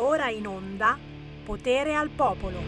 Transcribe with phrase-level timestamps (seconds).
[0.00, 0.96] Ora in onda
[1.44, 2.58] Potere al Popolo.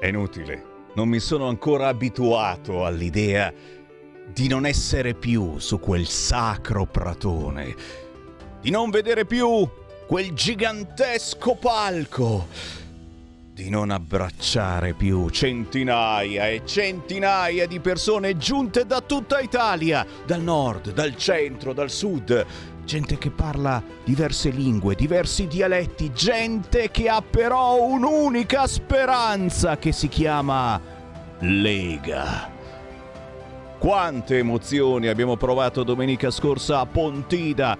[0.00, 3.52] È inutile, non mi sono ancora abituato all'idea
[4.26, 7.76] di non essere più su quel sacro pratone,
[8.60, 9.68] di non vedere più
[10.08, 12.48] quel gigantesco palco,
[13.54, 20.94] di non abbracciare più centinaia e centinaia di persone giunte da tutta Italia, dal nord,
[20.94, 22.46] dal centro, dal sud,
[22.86, 30.08] gente che parla diverse lingue, diversi dialetti, gente che ha però un'unica speranza che si
[30.08, 30.80] chiama
[31.40, 32.50] Lega.
[33.78, 37.76] Quante emozioni abbiamo provato domenica scorsa a Pontida.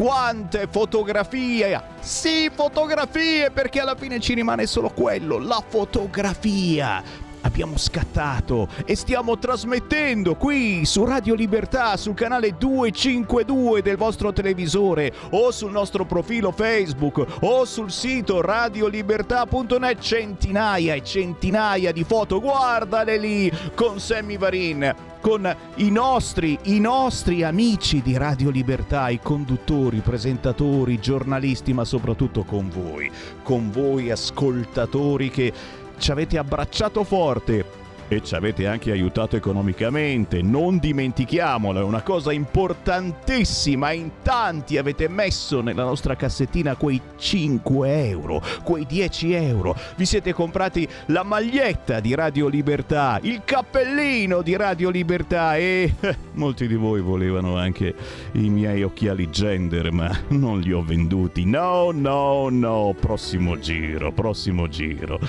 [0.00, 1.78] Quante fotografie!
[2.00, 7.02] Sì, fotografie, perché alla fine ci rimane solo quello, la fotografia
[7.42, 15.12] abbiamo scattato e stiamo trasmettendo qui su Radio Libertà sul canale 252 del vostro televisore
[15.30, 23.18] o sul nostro profilo Facebook o sul sito radiolibertà.net centinaia e centinaia di foto guardale
[23.18, 29.98] lì con Sammy Varin con i nostri, i nostri amici di Radio Libertà, i conduttori,
[29.98, 33.10] i presentatori, i giornalisti, ma soprattutto con voi,
[33.42, 35.52] con voi ascoltatori che
[36.00, 37.64] ci avete abbracciato forte
[38.10, 45.06] e ci avete anche aiutato economicamente, non dimentichiamolo, è una cosa importantissima, in tanti avete
[45.08, 52.00] messo nella nostra cassettina quei 5 euro, quei 10 euro, vi siete comprati la maglietta
[52.00, 57.94] di Radio Libertà, il cappellino di Radio Libertà e eh, molti di voi volevano anche
[58.32, 64.66] i miei occhiali gender, ma non li ho venduti, no, no, no, prossimo giro, prossimo
[64.66, 65.20] giro.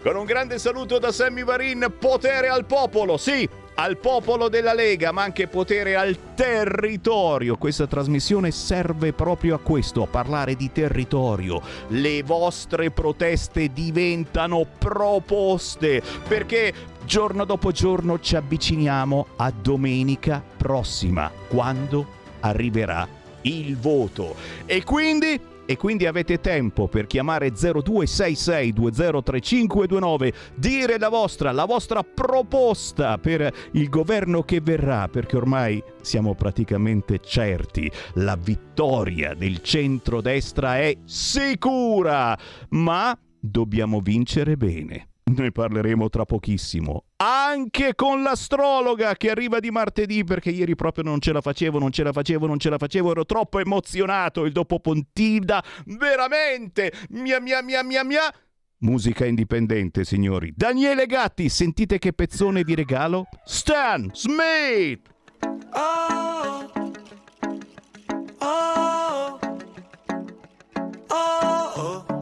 [0.00, 4.74] Con un grande saluto da Sammy Varin, potere potere al popolo, sì, al popolo della
[4.74, 7.56] Lega, ma anche potere al territorio.
[7.56, 11.62] Questa trasmissione serve proprio a questo, a parlare di territorio.
[11.88, 16.74] Le vostre proteste diventano proposte, perché
[17.06, 22.06] giorno dopo giorno ci avviciniamo a domenica prossima, quando
[22.40, 23.08] arriverà
[23.42, 24.34] il voto.
[24.66, 25.40] E quindi
[25.70, 33.90] e quindi avete tempo per chiamare 0266203529, dire la vostra, la vostra proposta per il
[33.90, 42.34] governo che verrà, perché ormai siamo praticamente certi, la vittoria del centrodestra è sicura,
[42.70, 45.07] ma dobbiamo vincere bene.
[45.28, 47.04] Ne parleremo tra pochissimo.
[47.16, 51.90] Anche con l'astrologa che arriva di martedì perché ieri proprio non ce la facevo, non
[51.90, 57.40] ce la facevo, non ce la facevo, ero troppo emozionato il dopo Pontida, veramente, mia
[57.40, 58.32] mia mia mia mia.
[58.78, 60.52] Musica indipendente, signori.
[60.56, 63.26] Daniele Gatti, sentite che pezzone vi regalo?
[63.44, 65.00] Stan Smith!
[65.72, 66.70] Oh,
[68.38, 69.38] oh,
[71.08, 72.17] oh, oh.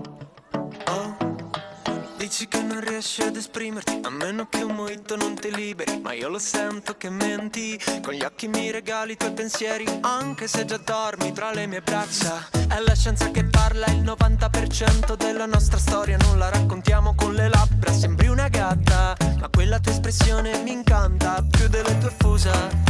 [2.26, 6.00] Dici che non riesci ad esprimerti A meno che un mojito non ti liberi.
[6.00, 10.48] Ma io lo sento che menti Con gli occhi mi regali i tuoi pensieri Anche
[10.48, 12.48] se già dormi tra le mie braccia.
[12.50, 17.48] È la scienza che parla Il 90% della nostra storia Non la raccontiamo con le
[17.48, 17.92] labbra.
[17.92, 22.85] Sembri una gatta Ma quella tua espressione mi incanta Più delle tue fusa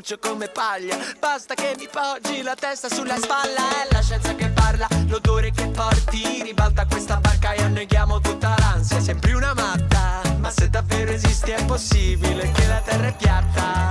[0.00, 0.96] brucio come paglia.
[1.18, 3.82] Basta che mi poggi la testa sulla spalla.
[3.82, 6.42] È la scienza che parla, l'odore che porti.
[6.42, 8.98] Ribalta questa barca e anneghiamo tutta l'ansia.
[8.98, 13.88] Sembri una matta, ma se davvero esisti è possibile che la terra è piatta.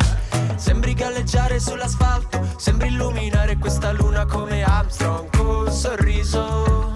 [0.55, 6.95] Sembri galleggiare sull'asfalto, sembri illuminare questa luna come Armstrong col sorriso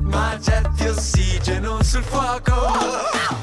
[0.00, 3.35] ma getti ossigeno sul fuoco.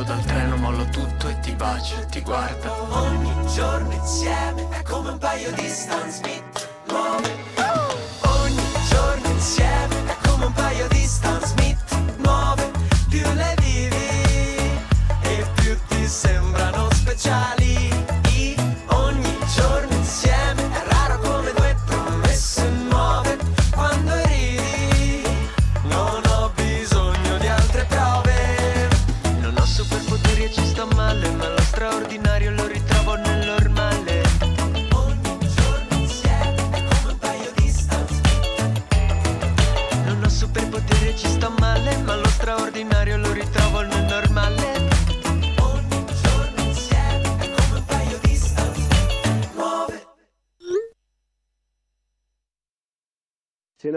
[0.00, 2.94] Scendo dal treno mollo tutto e ti bacio e ti guardo.
[2.94, 6.10] Ogni giorno insieme è come un paio di Stan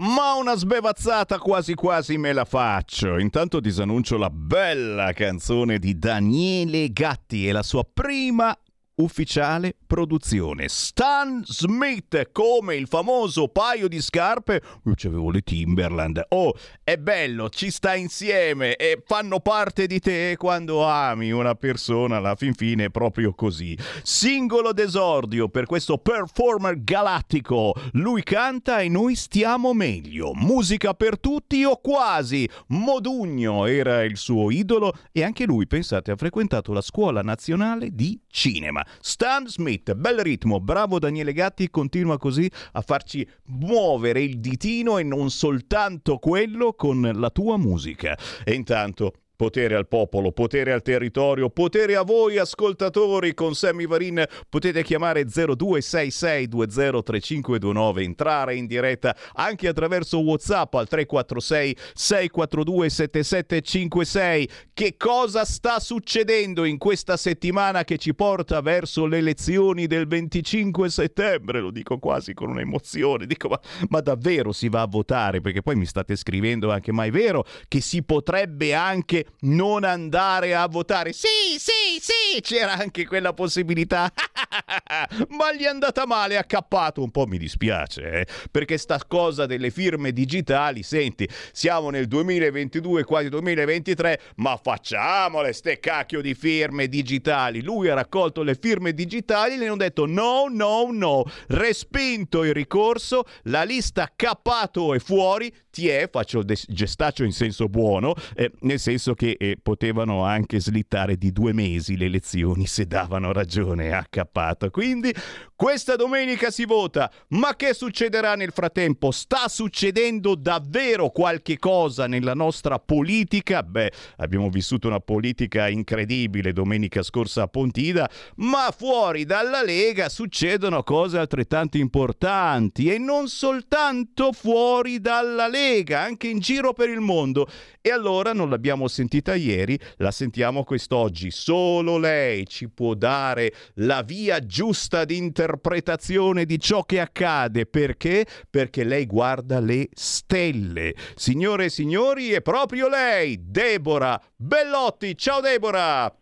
[0.00, 3.18] Ma una sbevazzata quasi quasi me la faccio.
[3.18, 8.56] Intanto disannuncio la bella canzone di Daniele Gatti e la sua prima
[9.00, 10.68] ufficiale produzione.
[10.68, 14.62] Stan Smith come il famoso paio di scarpe.
[14.84, 16.24] Io c'avevo le Timberland.
[16.28, 16.54] Oh,
[16.84, 22.16] è bello, ci sta insieme e fanno parte di te quando ami una persona.
[22.16, 23.76] Alla fin fine è proprio così.
[24.02, 27.74] Singolo d'esordio per questo performer galattico.
[27.92, 30.32] Lui canta e noi stiamo meglio.
[30.34, 32.48] Musica per tutti o quasi.
[32.68, 38.20] Modugno era il suo idolo e anche lui, pensate, ha frequentato la scuola nazionale di
[38.28, 38.84] cinema.
[39.00, 45.02] Stan Smith, bel ritmo, bravo Daniele Gatti, continua così a farci muovere il ditino e
[45.02, 48.18] non soltanto quello con la tua musica.
[48.44, 54.22] E intanto Potere al popolo, potere al territorio, potere a voi ascoltatori con Sammy Varin.
[54.50, 64.48] Potete chiamare 0266203529, entrare in diretta anche attraverso WhatsApp al 346 642 7756.
[64.74, 70.90] Che cosa sta succedendo in questa settimana che ci porta verso le elezioni del 25
[70.90, 71.60] settembre?
[71.60, 73.24] Lo dico quasi con un'emozione.
[73.24, 73.58] Dico, ma,
[73.88, 75.40] ma davvero si va a votare?
[75.40, 80.54] Perché poi mi state scrivendo anche, ma è vero che si potrebbe anche non andare
[80.54, 81.12] a votare.
[81.12, 84.10] Sì, sì, sì, c'era anche quella possibilità.
[85.30, 87.02] Ma gli è andata male, ha cappato.
[87.02, 88.26] Un po' mi dispiace, eh?
[88.50, 95.78] perché sta cosa delle firme digitali, senti, siamo nel 2022, quasi 2023, ma facciamole ste
[95.80, 97.62] cacchio di firme digitali.
[97.62, 102.54] Lui ha raccolto le firme digitali e le hanno detto no, no, no, respinto il
[102.54, 108.50] ricorso, la lista cappato è fuori, ti è, faccio il gestaccio in senso buono, eh,
[108.60, 113.92] nel senso che eh, potevano anche slittare di due mesi le elezioni se davano ragione
[113.92, 114.70] a Cappato.
[114.70, 115.14] Quindi
[115.60, 119.10] questa domenica si vota, ma che succederà nel frattempo?
[119.10, 123.62] Sta succedendo davvero qualche cosa nella nostra politica?
[123.62, 130.82] Beh, abbiamo vissuto una politica incredibile domenica scorsa a Pontida, ma fuori dalla Lega succedono
[130.82, 137.46] cose altrettanto importanti e non soltanto fuori dalla Lega, anche in giro per il mondo.
[137.82, 141.30] E allora non l'abbiamo sentita ieri, la sentiamo quest'oggi.
[141.30, 147.64] Solo lei ci può dare la via giusta di interpretazione di ciò che accade.
[147.64, 148.26] Perché?
[148.50, 150.94] Perché lei guarda le stelle.
[151.14, 155.16] Signore e signori, è proprio lei, Deborah Bellotti.
[155.16, 156.19] Ciao Deborah!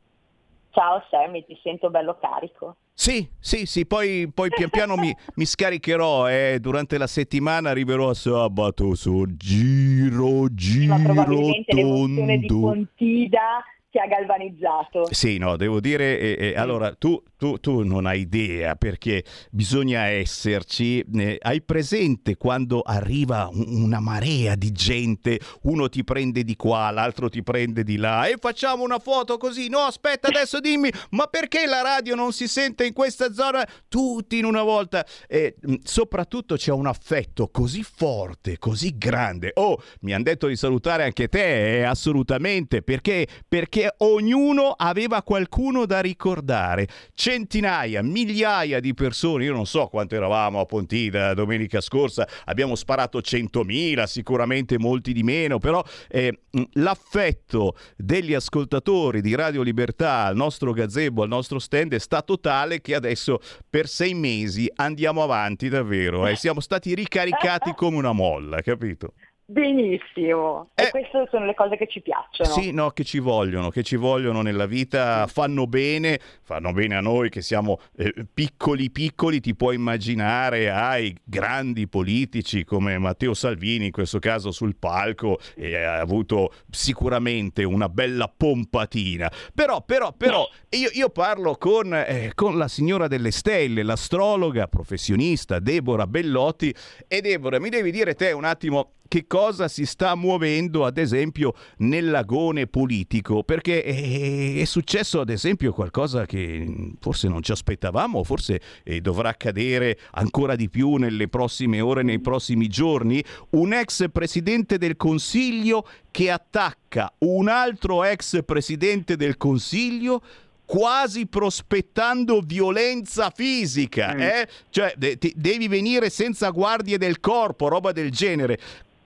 [0.78, 2.76] Ciao Sammy, ti sento bello carico.
[2.94, 7.70] Sì, sì, sì, poi, poi pian piano mi, mi scaricherò e eh, durante la settimana
[7.70, 11.82] arriverò a sabato su giro, giro, Ma probabilmente tondo.
[11.82, 13.64] l'emozione di Pontida
[13.98, 15.08] ti ha galvanizzato.
[15.12, 20.06] Sì, no, devo dire, eh, eh, allora tu, tu, tu, non hai idea perché bisogna
[20.06, 21.00] esserci.
[21.00, 27.28] Eh, hai presente quando arriva una marea di gente, uno ti prende di qua, l'altro
[27.28, 29.68] ti prende di là e facciamo una foto così?
[29.68, 33.66] No, aspetta, adesso dimmi, ma perché la radio non si sente in questa zona?
[33.88, 35.04] Tutti in una volta.
[35.26, 39.50] E soprattutto c'è un affetto così forte, così grande.
[39.54, 45.86] Oh, mi hanno detto di salutare anche te, eh, assolutamente, perché, perché ognuno aveva qualcuno
[45.86, 46.86] da ricordare.
[47.14, 53.18] Centinaia, migliaia di persone, io non so quanto eravamo a Pontida domenica scorsa, abbiamo sparato
[53.18, 56.40] 100.000, sicuramente molti di meno, però eh,
[56.74, 62.80] l'affetto degli ascoltatori di Radio Libertà al nostro gazebo, al nostro stand è stato tale
[62.80, 66.36] che adesso per sei mesi andiamo avanti davvero e eh.
[66.36, 69.12] siamo stati ricaricati come una molla, capito?
[69.50, 72.50] Benissimo, eh, e queste sono le cose che ci piacciono.
[72.50, 77.00] Sì, no, che ci vogliono, che ci vogliono nella vita, fanno bene, fanno bene a
[77.00, 83.86] noi che siamo eh, piccoli piccoli, ti puoi immaginare ai grandi politici come Matteo Salvini,
[83.86, 89.32] in questo caso sul palco, e ha avuto sicuramente una bella pompatina.
[89.54, 95.58] Però, però, però, io, io parlo con, eh, con la signora delle stelle, l'astrologa professionista
[95.58, 96.74] Deborah Bellotti,
[97.06, 101.54] e Deborah, mi devi dire te un attimo che cosa si sta muovendo ad esempio
[101.78, 108.60] nell'agone politico, perché è, è successo ad esempio qualcosa che forse non ci aspettavamo, forse
[108.84, 114.76] eh, dovrà accadere ancora di più nelle prossime ore, nei prossimi giorni, un ex presidente
[114.76, 120.22] del Consiglio che attacca un altro ex presidente del Consiglio
[120.68, 124.20] quasi prospettando violenza fisica, mm.
[124.20, 124.48] eh?
[124.68, 128.58] cioè de- devi venire senza guardie del corpo, roba del genere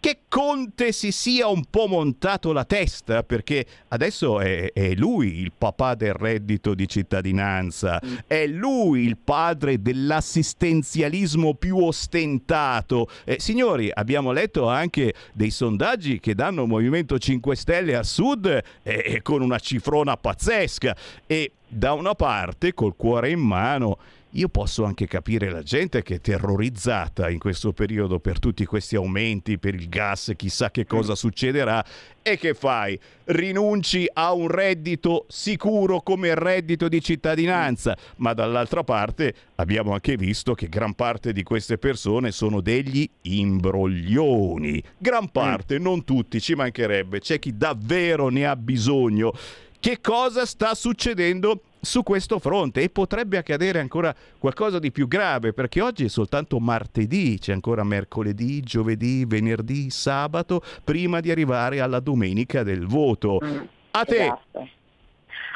[0.03, 5.53] che Conte si sia un po' montato la testa perché adesso è, è lui il
[5.57, 13.09] papà del reddito di cittadinanza, è lui il padre dell'assistenzialismo più ostentato.
[13.23, 19.21] Eh, signori, abbiamo letto anche dei sondaggi che danno Movimento 5 Stelle a sud eh,
[19.23, 20.97] con una cifrona pazzesca
[21.29, 23.99] e da una parte col cuore in mano
[24.33, 28.97] io posso anche capire la gente che è terrorizzata in questo periodo per tutti questi
[28.97, 31.85] aumenti, per il gas, chissà che cosa succederà.
[32.23, 32.99] E che fai?
[33.25, 40.17] Rinunci a un reddito sicuro come il reddito di cittadinanza, ma dall'altra parte abbiamo anche
[40.17, 44.83] visto che gran parte di queste persone sono degli imbroglioni.
[44.97, 49.33] Gran parte, non tutti, ci mancherebbe, c'è chi davvero ne ha bisogno.
[49.79, 55.53] Che cosa sta succedendo su questo fronte e potrebbe accadere ancora qualcosa di più grave
[55.53, 61.99] perché oggi è soltanto martedì, c'è ancora mercoledì, giovedì, venerdì, sabato prima di arrivare alla
[61.99, 63.41] domenica del voto.
[63.45, 64.25] Mm, A te.
[64.25, 64.69] Esatto.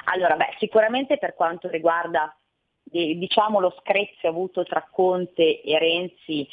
[0.07, 2.37] Allora, beh, sicuramente per quanto riguarda
[2.83, 6.47] diciamo lo screzio avuto tra Conte e Renzi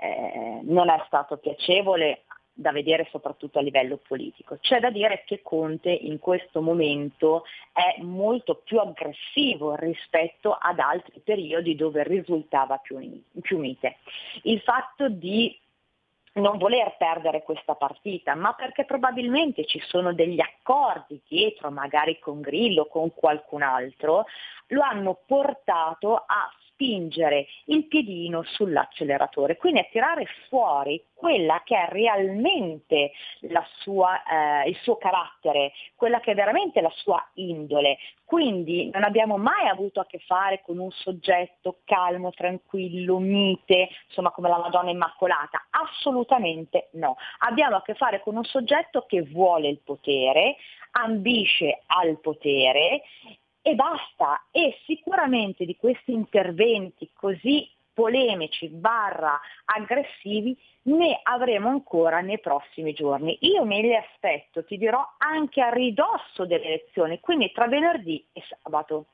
[0.00, 2.24] eh, non è stato piacevole
[2.60, 4.58] da vedere soprattutto a livello politico.
[4.60, 11.20] C'è da dire che Conte in questo momento è molto più aggressivo rispetto ad altri
[11.24, 12.98] periodi dove risultava più,
[13.40, 13.96] più mite.
[14.42, 15.58] Il fatto di
[16.32, 22.40] non voler perdere questa partita, ma perché probabilmente ci sono degli accordi dietro, magari con
[22.40, 24.26] Grillo, con qualcun altro,
[24.68, 31.86] lo hanno portato a spingere il piedino sull'acceleratore, quindi a tirare fuori quella che è
[31.90, 33.12] realmente
[33.80, 34.22] sua,
[34.62, 37.98] eh, il suo carattere, quella che è veramente la sua indole.
[38.24, 44.30] Quindi non abbiamo mai avuto a che fare con un soggetto calmo, tranquillo, mite, insomma
[44.30, 47.16] come la Madonna Immacolata, assolutamente no.
[47.40, 50.56] Abbiamo a che fare con un soggetto che vuole il potere,
[50.92, 53.02] ambisce al potere
[53.62, 54.46] e basta.
[54.50, 63.36] E sicuramente di questi interventi così polemici barra aggressivi ne avremo ancora nei prossimi giorni.
[63.42, 68.42] Io me li aspetto, ti dirò, anche a ridosso delle elezioni, quindi tra venerdì e
[68.62, 69.06] sabato.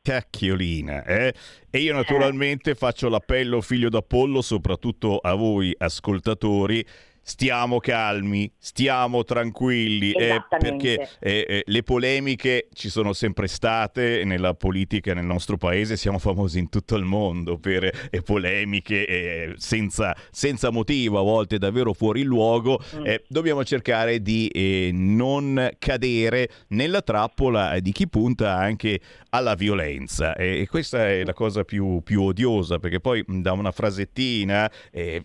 [0.00, 1.34] Cacchiolina, eh?
[1.70, 6.82] E io naturalmente faccio l'appello figlio d'Apollo soprattutto a voi ascoltatori
[7.28, 14.54] stiamo calmi, stiamo tranquilli, eh, perché eh, eh, le polemiche ci sono sempre state nella
[14.54, 20.16] politica nel nostro paese, siamo famosi in tutto il mondo per eh, polemiche eh, senza,
[20.30, 23.06] senza, motivo, a volte davvero fuori luogo, mm.
[23.08, 30.34] Eh, dobbiamo cercare di non cadere nella trappola di chi punta anche alla violenza.
[30.34, 34.70] E questa è la cosa più, più odiosa perché poi da una frasettina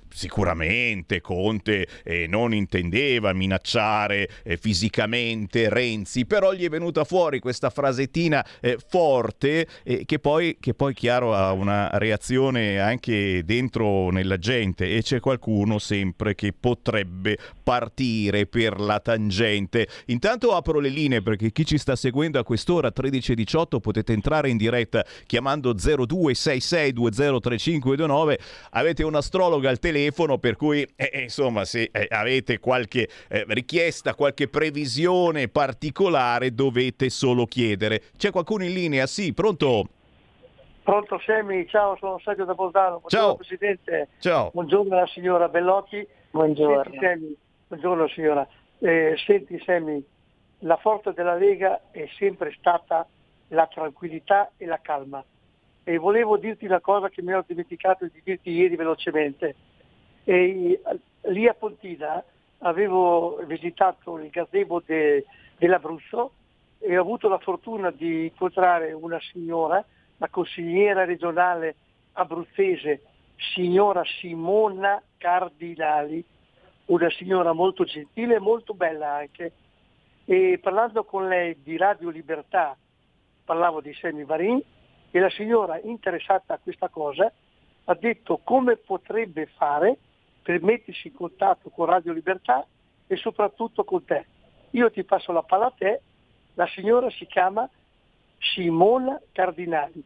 [0.09, 7.69] sicuramente Conte eh, non intendeva minacciare eh, fisicamente Renzi, però gli è venuta fuori questa
[7.69, 14.37] frasettina eh, forte eh, che poi, che, poi, chiaro ha una reazione anche dentro nella
[14.37, 19.87] gente e c'è qualcuno sempre che potrebbe partire per la tangente.
[20.07, 24.57] Intanto apro le linee perché chi ci sta seguendo a quest'ora 13.18 potete entrare in
[24.57, 28.35] diretta chiamando 0266203529
[28.71, 33.45] avete un astrologo al telefono per cui eh insomma se se eh, avete qualche eh,
[33.47, 38.01] richiesta, qualche previsione particolare, dovete solo chiedere.
[38.17, 39.05] C'è qualcuno in linea?
[39.07, 39.87] Sì, pronto?
[40.83, 42.99] Pronto Semi, ciao, sono Sergio da Bolzano.
[42.99, 43.35] Buongiorno Ciao.
[43.35, 44.07] Presidente.
[44.19, 44.49] Ciao.
[44.53, 46.05] Buongiorno alla signora Bellotti.
[46.31, 46.83] Buongiorno.
[46.83, 47.37] Senti, Semi,
[47.67, 48.47] buongiorno signora.
[48.79, 50.03] Eh, senti Semi,
[50.59, 53.07] la forza della Lega è sempre stata
[53.49, 55.23] la tranquillità e la calma.
[55.85, 59.55] E volevo dirti una cosa che mi ero dimenticato di dirti ieri velocemente.
[60.25, 60.81] E,
[61.25, 62.23] lì a Pontina
[62.59, 65.25] avevo visitato il gazebo de-
[65.57, 66.31] dell'Abruzzo
[66.79, 69.83] e ho avuto la fortuna di incontrare una signora,
[70.17, 71.75] la consigliera regionale
[72.13, 73.01] abruzzese,
[73.53, 76.23] signora Simona Cardinali,
[76.85, 79.53] una signora molto gentile e molto bella anche.
[80.25, 82.75] E parlando con lei di Radio Libertà,
[83.43, 84.61] parlavo di Semi Varin,
[85.11, 87.31] e la signora interessata a questa cosa
[87.85, 89.97] ha detto come potrebbe fare
[90.43, 92.65] per mettersi in contatto con Radio Libertà
[93.07, 94.25] e soprattutto con te.
[94.71, 96.01] Io ti passo la palla a te,
[96.55, 97.67] la signora si chiama
[98.37, 100.03] Simona Cardinali.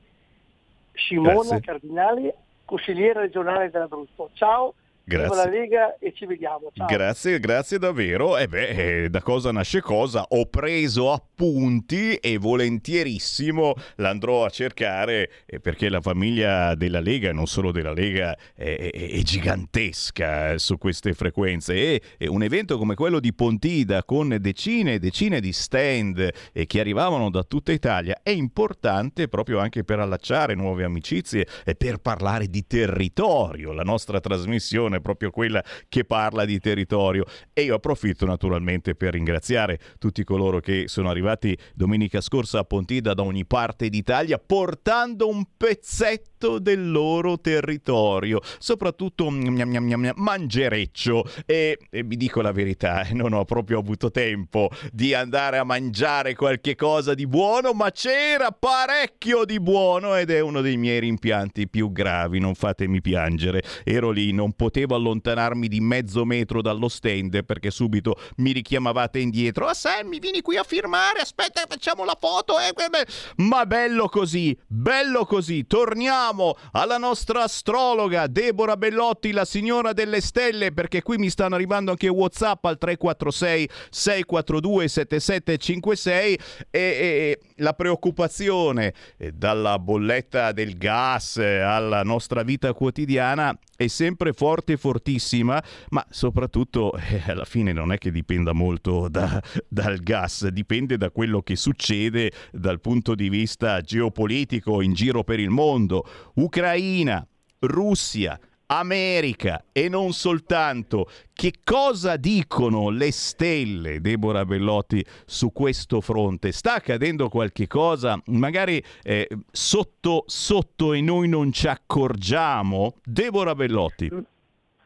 [0.93, 1.59] Simona Grazie.
[1.59, 4.29] Cardinali, consigliera regionale dell'Abruzzo.
[4.33, 4.73] Ciao,
[5.07, 5.35] viva Grazie.
[5.35, 6.69] la Lega e ci vediamo.
[6.73, 6.85] Ciao.
[6.85, 8.37] Grazie, grazie davvero.
[8.37, 10.25] E beh, eh, da cosa nasce cosa?
[10.29, 17.33] Ho preso appunti e volentierissimo l'andrò a cercare eh, perché la famiglia della Lega, e
[17.33, 21.73] non solo della Lega, è, è- gigantesca eh, su queste frequenze.
[21.73, 26.31] E, e un evento come quello di Pontida con decine e decine di stand
[26.65, 31.99] che arrivavano da tutta Italia è importante proprio anche per allacciare nuove amicizie e per
[31.99, 33.73] parlare di territorio.
[33.73, 37.25] La nostra trasmissione è proprio quella che parla di territorio.
[37.53, 43.13] E io approfitto naturalmente per ringraziare tutti coloro che sono arrivati domenica scorsa a Pontida
[43.13, 51.25] da ogni parte d'Italia portando un pezzetto del loro territorio, soprattutto gnam, gnam, gnam, mangereccio
[51.45, 55.63] e, e vi dico la verità, eh, non ho proprio avuto tempo di andare a
[55.63, 60.99] mangiare qualche cosa di buono, ma c'era parecchio di buono ed è uno dei miei
[60.99, 63.63] rimpianti più gravi, non fatemi piangere.
[63.83, 69.65] Ero lì, non potevo allontanarmi di mezzo metro dallo stand perché subito mi richiamavate indietro.
[69.65, 72.59] Ah Sammy, vieni qui a firmare, aspetta, facciamo la foto.
[72.59, 75.65] eh, eh, beh." Ma bello così, bello così.
[75.65, 76.26] Torniamo
[76.71, 82.09] alla nostra astrologa Deborah Bellotti, la signora delle stelle, perché qui mi stanno arrivando anche
[82.09, 91.59] WhatsApp al 346 642 7756 e, e la preoccupazione eh, dalla bolletta del gas eh,
[91.59, 97.91] alla nostra vita quotidiana è sempre forte e fortissima, ma soprattutto eh, alla fine non
[97.91, 103.29] è che dipenda molto da- dal gas, dipende da quello che succede dal punto di
[103.29, 106.05] vista geopolitico in giro per il mondo.
[106.35, 107.25] Ucraina,
[107.59, 111.09] Russia, America e non soltanto.
[111.33, 116.51] Che cosa dicono le stelle, Deborah Bellotti, su questo fronte?
[116.51, 122.95] Sta accadendo qualche cosa, magari eh, sotto, sotto e noi non ci accorgiamo?
[123.03, 124.35] Deborah Bellotti.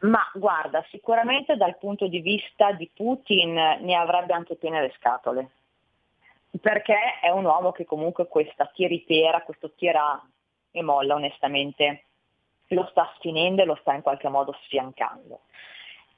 [0.02, 5.50] Ma guarda, sicuramente dal punto di vista di Putin ne avrebbe anche piene le scatole,
[6.60, 10.20] perché è un uomo che comunque questa tiritera, questo tira
[10.72, 12.04] e molla onestamente,
[12.68, 15.42] lo sta sfinendo e lo sta in qualche modo sfiancando.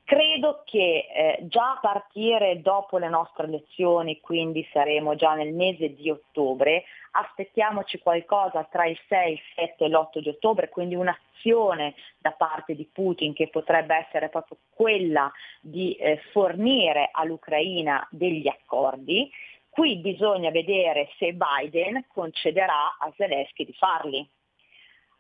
[0.05, 5.95] Credo che eh, già a partire dopo le nostre elezioni, quindi saremo già nel mese
[5.95, 11.95] di ottobre, aspettiamoci qualcosa tra il 6, il 7 e l'8 di ottobre, quindi un'azione
[12.19, 19.31] da parte di Putin che potrebbe essere proprio quella di eh, fornire all'Ucraina degli accordi.
[19.71, 24.29] Qui bisogna vedere se Biden concederà a Zelensky di farli.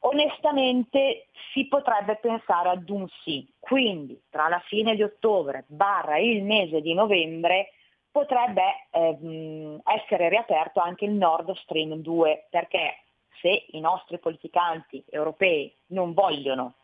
[0.06, 6.42] Onestamente si potrebbe pensare ad un sì, quindi tra la fine di ottobre barra il
[6.42, 7.70] mese di novembre
[8.10, 13.04] potrebbe ehm, essere riaperto anche il Nord Stream 2 perché
[13.40, 16.74] se i nostri politicanti europei non vogliono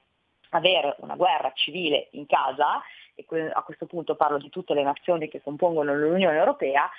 [0.51, 2.83] avere una guerra civile in casa,
[3.15, 6.91] e a questo punto parlo di tutte le nazioni che compongono l'Unione Europea,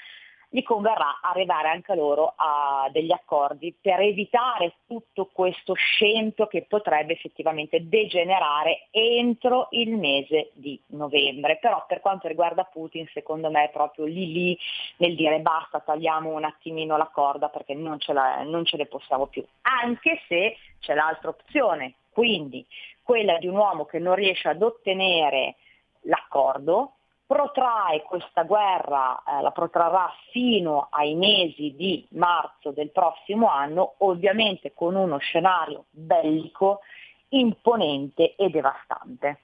[0.53, 7.13] gli converrà arrivare anche loro a degli accordi per evitare tutto questo scempio che potrebbe
[7.13, 11.55] effettivamente degenerare entro il mese di novembre.
[11.55, 14.57] Però per quanto riguarda Putin, secondo me è proprio lì lì
[14.97, 18.87] nel dire basta, tagliamo un attimino la corda perché non ce, la, non ce ne
[18.87, 19.45] possiamo più.
[19.61, 22.65] Anche se c'è l'altra opzione, quindi
[23.01, 25.55] quella di un uomo che non riesce ad ottenere
[26.01, 26.95] l'accordo,
[27.31, 34.73] protrae questa guerra, eh, la protrarrà fino ai mesi di marzo del prossimo anno, ovviamente
[34.73, 36.81] con uno scenario bellico
[37.29, 39.39] imponente e devastante.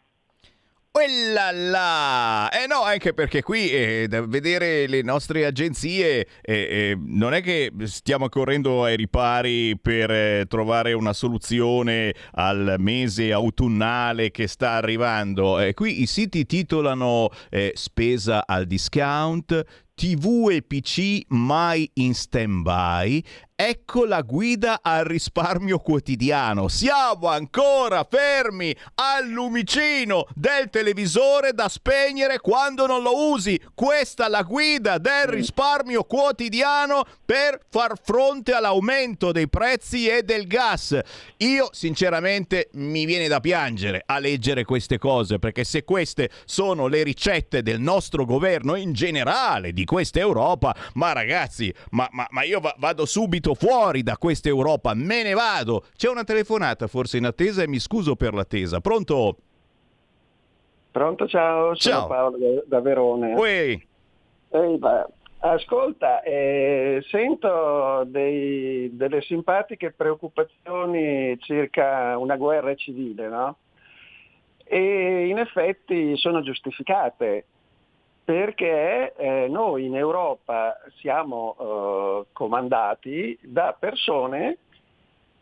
[0.98, 2.50] Quella là!
[2.50, 7.44] Eh no, anche perché qui eh, da vedere le nostre agenzie eh, eh, non è
[7.44, 14.72] che stiamo correndo ai ripari per eh, trovare una soluzione al mese autunnale che sta
[14.72, 15.60] arrivando.
[15.60, 19.64] Eh, qui i siti titolano eh, spesa al discount,
[19.98, 23.24] TV e PC mai in stand-by
[23.60, 26.68] Ecco la guida al risparmio quotidiano.
[26.68, 33.60] Siamo ancora fermi al lumicino del televisore da spegnere quando non lo usi.
[33.74, 40.46] Questa è la guida del risparmio quotidiano per far fronte all'aumento dei prezzi e del
[40.46, 40.96] gas.
[41.38, 47.02] Io sinceramente mi viene da piangere a leggere queste cose perché se queste sono le
[47.02, 52.62] ricette del nostro governo in generale, di questa Europa, ma ragazzi, ma, ma, ma io
[52.78, 55.86] vado subito fuori da questa Europa, me ne vado.
[55.96, 58.80] C'è una telefonata forse in attesa e mi scuso per l'attesa.
[58.82, 59.38] Pronto?
[60.92, 62.08] Pronto, ciao, sono ciao.
[62.08, 63.36] Paolo da Verone.
[64.50, 65.06] Ehi, beh,
[65.40, 73.58] ascolta, eh, sento dei, delle simpatiche preoccupazioni circa una guerra civile, no?
[74.64, 77.46] E in effetti sono giustificate
[78.28, 84.58] perché eh, noi in Europa siamo eh, comandati da persone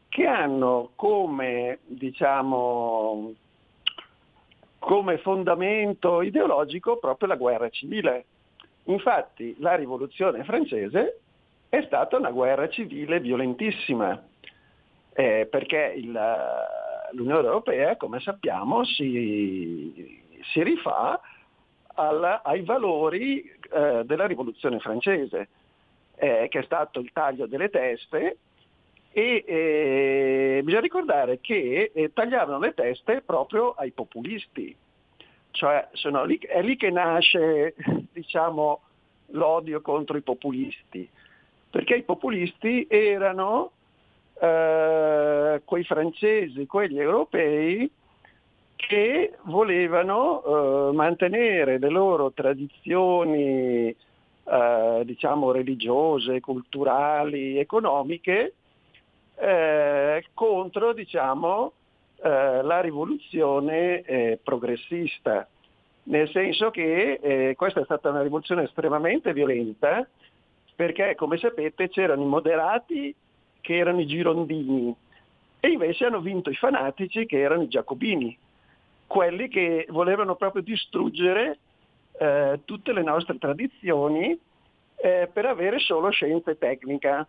[0.07, 3.33] che hanno come, diciamo,
[4.77, 8.25] come fondamento ideologico proprio la guerra civile.
[8.83, 11.21] Infatti la rivoluzione francese
[11.69, 14.23] è stata una guerra civile violentissima,
[15.11, 16.11] eh, perché il,
[17.13, 20.21] l'Unione Europea, come sappiamo, si,
[20.53, 21.19] si rifà
[21.95, 25.47] alla, ai valori eh, della rivoluzione francese,
[26.15, 28.38] eh, che è stato il taglio delle teste
[29.12, 34.75] e eh, bisogna ricordare che eh, tagliavano le teste proprio ai populisti,
[35.51, 35.88] cioè
[36.25, 37.75] lì, è lì che nasce
[38.12, 38.81] diciamo,
[39.27, 41.08] l'odio contro i populisti,
[41.69, 43.71] perché i populisti erano
[44.39, 47.89] eh, quei francesi, quegli europei
[48.87, 53.95] che volevano eh, mantenere le loro tradizioni
[54.47, 58.53] eh, diciamo religiose, culturali, economiche
[59.35, 61.73] eh, contro diciamo,
[62.23, 65.47] eh, la rivoluzione eh, progressista,
[66.03, 70.07] nel senso che eh, questa è stata una rivoluzione estremamente violenta
[70.75, 73.15] perché come sapete c'erano i moderati
[73.61, 74.93] che erano i girondini
[75.59, 78.37] e invece hanno vinto i fanatici che erano i giacobini
[79.07, 81.59] quelli che volevano proprio distruggere
[82.17, 84.37] eh, tutte le nostre tradizioni
[84.95, 87.27] eh, per avere solo scienza e tecnica,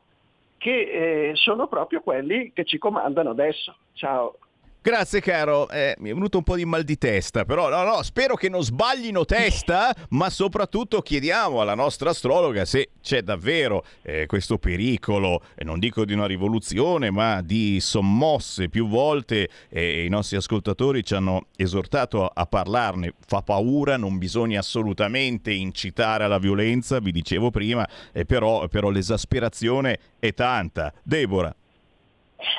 [0.58, 3.76] che eh, sono proprio quelli che ci comandano adesso.
[3.92, 4.38] Ciao.
[4.87, 8.05] Grazie caro, eh, mi è venuto un po' di mal di testa, però no, no,
[8.05, 14.27] spero che non sbaglino testa, ma soprattutto chiediamo alla nostra astrologa se c'è davvero eh,
[14.27, 20.09] questo pericolo, eh, non dico di una rivoluzione, ma di sommosse più volte e i
[20.09, 23.14] nostri ascoltatori ci hanno esortato a, a parlarne.
[23.27, 27.85] Fa paura, non bisogna assolutamente incitare alla violenza, vi dicevo prima,
[28.25, 30.92] però, però l'esasperazione è tanta.
[31.03, 31.53] Deborah.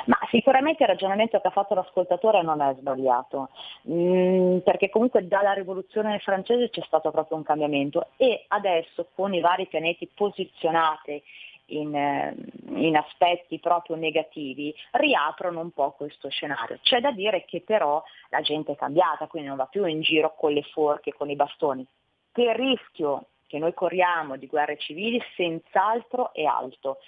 [0.06, 3.50] Ma sicuramente il ragionamento che ha fatto l'ascoltatore non è sbagliato,
[3.88, 9.40] mm, perché comunque dalla rivoluzione francese c'è stato proprio un cambiamento e adesso con i
[9.40, 11.22] vari pianeti posizionati
[11.68, 12.34] in, eh,
[12.74, 16.78] in, aspetti proprio negativi, riaprono un po' questo scenario.
[16.82, 20.34] C'è da dire che però la gente è cambiata, quindi non va più in giro
[20.34, 21.86] con le forche, con i bastoni.
[22.34, 26.98] Il rischio che noi corriamo di guerre civili senz'altro è alto.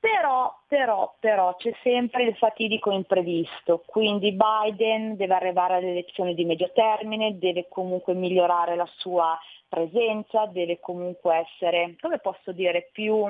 [0.00, 6.46] Però, però, però c'è sempre il fatidico imprevisto, quindi Biden deve arrivare alle elezioni di
[6.46, 13.26] medio termine, deve comunque migliorare la sua presenza, deve comunque essere, come posso dire, più,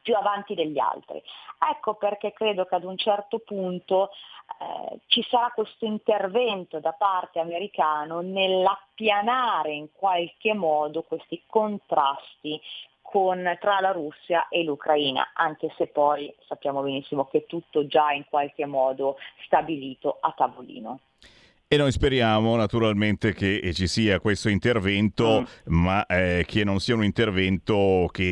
[0.00, 1.22] più avanti degli altri.
[1.70, 4.08] Ecco perché credo che ad un certo punto
[4.58, 12.58] eh, ci sarà questo intervento da parte americano nell'appianare in qualche modo questi contrasti
[13.10, 18.24] con, tra la Russia e l'Ucraina, anche se poi sappiamo benissimo che tutto già in
[18.28, 21.00] qualche modo stabilito a tavolino.
[21.72, 25.72] E noi speriamo naturalmente che ci sia questo intervento, mm.
[25.72, 28.24] ma eh, che non sia un intervento che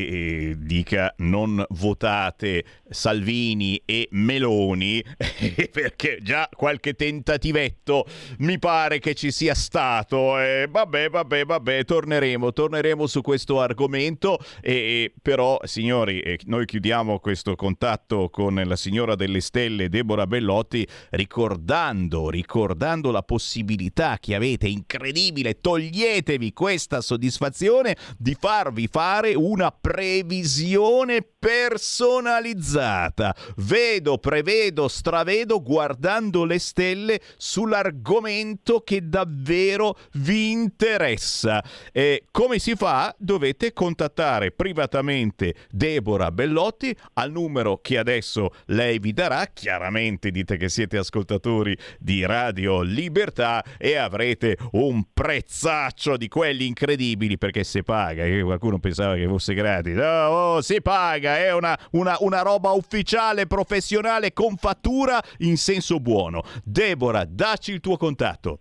[0.49, 5.01] eh, dica non votate Salvini e Meloni,
[5.71, 8.05] perché già qualche tentativetto
[8.39, 10.37] mi pare che ci sia stato.
[10.37, 14.37] Eh, vabbè, vabbè, vabbè, torneremo, torneremo su questo argomento.
[14.59, 20.85] E, però, signori, eh, noi chiudiamo questo contatto con la signora delle stelle, Deborah Bellotti,
[21.11, 31.21] ricordando, ricordando la possibilità che avete, incredibile, toglietevi questa soddisfazione di farvi fare una previsione
[31.21, 33.35] personalizzata.
[33.57, 41.63] Vedo, prevedo, stravedo guardando le stelle sull'argomento che davvero vi interessa.
[41.91, 43.13] E come si fa?
[43.19, 49.45] Dovete contattare privatamente Deborah Bellotti al numero che adesso lei vi darà.
[49.53, 52.81] Chiaramente dite che siete ascoltatori di Radio
[53.19, 59.53] Libertà e avrete un prezzaccio di quelli incredibili perché se paga, qualcuno pensava che fosse
[59.53, 59.95] gratis.
[59.95, 65.99] No, oh, si paga, è una, una, una roba ufficiale, professionale, con fattura in senso
[65.99, 66.43] buono.
[66.63, 68.59] Deborah, dacci il tuo contatto.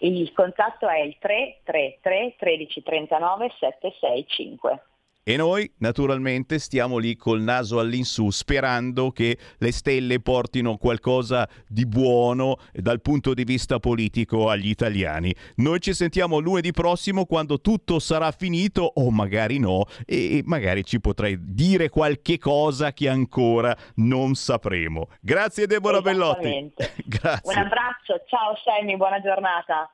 [0.00, 4.82] Il contatto è il 333 1339 765.
[5.28, 11.84] E noi naturalmente stiamo lì col naso all'insù sperando che le stelle portino qualcosa di
[11.84, 15.34] buono dal punto di vista politico agli italiani.
[15.56, 21.00] Noi ci sentiamo lunedì prossimo quando tutto sarà finito o magari no e magari ci
[21.00, 25.08] potrai dire qualche cosa che ancora non sapremo.
[25.20, 26.72] Grazie Deborah Bellotti.
[27.04, 27.52] Grazie.
[27.52, 29.90] Un abbraccio, ciao Sammy, buona giornata.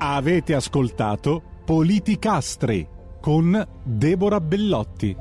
[0.00, 2.88] Avete ascoltato Politicastri
[3.20, 5.14] con Deborah Bellotti.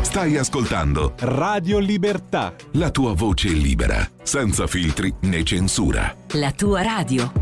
[0.00, 2.54] Stai ascoltando Radio Libertà.
[2.74, 6.14] La tua voce libera, senza filtri né censura.
[6.34, 7.32] La tua radio.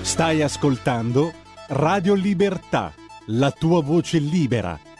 [0.00, 1.30] Stai ascoltando
[1.68, 2.94] Radio Libertà.
[3.26, 4.94] La tua voce libera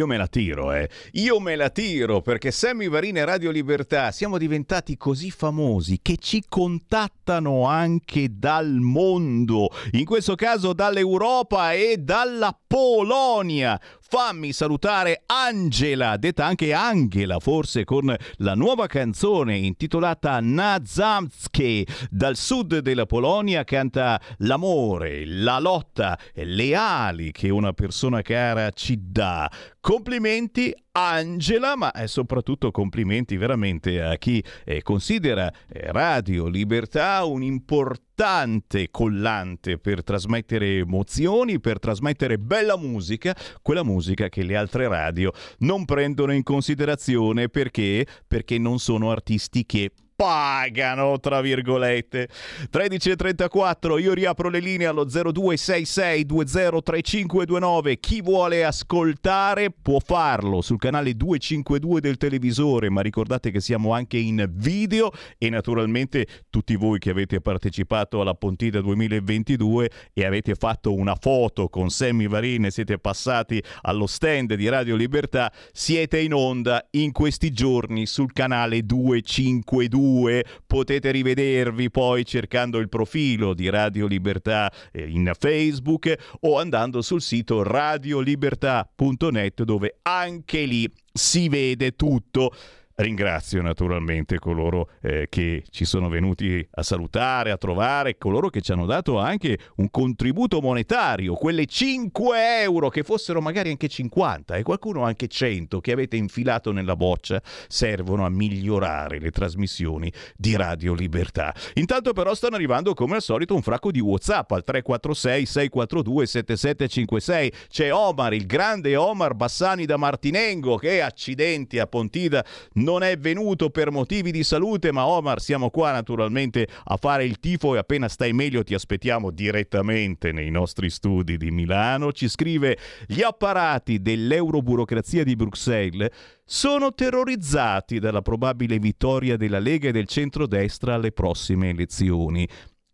[0.00, 0.88] Io me la tiro, eh.
[1.12, 6.16] Io me la tiro perché Sammy Varin e Radio Libertà siamo diventati così famosi che
[6.16, 13.78] ci contattano anche dal mondo, in questo caso dall'Europa e dalla Polonia.
[14.12, 21.86] Fammi salutare Angela, detta anche Angela, forse con la nuova canzone intitolata Nazamskie.
[22.10, 28.98] Dal sud della Polonia canta l'amore, la lotta, le ali che una persona cara ci
[29.00, 29.48] dà.
[29.78, 38.88] Complimenti Angela, ma soprattutto complimenti veramente a chi eh, considera eh, Radio Libertà un importante
[38.90, 45.84] collante per trasmettere emozioni, per trasmettere bella musica, quella musica che le altre radio non
[45.84, 47.48] prendono in considerazione.
[47.48, 48.04] Perché?
[48.26, 52.28] Perché non sono artisti che pagano, tra virgolette.
[52.70, 57.98] 13.34, io riapro le linee allo 0266203529.
[57.98, 64.18] Chi vuole ascoltare può farlo sul canale 252 del televisore, ma ricordate che siamo anche
[64.18, 70.92] in video e naturalmente tutti voi che avete partecipato alla Pontida 2022 e avete fatto
[70.92, 76.34] una foto con Sammy Varin e siete passati allo stand di Radio Libertà, siete in
[76.34, 83.70] onda in questi giorni sul canale 252 2 potete rivedervi poi cercando il profilo di
[83.70, 91.92] Radio Libertà eh, in Facebook o andando sul sito radiolibertà.net dove anche lì si vede
[91.92, 92.52] tutto.
[93.00, 98.72] Ringrazio naturalmente coloro eh, che ci sono venuti a salutare, a trovare, coloro che ci
[98.72, 104.62] hanno dato anche un contributo monetario, quelle 5 euro che fossero magari anche 50 e
[104.62, 110.92] qualcuno anche 100 che avete infilato nella boccia servono a migliorare le trasmissioni di Radio
[110.92, 111.54] Libertà.
[111.74, 117.52] Intanto però stanno arrivando come al solito un fracco di Whatsapp al 346 642 7756.
[117.70, 123.16] C'è Omar, il grande Omar Bassani da Martinengo che accidenti a Pontida non non è
[123.16, 127.78] venuto per motivi di salute, ma Omar siamo qua naturalmente a fare il tifo e
[127.78, 132.10] appena stai meglio ti aspettiamo direttamente nei nostri studi di Milano.
[132.10, 132.76] Ci scrive
[133.06, 136.10] gli apparati dell'euroburocrazia di Bruxelles
[136.44, 142.48] sono terrorizzati dalla probabile vittoria della Lega e del centrodestra alle prossime elezioni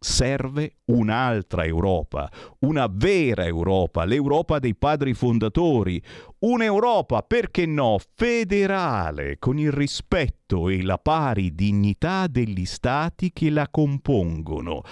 [0.07, 6.01] serve un'altra Europa, una vera Europa, l'Europa dei padri fondatori,
[6.39, 13.69] un'Europa, perché no, federale, con il rispetto e la pari dignità degli stati che la
[13.69, 14.83] compongono.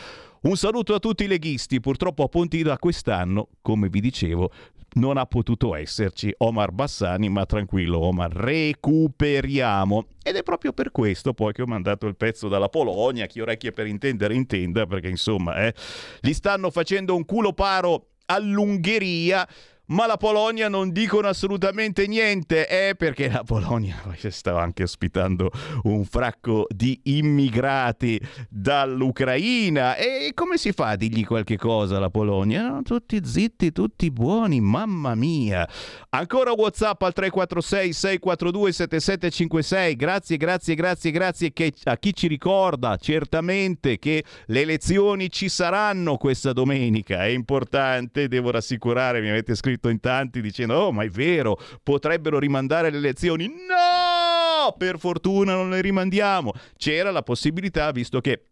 [0.43, 4.51] Un saluto a tutti i leghisti, purtroppo a Pontida quest'anno, come vi dicevo,
[4.95, 10.07] non ha potuto esserci Omar Bassani, ma tranquillo Omar, recuperiamo.
[10.23, 13.73] Ed è proprio per questo poi che ho mandato il pezzo dalla Polonia, chi orecchie
[13.73, 15.75] per intendere intenda, perché insomma, eh,
[16.21, 19.47] gli stanno facendo un culo paro all'Ungheria
[19.87, 23.97] ma la Polonia non dicono assolutamente niente, eh, perché la Polonia
[24.31, 25.51] stava anche ospitando
[25.83, 32.69] un fracco di immigrati dall'Ucraina e come si fa a dirgli qualche cosa alla Polonia?
[32.69, 35.69] No, tutti zitti, tutti buoni, mamma mia.
[36.11, 39.97] Ancora WhatsApp al 346 642 7756.
[39.97, 41.53] Grazie, grazie, grazie, grazie
[41.85, 47.25] a chi ci ricorda certamente che le elezioni ci saranno questa domenica.
[47.25, 51.59] È importante, devo rassicurare, mi avete scritto scritto in tanti dicendo oh ma è vero,
[51.83, 53.47] potrebbero rimandare le elezioni.
[53.47, 54.75] No!
[54.79, 56.53] Per fortuna non le rimandiamo.
[56.77, 58.47] C'era la possibilità, visto che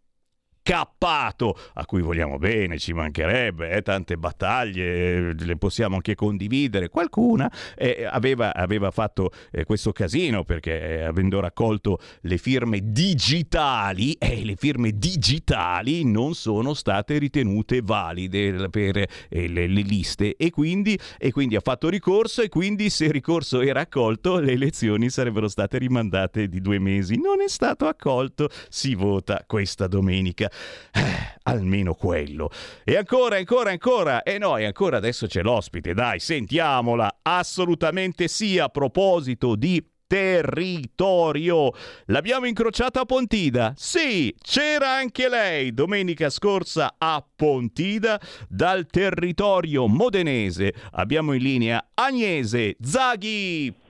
[0.63, 6.87] cappato, a cui vogliamo bene, ci mancherebbe, eh, tante battaglie, le possiamo anche condividere.
[6.87, 14.13] Qualcuna eh, aveva, aveva, fatto eh, questo casino perché eh, avendo raccolto le firme digitali,
[14.13, 20.49] eh, le firme digitali non sono state ritenute valide per eh, le, le, liste e
[20.49, 25.09] quindi, e quindi ha fatto ricorso e quindi se il ricorso era accolto le elezioni
[25.09, 27.19] sarebbero state rimandate di due mesi.
[27.19, 30.49] Non è stato accolto, si vota questa domenica.
[30.91, 32.49] Eh, almeno quello.
[32.83, 34.23] E ancora, ancora, ancora.
[34.23, 35.93] E noi ancora adesso c'è l'ospite.
[35.93, 37.19] Dai, sentiamola.
[37.21, 41.71] Assolutamente sì, a proposito di territorio.
[42.05, 43.73] L'abbiamo incrociata a Pontida?
[43.75, 50.73] Sì, c'era anche lei domenica scorsa a Pontida dal territorio modenese.
[50.91, 53.81] Abbiamo in linea Agnese Zaghi.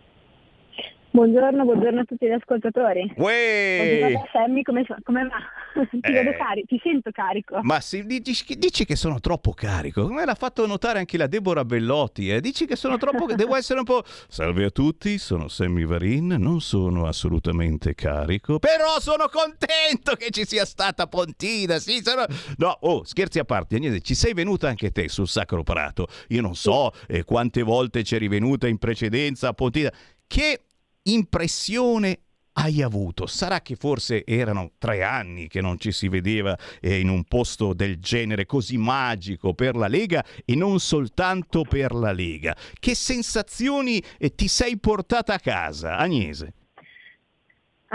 [1.13, 3.13] Buongiorno, buongiorno a tutti gli ascoltatori.
[3.17, 4.13] Uè!
[4.31, 5.85] Sammy, come, come va?
[5.91, 6.11] ti, Eh.
[6.11, 7.59] vedo cari- ti sento carico.
[7.61, 11.65] Ma si, dici, dici che sono troppo carico, come l'ha fatto notare anche la Deborah
[11.65, 12.41] Bellotti, eh?
[12.41, 14.01] dici che sono troppo, devo essere un po'...
[14.27, 20.45] Salve a tutti, sono Sammy Varin, non sono assolutamente carico, però sono contento che ci
[20.45, 22.25] sia stata Pontina, sì, sono...
[22.57, 26.41] No, oh, scherzi a parte, Agnese, ci sei venuta anche te sul Sacro Prato, io
[26.41, 29.91] non so eh, quante volte c'eri venuta in precedenza a Pontina,
[30.25, 30.61] che
[31.03, 32.19] impressione
[32.53, 33.25] hai avuto?
[33.25, 37.73] Sarà che forse erano tre anni che non ci si vedeva eh, in un posto
[37.73, 42.55] del genere così magico per la Lega e non soltanto per la Lega.
[42.79, 46.53] Che sensazioni eh, ti sei portata a casa, Agnese?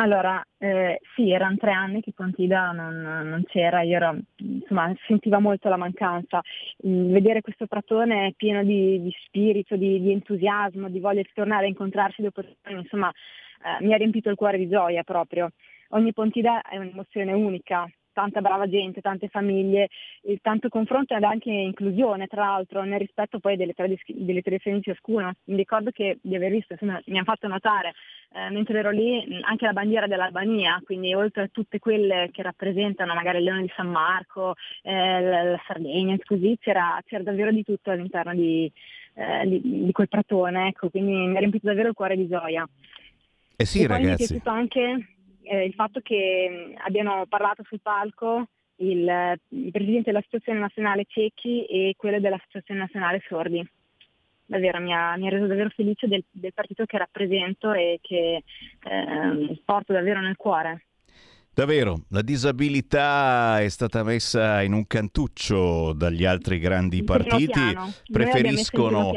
[0.01, 5.41] Allora, eh, sì, erano tre anni che Pontida non, non c'era, io ero, insomma, sentiva
[5.41, 6.41] molto la mancanza.
[6.87, 11.65] Mm, Vedere questo pratone pieno di, di spirito, di, di entusiasmo, di voglia di tornare
[11.65, 15.51] a incontrarsi dopo anni, insomma, eh, mi ha riempito il cuore di gioia proprio.
[15.89, 19.91] Ogni Pontida è un'emozione unica, tanta brava gente, tante famiglie,
[20.23, 24.79] il tanto confronto ed anche inclusione, tra l'altro, nel rispetto poi delle, tradiz- delle tradizioni
[24.79, 25.31] di ciascuno.
[25.45, 27.95] Mi ricordo che di aver visto, insomma, mi hanno fatto notare,
[28.35, 33.15] eh, mentre ero lì, anche la bandiera dell'Albania, quindi oltre a tutte quelle che rappresentano
[33.15, 37.93] magari il Leone di San Marco, eh, la, Sardegna, così, c'era, c'era davvero di tutto
[37.93, 38.71] all'interno di,
[39.15, 42.69] eh, di- di quel pratone, ecco, quindi mi ha riempito davvero il cuore di gioia.
[43.57, 44.27] Eh sì, E poi mi è ragazzi.
[44.27, 45.07] piaciuto anche
[45.49, 48.47] eh, il fatto che mh, abbiano parlato sul palco
[48.77, 53.67] il, eh, il presidente dell'Associazione Nazionale Ciechi e quello dell'Associazione Nazionale Sordi.
[54.45, 58.43] Davvero mi ha, mi ha reso davvero felice del, del partito che rappresento e che
[58.89, 60.87] ehm, porto davvero nel cuore.
[61.59, 67.59] Davvero, la disabilità è stata messa in un cantuccio dagli altri grandi partiti.
[68.13, 69.11] Preferiscono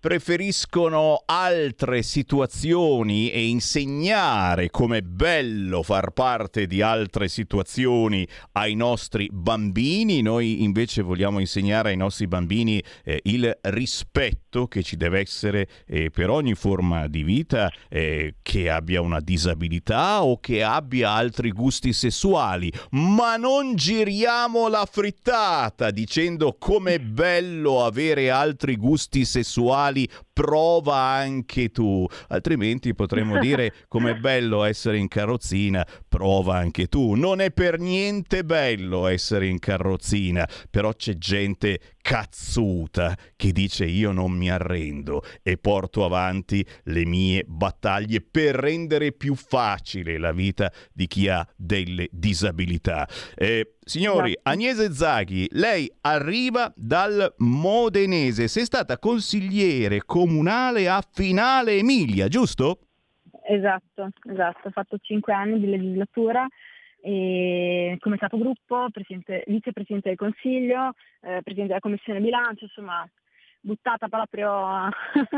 [0.00, 10.20] preferiscono altre situazioni e insegnare com'è bello far parte di altre situazioni ai nostri bambini.
[10.20, 16.10] Noi invece vogliamo insegnare ai nostri bambini eh, il rispetto che ci deve essere eh,
[16.10, 21.92] per ogni forma di vita eh, che abbia una disabilità o che abbia altri gusti
[21.92, 22.72] sessuali.
[22.90, 32.06] Ma non giriamo la frittata dicendo com'è bello avere altri gusti sessuali prova anche tu,
[32.28, 37.14] altrimenti potremmo dire com'è bello essere in carrozzina, prova anche tu.
[37.14, 44.10] Non è per niente bello essere in carrozzina, però c'è gente cazzuta che dice io
[44.10, 50.70] non mi arrendo e porto avanti le mie battaglie per rendere più facile la vita
[50.92, 53.08] di chi ha delle disabilità.
[53.36, 62.28] Eh, signori, Agnese Zaghi, lei arriva dal Modenese, sei stata consigliere comunale a Finale Emilia,
[62.28, 62.80] giusto?
[63.44, 66.46] Esatto, esatto, ho fatto cinque anni di legislatura
[67.02, 70.92] e come capogruppo, presidente- vicepresidente del Consiglio,
[71.22, 73.04] eh, presidente della Commissione Bilancio, insomma
[73.64, 74.50] buttata proprio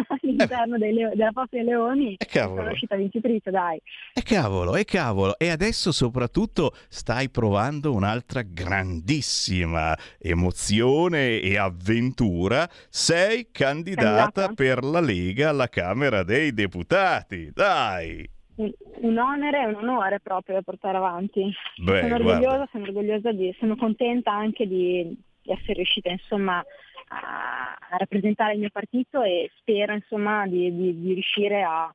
[0.08, 2.60] all'interno dei leo- della Posta dei Leoni e cavolo.
[2.60, 3.78] sono uscita vincitrice, dai.
[4.14, 12.66] E cavolo, e cavolo, e adesso soprattutto stai provando un'altra grandissima emozione e avventura.
[12.88, 14.54] Sei candidata Candidata.
[14.54, 17.50] per la Lega alla Camera dei Deputati.
[17.52, 18.26] Dai!
[18.56, 21.52] Un, un onere e un onore proprio da portare avanti.
[21.76, 26.64] Beh, sono orgogliosa, sono orgogliosa di, sono contenta anche di, di essere riuscita insomma
[27.08, 31.92] a, a rappresentare il mio partito e spero insomma di, di- di riuscire a,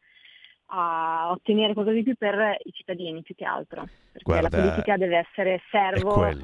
[0.72, 3.88] a ottenere qualcosa di più per i cittadini più che altro.
[4.12, 6.36] Perché Guarda, la politica deve essere servo eh,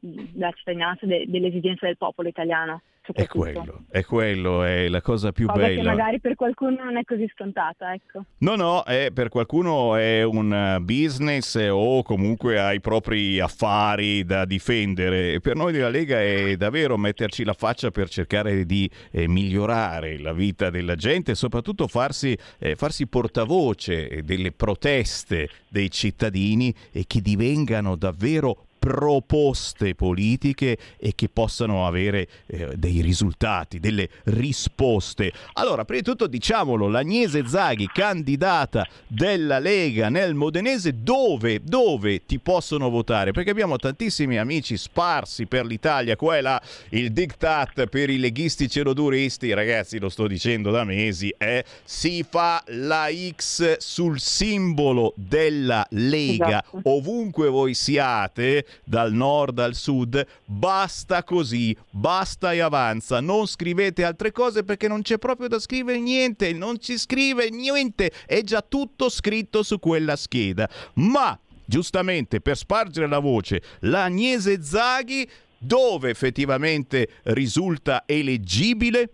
[0.00, 2.80] della cittadinanza, de- delle esigenze del popolo italiano.
[3.12, 5.90] È quello, è quello, è la cosa più Cosa che bella.
[5.90, 8.24] magari per qualcuno non è così scontata, ecco.
[8.38, 13.38] No, no, è- per qualcuno è un eh, business eh, o comunque ha i propri
[13.40, 15.38] affari da difendere.
[15.40, 20.32] Per noi della Lega è davvero metterci la faccia per cercare di eh, migliorare la
[20.32, 27.04] vita della gente e soprattutto farsi, eh, farsi portavoce eh, delle proteste dei cittadini e
[27.06, 35.32] che divengano davvero proposte politiche e che possano avere eh, dei risultati, delle risposte.
[35.54, 42.38] Allora, prima di tutto diciamolo, l'Agnese Zaghi, candidata della Lega nel Modenese, dove, dove ti
[42.38, 43.32] possono votare?
[43.32, 48.68] Perché abbiamo tantissimi amici sparsi per l'Italia, qua e là, il diktat per i leghisti
[48.68, 55.86] celoduristi, ragazzi lo sto dicendo da mesi, è si fa la X sul simbolo della
[55.88, 56.80] Lega Esatto.
[56.84, 64.32] ovunque voi siate dal nord al sud, basta così, basta e avanza, non scrivete altre
[64.32, 69.08] cose perché non c'è proprio da scrivere niente, non ci scrive niente, è già tutto
[69.08, 70.68] scritto su quella scheda.
[70.94, 79.10] Ma giustamente per spargere la voce, l'Agnese Zaghi dove effettivamente risulta eleggibile?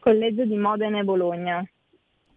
[0.00, 1.64] Collegio di Modena e Bologna.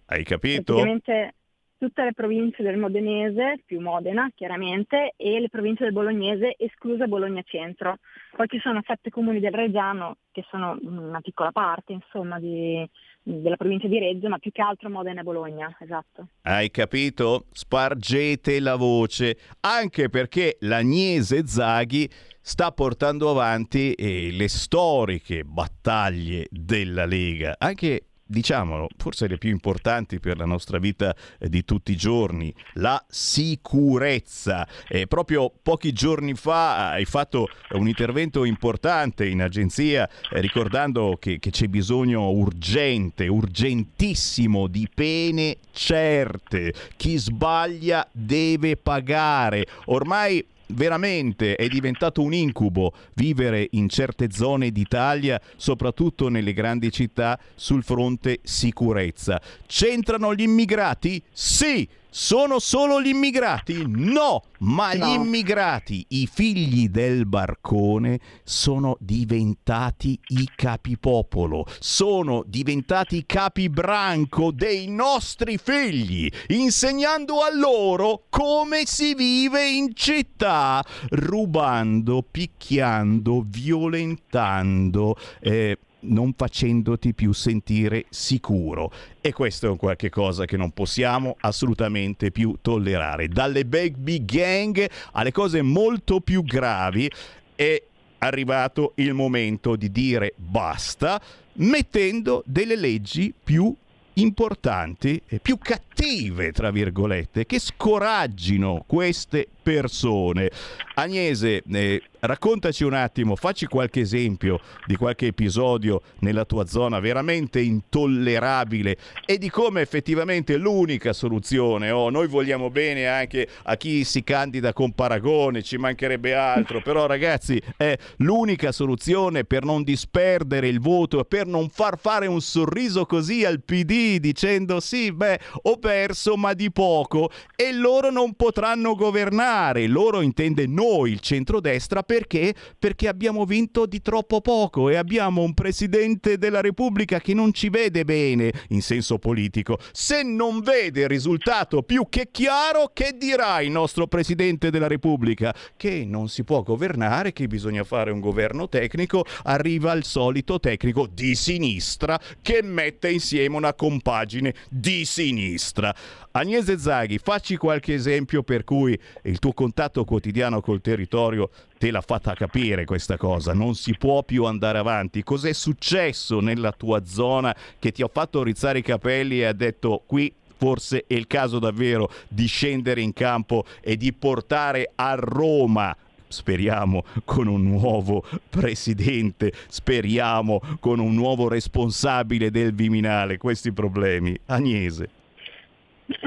[0.05, 0.75] Hai capito?
[0.75, 1.33] Praticamente
[1.77, 7.41] tutte le province del Modenese, più Modena chiaramente, e le province del Bolognese, esclusa Bologna
[7.43, 7.97] Centro.
[8.35, 12.87] Poi ci sono sette comuni del Reggiano, che sono una piccola parte insomma, di,
[13.21, 16.27] della provincia di Reggio, ma più che altro Modena e Bologna, esatto.
[16.43, 17.45] Hai capito?
[17.51, 22.09] Spargete la voce, anche perché l'Agnese Zaghi
[22.41, 30.19] sta portando avanti eh, le storiche battaglie della Lega, anche diciamolo, forse le più importanti
[30.19, 34.67] per la nostra vita eh, di tutti i giorni, la sicurezza.
[34.87, 41.39] Eh, proprio pochi giorni fa hai fatto un intervento importante in agenzia eh, ricordando che,
[41.39, 46.73] che, c'è bisogno urgente, urgentissimo di pene certe.
[46.95, 49.65] Chi sbaglia deve pagare.
[49.85, 57.39] Ormai veramente è diventato un incubo vivere in certe zone d'Italia, soprattutto nelle grandi città,
[57.55, 59.41] sul fronte sicurezza.
[59.65, 61.21] C'entrano gli immigrati?
[61.31, 61.87] Sì!
[62.19, 63.83] Sono solo gli immigrati?
[63.85, 65.05] No, ma no.
[65.05, 75.59] gli immigrati, i figli del barcone, sono diventati i capipopolo, sono diventati capibranco dei nostri
[75.59, 85.15] figli, insegnando a loro come si vive in città, rubando, picchiando, violentando.
[85.39, 88.91] Eh, non facendoti più sentire sicuro.
[89.21, 93.27] E questo è un qualche cosa che non possiamo assolutamente più tollerare.
[93.27, 97.09] Dalle baby gang alle cose molto più gravi
[97.55, 97.81] è
[98.19, 101.21] arrivato il momento di dire basta,
[101.53, 103.73] mettendo delle leggi più
[104.13, 110.49] importanti e più cattive, tra virgolette, che scoraggino queste persone.
[110.95, 117.59] Agnese, eh, raccontaci un attimo, facci qualche esempio di qualche episodio nella tua zona veramente
[117.59, 124.23] intollerabile e di come effettivamente l'unica soluzione, oh, noi vogliamo bene anche a chi si
[124.23, 130.79] candida con paragone, ci mancherebbe altro, però ragazzi è l'unica soluzione per non disperdere il
[130.79, 136.37] voto, per non far fare un sorriso così al PD dicendo sì, beh, ho perso
[136.37, 139.56] ma di poco e loro non potranno governare,
[139.87, 142.53] loro intende noi il centrodestra perché?
[142.77, 147.69] Perché abbiamo vinto di troppo poco e abbiamo un Presidente della Repubblica che non ci
[147.69, 149.77] vede bene in senso politico.
[149.91, 155.53] Se non vede il risultato più che chiaro, che dirà il nostro Presidente della Repubblica?
[155.75, 161.07] Che non si può governare, che bisogna fare un governo tecnico, arriva il solito tecnico
[161.07, 165.93] di sinistra che mette insieme una compagine di sinistra.
[166.31, 172.01] Agnese Zaghi, facci qualche esempio per cui il tuo contatto quotidiano col territorio te l'ha
[172.01, 175.23] fatta capire questa cosa, non si può più andare avanti.
[175.23, 180.03] Cos'è successo nella tua zona che ti ha fatto rizzare i capelli e ha detto
[180.05, 185.95] qui forse è il caso davvero di scendere in campo e di portare a Roma
[186.29, 194.37] speriamo con un nuovo presidente, speriamo con un nuovo responsabile del Viminale questi problemi.
[194.47, 195.16] Agnese.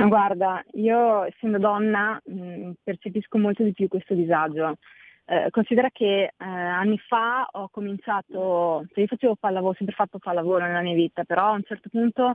[0.08, 4.76] Guarda, io essendo donna mh, mm, percepisco molto di più questo disagio.
[5.24, 10.18] Eh, considera che eh, anni fa ho cominciato, cioè io facevo pallavolo, ho sempre fatto
[10.18, 12.34] pallavolo nella mia vita, però a un certo punto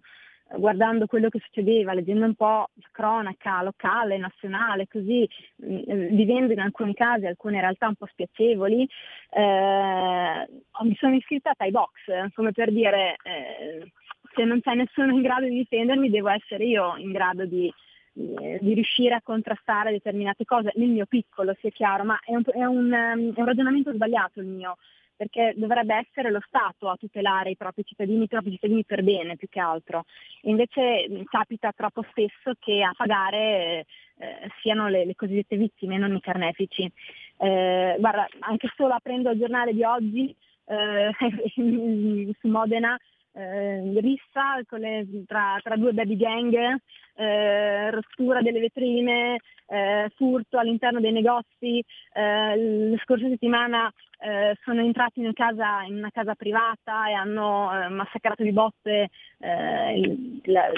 [0.49, 5.27] eh, guardando quello che succedeva, leggendo un po' la cronaca locale, nazionale, così,
[5.57, 8.87] mh, mm, vivendo in alcuni casi alcune realtà un po' spiacevoli,
[9.31, 10.47] eh,
[10.83, 11.91] mi sono iscritta a Thai Box,
[12.33, 13.91] come per dire eh,
[14.35, 17.71] se non c'è nessuno in grado di difendermi devo essere io in grado di,
[18.11, 22.65] di riuscire a contrastare determinate cose nel mio piccolo, sia chiaro, ma è un, è,
[22.65, 24.77] un, è un, ragionamento sbagliato il mio,
[25.15, 29.35] perché dovrebbe essere lo Stato a tutelare i propri cittadini, i propri cittadini per bene
[29.35, 30.05] più che altro.
[30.41, 33.85] invece capita troppo spesso che a pagare
[34.17, 36.89] eh, siano le, le, cosiddette vittime, non i carnefici.
[37.37, 40.33] Eh, guarda, anche solo aprendo il giornale di oggi
[40.67, 41.11] eh,
[42.39, 42.97] su Modena
[43.35, 46.77] eh, rissa le, tra, tra, due baby gang,
[47.15, 51.83] eh, rottura delle vetrine, eh, furto all'interno dei negozi.
[52.13, 57.71] Eh, la scorsa settimana eh, sono entrati in, casa, in, una casa privata e hanno
[57.73, 60.71] eh, massacrato di botte la,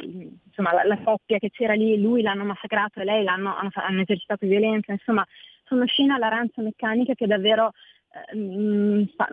[0.46, 4.02] insomma, la, la, coppia che c'era lì, lui l'hanno massacrato e lei l'hanno hanno, hanno
[4.02, 4.92] esercitato violenza.
[4.92, 5.26] Insomma,
[5.64, 7.74] sono scene all'aranza meccanica che davvero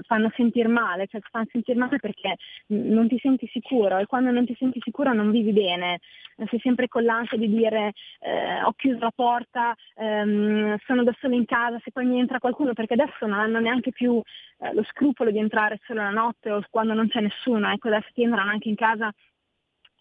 [0.06, 2.36] fanno sentire male, cioè fanno sentire male perché
[2.68, 6.00] non ti senti sicuro e quando non ti senti sicuro non vivi bene,
[6.48, 11.34] sei sempre con l'ansia di dire eh, ho chiuso la porta, ehm, sono da solo
[11.34, 14.20] in casa, se poi mi entra qualcuno, perché adesso non hanno neanche più
[14.58, 18.08] eh, lo scrupolo di entrare solo la notte o quando non c'è nessuno, ecco adesso
[18.12, 19.12] ti entrano anche in casa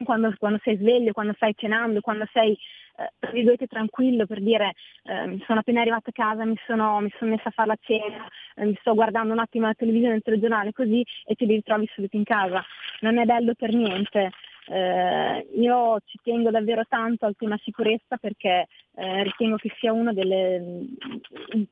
[0.03, 2.57] quando, quando sei sveglio, quando stai cenando, quando sei
[2.95, 4.73] eh, tranquillo per dire
[5.03, 8.27] eh, sono appena arrivata a casa, mi sono, mi sono messa a fare la cena,
[8.55, 12.17] eh, mi sto guardando un attimo la televisione, il telegiornale così e ti ritrovi subito
[12.17, 12.63] in casa.
[13.01, 14.31] Non è bello per niente.
[14.65, 20.13] Eh, io ci tengo davvero tanto al tema sicurezza perché eh, ritengo che sia uno
[20.13, 20.85] delle,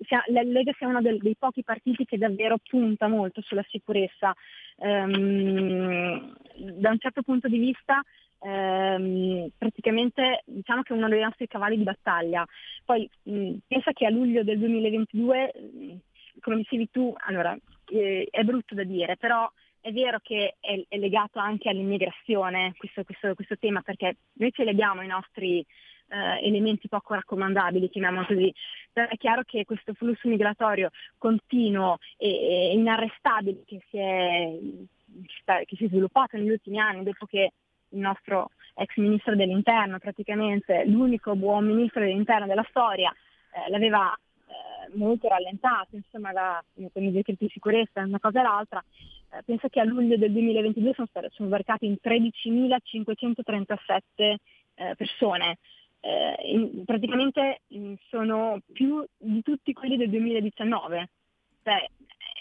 [0.01, 4.33] sia, la Lega sia uno del, dei pochi partiti che davvero punta molto sulla sicurezza.
[4.75, 6.33] Um,
[6.77, 8.01] da un certo punto di vista
[8.41, 12.45] ehm, praticamente diciamo che è uno dei nostri cavalli di battaglia.
[12.85, 17.57] Poi mh, pensa che a luglio del 2022, mh, come dicevi tu, allora
[17.91, 19.49] eh, è brutto da dire, però
[19.79, 24.63] è vero che è, è legato anche all'immigrazione questo, questo, questo, tema, perché noi ci
[24.63, 28.53] leghiamo ai nostri eh, elementi poco raccomandabili, chiamiamolo così.
[28.91, 34.57] Però è chiaro che questo flusso migratorio continuo e inarrestabile che si, è,
[35.45, 37.51] che si è sviluppato negli ultimi anni, dopo che
[37.89, 43.13] il nostro ex ministro dell'interno, praticamente l'unico buon ministro dell'interno della storia,
[43.53, 48.43] eh, l'aveva eh, molto rallentato, insomma, da, con i decreti di sicurezza, una cosa e
[48.43, 48.83] l'altra.
[49.33, 54.37] Eh, penso che a luglio del 2022 sono, stati, sbarcati in 13.537 eh,
[54.95, 55.57] persone.
[56.03, 61.09] Eh, in, praticamente in, sono più di tutti quelli del 2019.
[61.63, 61.89] Cioè,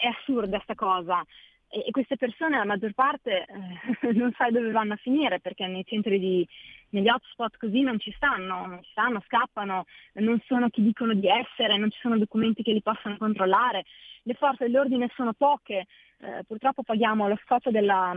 [0.01, 1.23] è assurda questa cosa
[1.71, 5.85] e, queste persone la maggior parte eh, non sai dove vanno a finire perché nei
[5.85, 6.47] centri di,
[6.89, 11.27] negli hotspot così non ci stanno, non ci stanno, scappano, non sono chi dicono di
[11.27, 13.85] essere, non ci sono documenti che li possano controllare,
[14.23, 15.87] le forze dell'ordine sono poche,
[16.19, 18.15] eh, purtroppo paghiamo lo scotto della,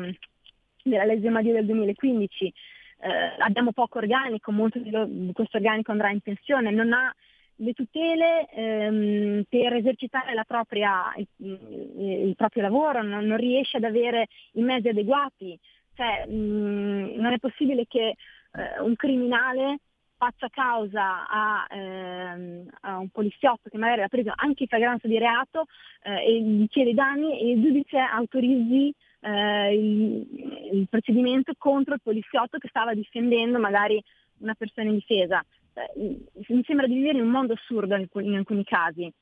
[0.82, 2.52] della legge Madia del 2015,
[2.98, 4.90] eh, abbiamo poco organico, molto di,
[5.32, 7.14] questo organico andrà in pensione, non ha
[7.56, 14.28] le tutele ehm, per esercitare propria, il, il, proprio lavoro, non, non, riesce ad avere
[14.52, 15.58] i mezzi adeguati.
[15.94, 18.16] Cioè, mh, non è possibile che
[18.54, 19.78] eh, un criminale
[20.16, 25.18] faccia causa a, ehm, a, un poliziotto che magari ha preso anche in flagranza di
[25.18, 25.66] reato
[26.02, 30.26] eh, e gli chiede danni e il giudice autorizzi eh, il,
[30.72, 34.02] il procedimento contro il poliziotto che stava difendendo magari
[34.38, 35.44] una persona in difesa.
[35.74, 36.18] Eh,
[36.48, 39.12] mi sembra di vivere in un mondo assurdo in alcuni casi.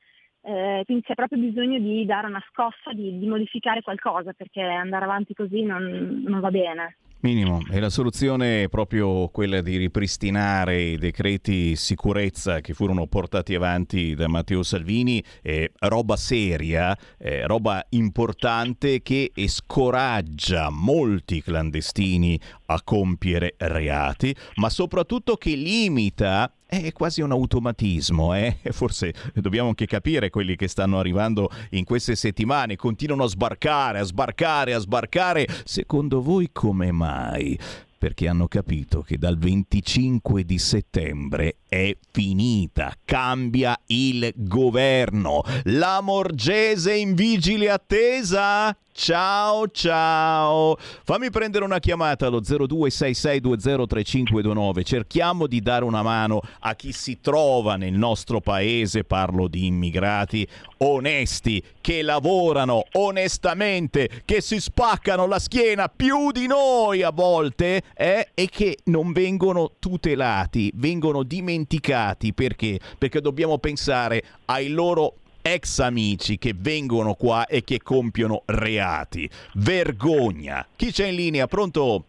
[0.45, 5.05] Eh, quindi c'è proprio bisogno di dare una scossa, di, di modificare qualcosa perché andare
[5.05, 6.97] avanti così non, non va bene.
[7.23, 13.55] Minimo, e la soluzione è proprio quella di ripristinare i decreti sicurezza che furono portati
[13.55, 22.81] avanti da Matteo Salvini, eh, roba seria, eh, roba importante che scoraggia molti clandestini a
[22.83, 26.51] compiere reati, ma soprattutto che limita
[26.81, 28.57] è quasi un automatismo, eh?
[28.71, 34.03] forse dobbiamo anche capire quelli che stanno arrivando in queste settimane, continuano a sbarcare, a
[34.03, 37.59] sbarcare, a sbarcare, secondo voi come mai?
[38.03, 45.41] perché hanno capito che dal 25 di settembre è finita, cambia il governo.
[45.63, 48.75] La Morgese in vigile attesa?
[48.95, 50.77] Ciao ciao.
[50.77, 54.83] Fammi prendere una chiamata allo 0266203529.
[54.83, 60.47] Cerchiamo di dare una mano a chi si trova nel nostro paese, parlo di immigrati
[60.77, 68.29] onesti che lavorano onestamente, che si spaccano la schiena più di noi a volte eh,
[68.35, 72.79] e che non vengono tutelati, vengono dimenticati perché?
[72.99, 79.29] Perché dobbiamo pensare ai loro ex amici che vengono qua e che compiono reati.
[79.55, 80.65] Vergogna.
[80.75, 81.47] Chi c'è in linea?
[81.47, 82.05] Pronto?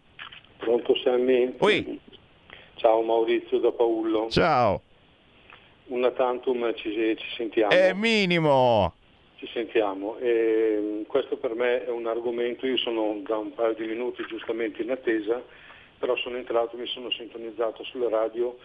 [0.58, 1.54] Pronto Sammy?
[1.58, 2.00] Oi.
[2.76, 4.28] Ciao Maurizio da Paullo.
[4.30, 4.80] Ciao.
[5.86, 7.72] Una tantum ci, ci sentiamo.
[7.72, 8.94] È minimo.
[9.36, 10.16] Ci sentiamo.
[10.18, 14.80] E questo per me è un argomento, io sono da un paio di minuti giustamente
[14.80, 15.42] in attesa,
[15.98, 18.56] però sono entrato, mi sono sintonizzato sulla radio,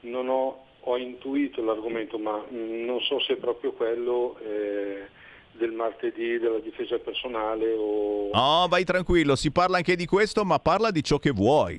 [0.00, 5.06] non ho ho intuito l'argomento, ma non so se è proprio quello eh,
[5.52, 8.30] del martedì della difesa personale o...
[8.32, 11.78] No, vai tranquillo, si parla anche di questo, ma parla di ciò che vuoi.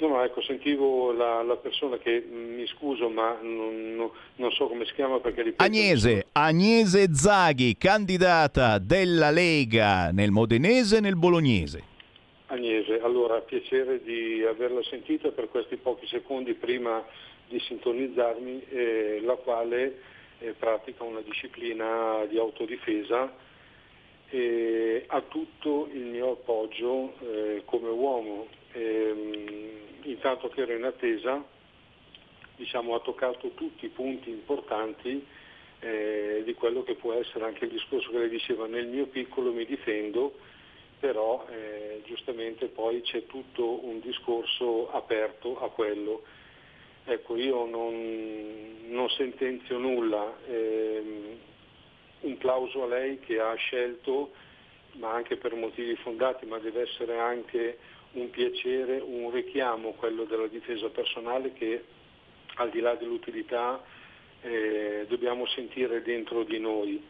[0.00, 4.50] No, no, ecco, sentivo la, la persona che mm, mi scuso, ma non, non, non,
[4.50, 5.62] so come si chiama perché ripeto...
[5.62, 11.96] Agnese, Agnese Zaghi, candidata della Lega nel Modenese e nel Bolognese.
[12.46, 17.04] Agnese, allora piacere di averla sentita per questi pochi secondi prima
[17.48, 20.00] di sintonizzarmi, eh, la quale
[20.38, 23.46] eh, pratica una disciplina di autodifesa
[24.30, 28.46] e ha tutto il mio appoggio eh, come uomo.
[28.72, 29.66] E, ehm,
[30.02, 31.42] intanto che ero in attesa,
[32.56, 35.24] diciamo, ha toccato tutti i punti importanti
[35.80, 39.52] eh, di quello che può essere anche il discorso che lei diceva, nel mio piccolo
[39.52, 40.36] mi difendo,
[40.98, 46.22] però eh, giustamente poi c'è tutto un discorso aperto a quello.
[47.10, 51.38] Ecco, io non, non sentenzio nulla, eh,
[52.20, 54.32] un plauso a lei che ha scelto,
[54.96, 57.78] ma anche per motivi fondati, ma deve essere anche
[58.12, 61.82] un piacere, un richiamo, quello della difesa personale che
[62.56, 63.82] al di là dell'utilità
[64.42, 67.02] eh, dobbiamo sentire dentro di noi.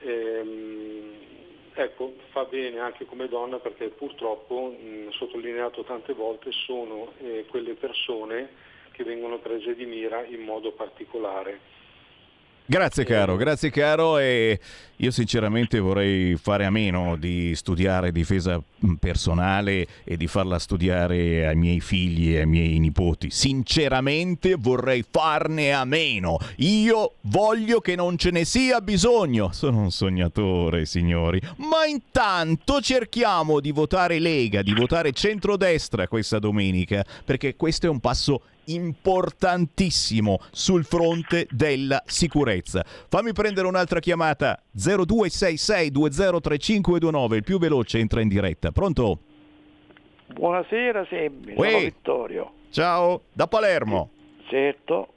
[0.00, 1.12] Ehm,
[1.72, 7.72] ecco, fa bene anche come donna perché purtroppo, mh, sottolineato tante volte, sono eh, quelle
[7.72, 11.72] persone che vengono prese di mira in modo particolare.
[12.66, 14.58] Grazie caro, grazie caro e
[14.96, 18.58] io sinceramente vorrei fare a meno di studiare difesa
[18.98, 23.28] personale e di farla studiare ai miei figli e ai miei nipoti.
[23.28, 26.38] Sinceramente vorrei farne a meno.
[26.56, 29.52] Io voglio che non ce ne sia bisogno.
[29.52, 31.42] Sono un sognatore, signori.
[31.56, 38.00] Ma intanto cerchiamo di votare Lega, di votare centrodestra questa domenica, perché questo è un
[38.00, 42.84] passo importantissimo sul fronte della sicurezza.
[42.84, 48.70] Fammi prendere un'altra chiamata 0266203529, il più veloce entra in diretta.
[48.70, 49.18] Pronto?
[50.26, 52.52] Buonasera Semmi, sono Vittorio.
[52.70, 54.10] Ciao, da Palermo.
[54.48, 55.08] Certo,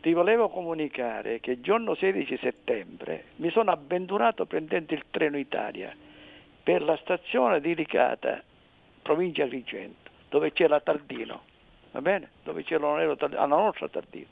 [0.00, 5.94] ti volevo comunicare che il giorno 16 settembre mi sono avventurato prendendo il treno Italia
[6.62, 8.42] per la stazione di Licata,
[9.02, 11.45] provincia Agrigento, dove c'era Tardino
[11.96, 12.30] va bene?
[12.42, 14.26] Dove c'era l'aereo alla nostra Tardino.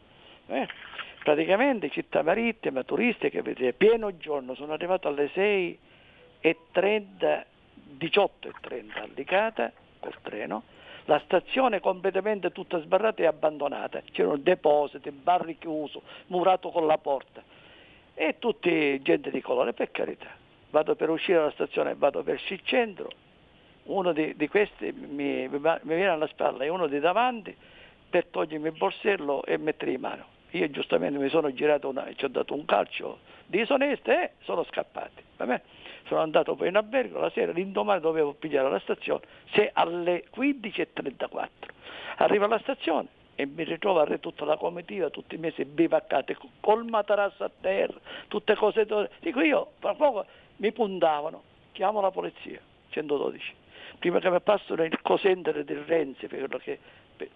[0.46, 0.68] Eh?
[1.22, 3.42] Praticamente città marittima, turistica,
[3.76, 7.44] pieno giorno, sono arrivato alle 6.30,
[7.98, 10.64] 18.30 a Licata col treno,
[11.06, 17.42] la stazione completamente tutta sbarrata e abbandonata, c'erano depositi, barri chiusi, murato con la porta
[18.12, 20.28] e tutti gente di colore, per carità.
[20.70, 23.10] Vado per uscire dalla stazione, vado verso il centro,
[23.84, 27.54] uno di, di questi mi, mi, viene alla spalla e uno di davanti
[28.08, 30.24] per togliermi il borsello e mettere in mano.
[30.50, 35.22] Io giustamente mi sono girato una, ci ho dato un calcio disonesto e sono scappati.
[36.06, 39.22] Sono andato poi in albergo la sera, l'indomani dovevo pigliare la stazione,
[39.52, 41.48] se alle 15.34.
[42.18, 46.36] Arrivo alla stazione e mi ritrovo a re tutta la comitiva, tutti i mesi bivaccati,
[46.60, 48.86] col materasso a terra, tutte cose.
[49.20, 50.24] Dico io, fra poco
[50.58, 52.60] mi puntavano, chiamo la polizia,
[52.90, 53.62] 112
[53.98, 56.78] prima che mi passano il cosendere del Renzi, perché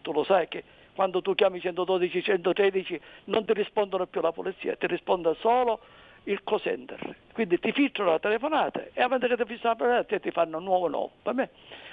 [0.02, 4.74] tu lo sai che quando tu chiami 112, 113 non ti rispondono più la polizia,
[4.74, 5.80] ti risponde solo
[6.24, 7.14] il cosender.
[7.32, 10.88] Quindi ti filtrano la telefonata e a che ti fissano la telefonata ti fanno nuovo
[10.88, 11.12] nuovo.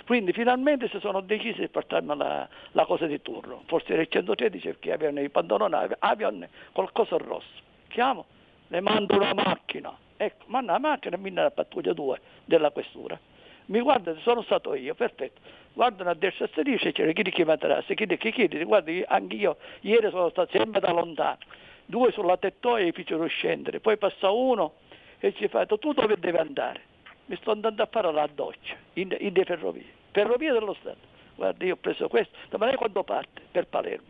[0.06, 3.62] Quindi finalmente si sono decisi di portarmi la, la cosa di turno.
[3.66, 7.62] Forse era il 113 perché avevano i pantaloni, avevano qualcosa rosso.
[7.88, 8.26] Chiamo,
[8.70, 9.96] le mando una macchina.
[10.18, 13.20] Ecco, manda la macchina e mi la pattuglia 2 della questura
[13.68, 15.42] mi guardano, sono stato io, perfetto.
[15.74, 19.36] Guardano a destra e a sinistra, c'era chi chi materassi, chi chi chi, guarda, anche
[19.36, 21.40] io ieri sono stato sempre da lontano.
[21.86, 24.76] Due sulla tettoia e fecero scendere, poi passa uno
[25.20, 26.82] e ci fa, tu dove devi andare?
[27.26, 31.14] Mi sto andando a fare la doccia, in, in ferrovie, ferrovie dello Stato.
[31.36, 33.42] Guarda, io ho preso questo, domani quando parte?
[33.52, 34.06] Per Palermo.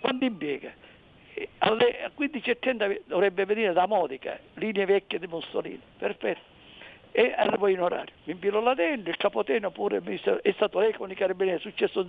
[0.00, 0.72] Quando impiega?
[1.58, 6.54] Alle 15.30 dovrebbe venire da Modica, linee vecchie di Mussolini, perfetto
[7.18, 8.12] e arrivo in orario.
[8.24, 10.02] Mi infilo là dentro, il capoteno pure
[10.42, 12.04] è stato lei con i carabinieri, è successo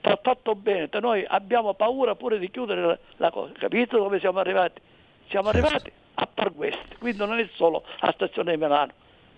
[0.00, 4.40] ha fatto bene, noi abbiamo paura pure di chiudere la, la cosa, capito dove siamo
[4.40, 4.80] arrivati?
[5.28, 8.92] Siamo arrivati a Par West, quindi non è solo a stazione di Milano.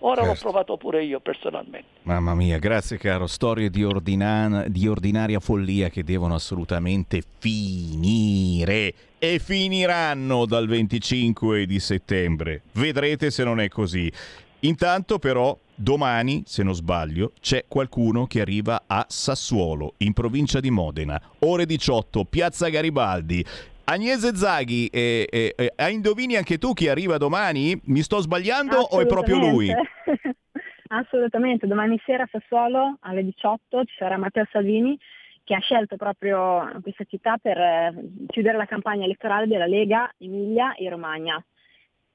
[0.05, 0.29] Ora certo.
[0.31, 1.87] l'ho provato pure io personalmente.
[2.01, 3.25] Mamma mia, grazie caro.
[3.27, 8.93] Storie di, ordina- di ordinaria follia che devono assolutamente finire.
[9.17, 12.63] E finiranno dal 25 di settembre.
[12.73, 14.11] Vedrete se non è così.
[14.65, 20.69] Intanto però domani, se non sbaglio, c'è qualcuno che arriva a Sassuolo, in provincia di
[20.69, 23.43] Modena, ore 18, Piazza Garibaldi.
[23.85, 27.77] Agnese Zaghi, eh, eh, eh, indovini anche tu chi arriva domani?
[27.87, 29.69] Mi sto sbagliando o è proprio lui?
[30.87, 34.97] Assolutamente, domani sera a Sassuolo alle 18 ci sarà Matteo Salvini
[35.43, 37.93] che ha scelto proprio questa città per eh,
[38.27, 41.43] chiudere la campagna elettorale della Lega Emilia e Romagna.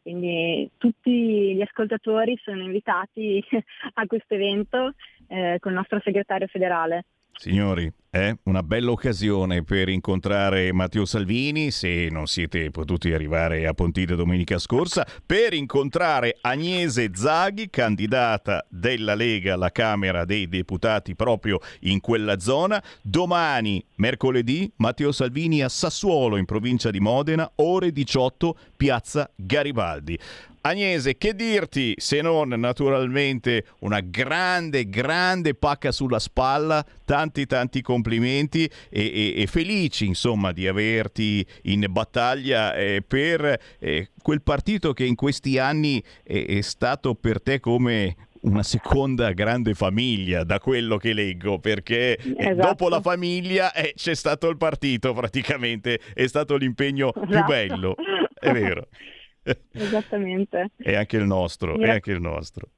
[0.09, 3.45] Quindi tutti gli ascoltatori sono invitati
[3.93, 4.95] a questo evento
[5.27, 7.05] eh, con il nostro segretario federale.
[7.39, 8.39] Signori, Eh?
[8.45, 14.59] Una bella occasione per incontrare Matteo Salvini, se non siete potuti arrivare a Pontide domenica
[14.59, 22.41] scorsa, per incontrare Agnese Zaghi, candidata della Lega alla Camera dei Deputati proprio in quella
[22.41, 22.83] zona.
[23.03, 30.19] Domani, mercoledì, Matteo Salvini a Sassuolo, in provincia di Modena, ore 18, piazza Garibaldi.
[30.61, 38.65] Agnese, che dirti se non naturalmente una grande, grande pacca sulla spalla, tanti, tanti complimenti
[38.65, 45.05] e, e, e felici insomma di averti in battaglia eh, per eh, quel partito che
[45.05, 50.97] in questi anni è, è stato per te come una seconda grande famiglia da quello
[50.97, 52.55] che leggo perché Esatto.
[52.69, 57.47] dopo la famiglia eh, c'è stato il partito praticamente è stato l'impegno più Esatto.
[57.47, 57.95] bello
[58.39, 58.87] è vero
[59.73, 60.71] Esattamente.
[60.77, 62.69] è anche il nostro Gra- anche il nostro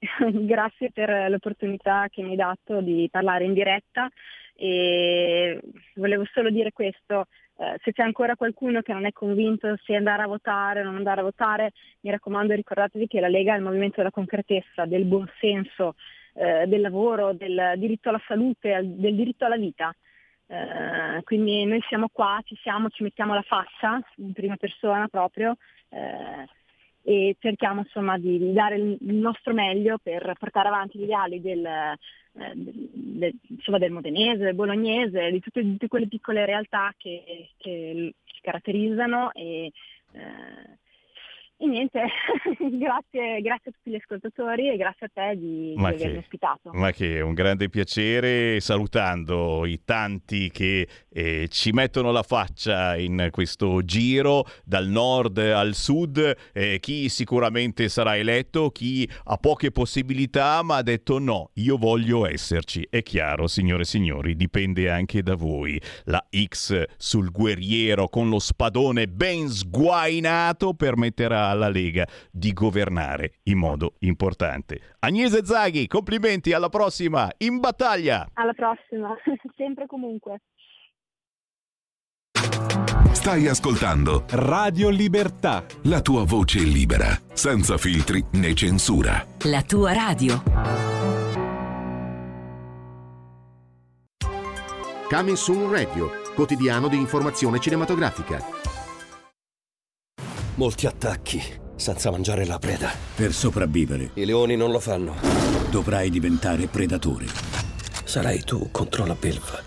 [0.32, 4.08] Grazie per l'opportunità che mi hai dato di parlare in diretta
[4.54, 5.60] e
[5.94, 7.26] volevo solo dire questo,
[7.58, 10.96] eh, se c'è ancora qualcuno che non è convinto se andare a votare o non
[10.96, 15.04] andare a votare, mi raccomando ricordatevi che la Lega è il movimento della concretezza, del
[15.04, 15.94] buonsenso,
[16.34, 19.94] eh, del lavoro, del diritto alla salute, al- del diritto alla vita.
[20.50, 25.56] Eh, quindi noi siamo qua, ci siamo, ci mettiamo la faccia in prima persona proprio
[25.90, 26.46] eh,
[27.02, 31.96] e cerchiamo insomma di, dare il, nostro meglio per portare avanti gli ideali del, eh,
[32.54, 38.14] del- insomma, del modenese, del bolognese, di tutte, di tutte quelle piccole realtà che, che
[38.24, 39.70] ci caratterizzano e,
[40.12, 40.78] eh,
[41.60, 42.00] e niente,
[42.78, 46.18] grazie, grazie a tutti gli ascoltatori e grazie a te di, di Ma avermi che-
[46.18, 46.70] ospitato.
[46.72, 52.96] Ma che è un grande piacere, salutando i tanti che eh, ci mettono la faccia
[52.96, 59.72] in questo giro dal nord al sud, eh, chi sicuramente sarà eletto, chi ha poche
[59.72, 62.86] possibilità ma ha detto no, io voglio esserci.
[62.88, 65.80] È chiaro, signore e signori, dipende anche da voi.
[66.04, 73.58] La X sul guerriero con lo spadone ben sguainato permetterà alla Lega di governare in
[73.58, 74.96] modo importante.
[75.00, 78.28] Agnese Zaghi, complimenti, alla prossima, in battaglia!
[78.34, 79.14] Alla prossima,
[79.56, 80.40] sempre e comunque.
[83.12, 85.64] Stai ascoltando Radio Libertà.
[85.84, 89.24] la tua voce libera, senza filtri né censura.
[89.44, 90.42] La tua radio.
[95.08, 98.57] Coming Soon Radio, quotidiano di informazione cinematografica.
[100.58, 101.40] Molti attacchi,
[101.76, 102.90] senza mangiare la preda.
[103.14, 105.14] Per sopravvivere I leoni non lo fanno.
[105.70, 107.26] dovrai diventare predatore.
[108.04, 109.62] Sarai tu contro la belva.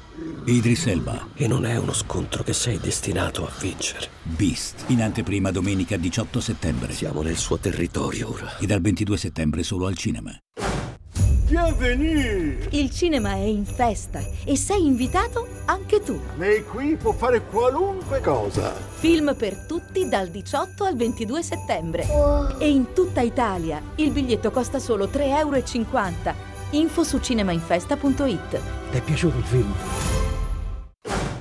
[0.46, 4.08] Idris Elba, E non è uno scontro che sei destinato a vincere.
[4.24, 6.92] Beast, in anteprima domenica 18 settembre.
[6.92, 8.58] Siamo nel suo territorio ora.
[8.58, 10.36] E dal 22 settembre solo al cinema.
[11.52, 16.18] Bienvenue Il cinema è in festa e sei invitato anche tu.
[16.38, 18.74] Lei qui può fare qualunque cosa.
[18.74, 22.08] Film per tutti dal 18 al 22 settembre.
[22.58, 26.36] E in tutta Italia il biglietto costa solo 3,50 euro.
[26.70, 28.60] Info su cinemainfesta.it.
[28.92, 29.74] Ti è piaciuto il film?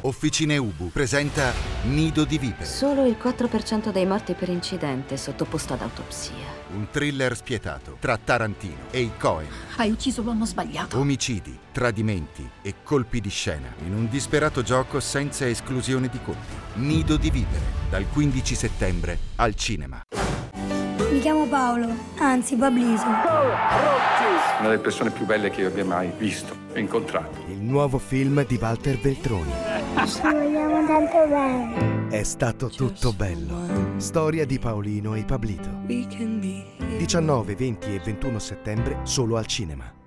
[0.00, 1.52] Officine Ubu presenta
[1.84, 6.59] Nido di Vipere, Solo il 4% dei morti per incidente è sottoposto ad autopsia.
[6.74, 9.48] Un thriller spietato tra Tarantino e i Cohen.
[9.76, 10.98] Hai ucciso l'uomo sbagliato.
[10.98, 16.54] Omicidi, tradimenti e colpi di scena in un disperato gioco senza esclusione di colpi.
[16.74, 20.02] Nido di Vipere, dal 15 settembre al cinema.
[21.10, 23.06] Mi chiamo Paolo, anzi Babliso.
[23.06, 27.44] Una delle persone più belle che io abbia mai visto e incontrato.
[27.48, 29.69] Il nuovo film di Walter Veltroni.
[30.06, 32.08] Ci vogliamo tanto bene.
[32.08, 33.98] È stato tutto bello.
[33.98, 35.68] Storia di Paolino e Pablito.
[35.86, 39.99] 19, 20 e 21 settembre solo al cinema.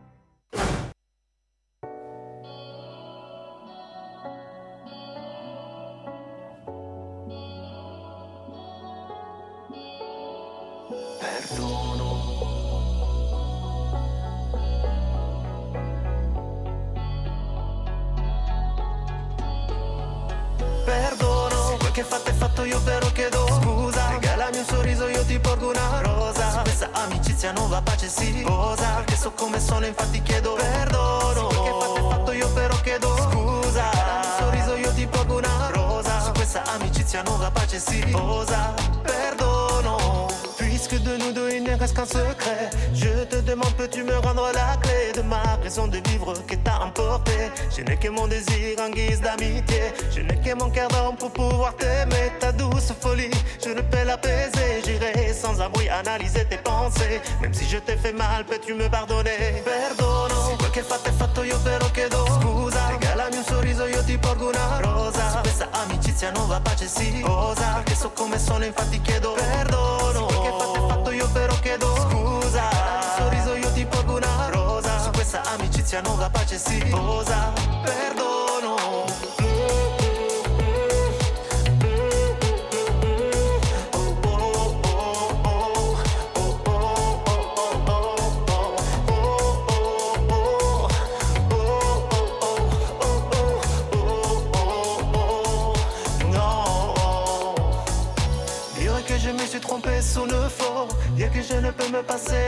[58.44, 62.98] Mal, peux-tu me pardonner Perdono, quel che fatto è fatto io però chiedo Scusa, regala
[62.98, 65.30] Regalami un sorriso, io ti porgo una rosa.
[65.30, 70.28] Su questa amicizia nuova pace si posa Perché so come sono, infatti chiedo perdono.
[70.30, 72.70] Se quel che fatto è fatto, io però chiedo scusa.
[72.70, 75.00] Regalami un sorriso, io ti porgo una rosa.
[75.00, 77.53] Su questa amicizia nuova pace si posa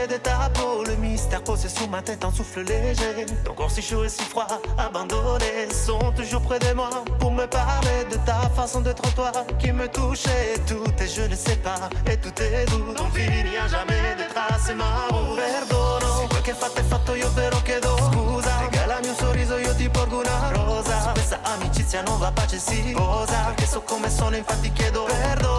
[0.08, 0.50] de ta
[0.86, 3.26] Le mystère posé sous ma tête en souffle léger.
[3.44, 4.46] Ton corps si chaud et si froid
[4.78, 6.90] Abandonné Sont toujours près de moi.
[7.18, 11.34] Pour me parler de ta façon d'être toi Qui me touchait Tout est je ne
[11.34, 12.92] sais pas Et tout est doux.
[12.96, 17.30] Non fini a jamais de trace ma route Perdono quel che fatto è fatto io
[17.32, 18.60] però chiedo scusa.
[18.60, 21.00] Regalami un sorriso io ti porgo una rosa.
[21.00, 23.46] Su questa amicizia nuova pace si posa.
[23.46, 25.55] Perché so come sono infatti chiedo perdono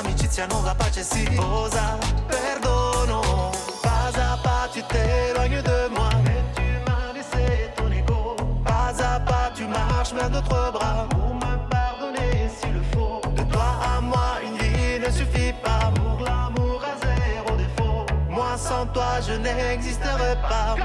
[0.00, 3.50] Su questa amicizia nuova pace si posa Perdono
[3.82, 6.08] Pas à pas tu t'éloignes de moi.
[6.24, 8.34] Et tu m'as laissé ton ego
[8.64, 11.06] Pas à pas tu marches vers d'autres bras.
[11.10, 15.92] Pour me pardonner s'il le faut De toi à moi une vie ne suffit pas.
[15.94, 20.76] Pour l'amour à zéro défaut Moi sans toi je n'existerai pas.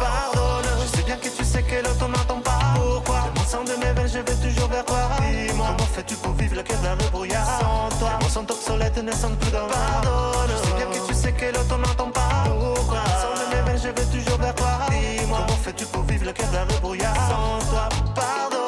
[0.00, 3.72] Pardonne Je sais bien que tu sais que l'autre n'entend pas Pourquoi mon sang de
[3.84, 4.98] mes veines je vais toujours vers toi.
[5.20, 5.66] Dis-moi.
[5.68, 8.18] Comment fais-tu pour vivre le cœur dans le brouillard Sans toi.
[8.20, 10.50] Mon sont obsolètes ne sont plus dans Pardonne.
[10.50, 12.44] Je sais bien que tu sais que l'autre n'entend pas.
[12.44, 14.72] Pourquoi De mon sang de mes veines je vais toujours vers toi.
[14.90, 15.38] Dis-moi.
[15.46, 17.88] Comment fais-tu pour vivre le cœur dans le brouillard Sans toi.
[18.14, 18.59] Pardonne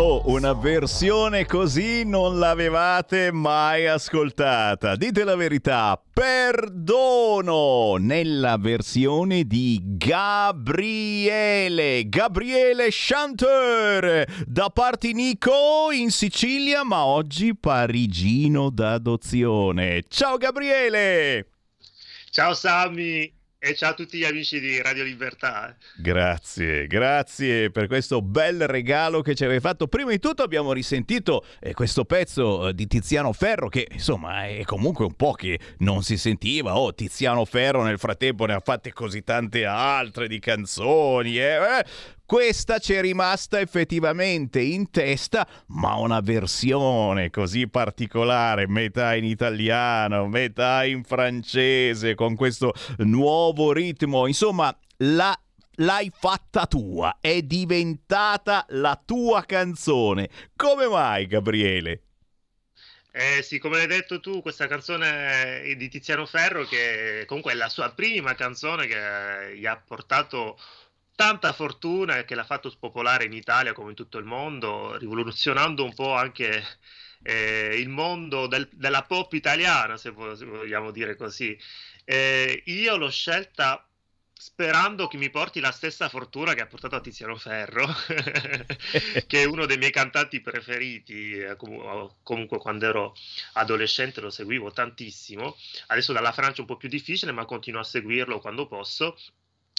[0.00, 4.94] Oh, una versione così non l'avevate mai ascoltata.
[4.94, 11.28] Dite la verità, perdono nella versione di Gabriele,
[12.08, 20.04] Gabriele Chanteur, da Partinico in Sicilia, ma oggi parigino d'adozione.
[20.06, 21.48] Ciao Gabriele!
[22.30, 25.76] Ciao Sammy e ciao a tutti gli amici di Radio Libertà.
[25.96, 29.88] Grazie, grazie per questo bel regalo che ci avevi fatto.
[29.88, 34.62] Prima di tutto abbiamo risentito eh, questo pezzo eh, di Tiziano Ferro che insomma è
[34.62, 36.78] comunque un po' che non si sentiva.
[36.78, 41.38] Oh, Tiziano Ferro nel frattempo ne ha fatte così tante altre di canzoni.
[41.38, 41.84] Eh?
[42.28, 50.28] Questa ci è rimasta effettivamente in testa, ma una versione così particolare, metà in italiano,
[50.28, 55.34] metà in francese, con questo nuovo ritmo, insomma, la
[55.76, 60.28] l'hai fatta tua, è diventata la tua canzone.
[60.54, 62.02] Come mai, Gabriele?
[63.10, 67.54] Eh sì, come hai detto tu, questa canzone è di Tiziano Ferro, che comunque è
[67.54, 70.58] la sua prima canzone che gli ha portato
[71.18, 75.92] tanta fortuna che l'ha fatto spopolare in Italia come in tutto il mondo, rivoluzionando un
[75.94, 76.62] po' anche
[77.22, 81.58] eh, il mondo del- della pop italiana, se, vo- se vogliamo dire così.
[82.04, 83.82] Eh, io l'ho scelta
[84.40, 87.84] sperando che mi porti la stessa fortuna che ha portato a Tiziano Ferro,
[89.26, 93.14] che è uno dei miei cantanti preferiti, eh, comu- comunque quando ero
[93.54, 95.56] adolescente lo seguivo tantissimo,
[95.88, 99.16] adesso dalla Francia è un po' più difficile, ma continuo a seguirlo quando posso.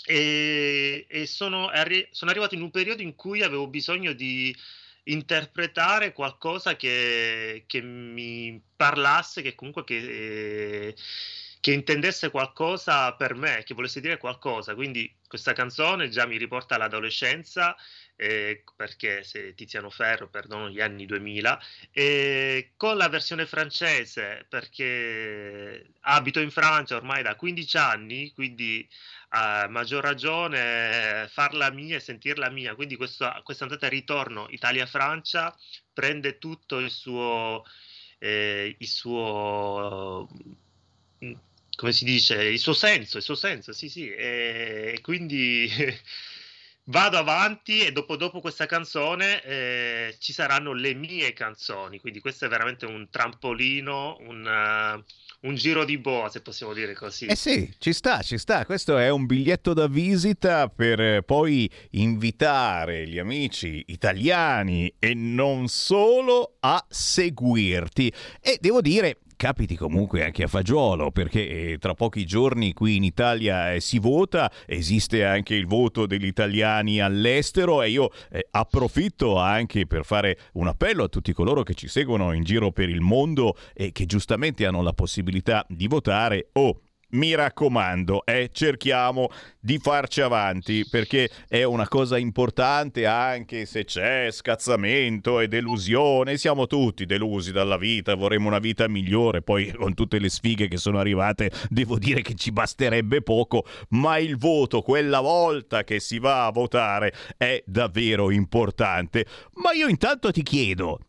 [0.06, 4.56] E, e sono, arri- sono arrivato in un periodo in cui avevo bisogno di
[5.04, 10.96] interpretare qualcosa che, che mi parlasse, che comunque che,
[11.60, 14.76] che intendesse qualcosa per me, che volesse dire qualcosa.
[14.76, 17.76] Quindi questa canzone già mi riporta all'adolescenza,
[18.22, 21.62] eh, perché se Tiziano Ferro, perdono gli anni 2000,
[21.92, 28.86] e con la versione francese, perché abito in Francia ormai da 15 anni, quindi
[29.30, 32.76] a maggior ragione eh, farla mia e sentirla mia.
[32.76, 35.56] Quindi questa, questa andata e ritorno Italia-Francia
[35.94, 37.64] prende tutto il suo,
[38.18, 40.28] eh, il suo
[41.24, 41.34] mm,
[41.76, 45.72] come si dice, il suo senso, il suo senso, sì, sì, e quindi
[46.90, 52.46] vado avanti e dopo, dopo questa canzone eh, ci saranno le mie canzoni, quindi questo
[52.46, 57.26] è veramente un trampolino, un, uh, un, giro di boa, se possiamo dire così.
[57.28, 61.70] Eh sì, ci sta, ci sta, questo è un biglietto da visita per eh, poi
[61.92, 68.12] invitare gli amici italiani e non solo a seguirti.
[68.42, 73.06] E devo dire, capiti comunque anche a fagiolo, perché eh, tra pochi giorni qui in
[73.06, 79.38] Italia eh, si vota, esiste anche il voto degli italiani all'estero e io eh, approfitto
[79.38, 83.00] anche per fare un appello a tutti coloro che ci seguono in giro per il
[83.00, 86.82] mondo e che giustamente hanno la possibilità di votare o oh,
[87.12, 89.30] mi raccomando, eh, cerchiamo
[89.60, 96.38] di farci avanti perché è una cosa importante anche se c'è scazzamento e delusione.
[96.38, 100.78] Siamo tutti delusi dalla vita, vorremmo una vita migliore, poi con tutte le sfighe che
[100.78, 106.20] sono arrivate devo dire che ci basterebbe poco, ma il voto quella volta che si
[106.20, 109.26] va a votare è davvero importante.
[109.56, 111.00] Ma io intanto ti chiedo,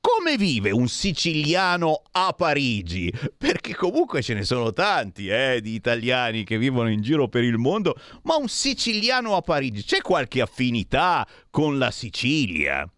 [0.00, 3.12] come vive un siciliano a Parigi?
[3.36, 7.58] Perché comunque ce ne sono tanti eh, di italiani che vivono in giro per il
[7.58, 12.88] mondo, ma un siciliano a Parigi c'è qualche affinità con la Sicilia?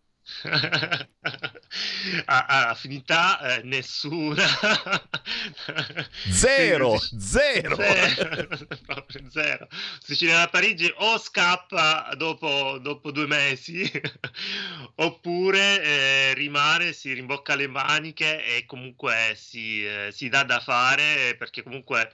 [2.27, 4.45] affinità eh, nessuna
[6.31, 9.69] zero zero zero, zero.
[10.03, 13.91] Sicilia a Parigi o scappa dopo, dopo due mesi
[14.97, 21.37] oppure eh, rimane si rimbocca le maniche e comunque si, eh, si dà da fare
[21.37, 22.13] perché comunque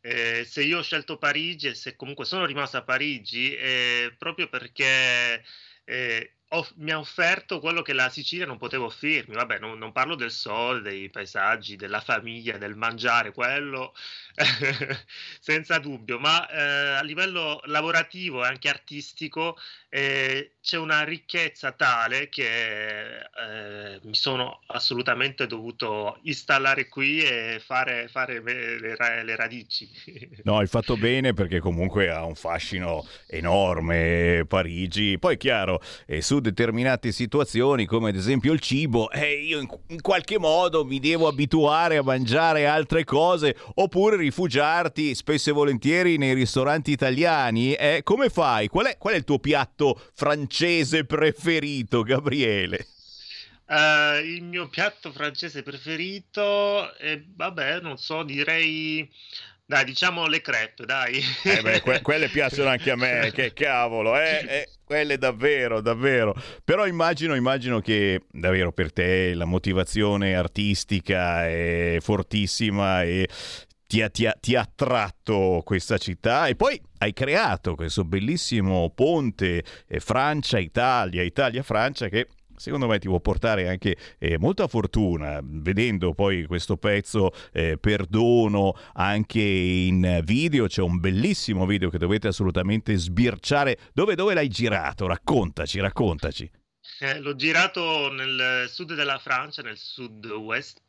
[0.00, 4.48] eh, se io ho scelto Parigi e se comunque sono rimasto a Parigi è proprio
[4.48, 5.44] perché
[5.84, 9.34] eh, off- mi ha offerto quello che la Sicilia non poteva offrirmi.
[9.34, 13.94] Vabbè, non, non parlo del sole, dei paesaggi, della famiglia, del mangiare, quello
[15.40, 19.56] senza dubbio, ma eh, a livello lavorativo e anche artistico
[19.88, 28.06] eh, c'è una ricchezza tale che eh, mi sono assolutamente dovuto installare qui e fare,
[28.08, 29.88] fare le, le, radici.
[30.44, 35.18] no, hai fatto bene perché comunque ha un fascino enorme Parigi.
[35.18, 40.02] Poi chiaro, eh, su determinate situazioni come ad esempio il cibo, eh, io in, in
[40.02, 46.34] qualche modo mi devo abituare a mangiare altre cose oppure rifugiarti spesso e volentieri nei
[46.34, 47.72] ristoranti italiani.
[47.72, 48.68] Eh, come fai?
[48.68, 50.56] Qual è, qual è il tuo piatto francese
[51.06, 52.86] preferito, Gabriele?
[53.66, 59.08] Uh, il mio piatto francese preferito, eh, vabbè, non so, direi
[59.68, 61.22] dai, diciamo le crepe, dai.
[61.44, 66.34] Eh beh, que- quelle piacciono anche a me, che cavolo, eh, eh, quelle davvero, davvero.
[66.64, 73.28] Però immagino, immagino che davvero per te la motivazione artistica è fortissima e
[73.88, 78.92] ti ha, ti, ha, ti ha, attratto questa città e poi hai creato questo bellissimo
[78.94, 86.12] ponte eh, Francia-Italia, Italia-Francia che secondo me ti può portare anche eh, molta fortuna vedendo
[86.12, 92.94] poi questo pezzo eh, perdono anche in video c'è un bellissimo video che dovete assolutamente
[92.94, 93.78] sbirciare.
[93.94, 95.06] Dove, dove l'hai girato?
[95.06, 96.50] Raccontaci raccontaci.
[97.00, 100.82] Eh, l'ho girato nel sud della Francia nel sud-west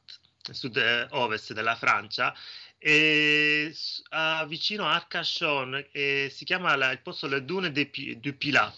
[0.51, 2.33] sud-ovest della Francia
[2.79, 3.75] e,
[4.11, 8.73] uh, vicino a Arcachon e si chiama la, il posto Le Dune du Pilat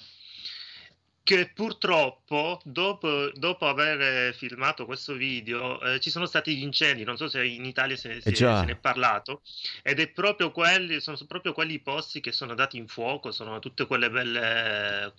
[1.23, 7.15] che purtroppo dopo, dopo, aver filmato questo video eh, ci sono stati gli incendi, non
[7.15, 9.41] so se in Italia se, eh se, se ne è parlato,
[9.83, 13.85] ed è proprio quelli, sono proprio quelli posti che sono dati in fuoco, sono tutte
[13.85, 15.13] quelle belle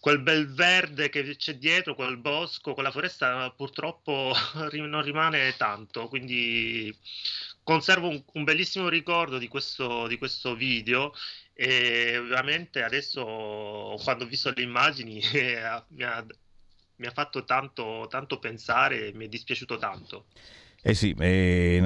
[0.00, 4.32] quel bel verde che c'è dietro, quel bosco, quella foresta purtroppo
[4.72, 6.96] non rimane tanto, quindi
[7.62, 11.12] conservo un, un bellissimo ricordo di questo, di questo video
[11.52, 16.26] e ovviamente adesso quando ho visto le immagini eh, mi, ha,
[16.96, 20.26] mi, ha, fatto tanto, tanto pensare e mi è dispiaciuto tanto.
[20.82, 21.14] Eh sì,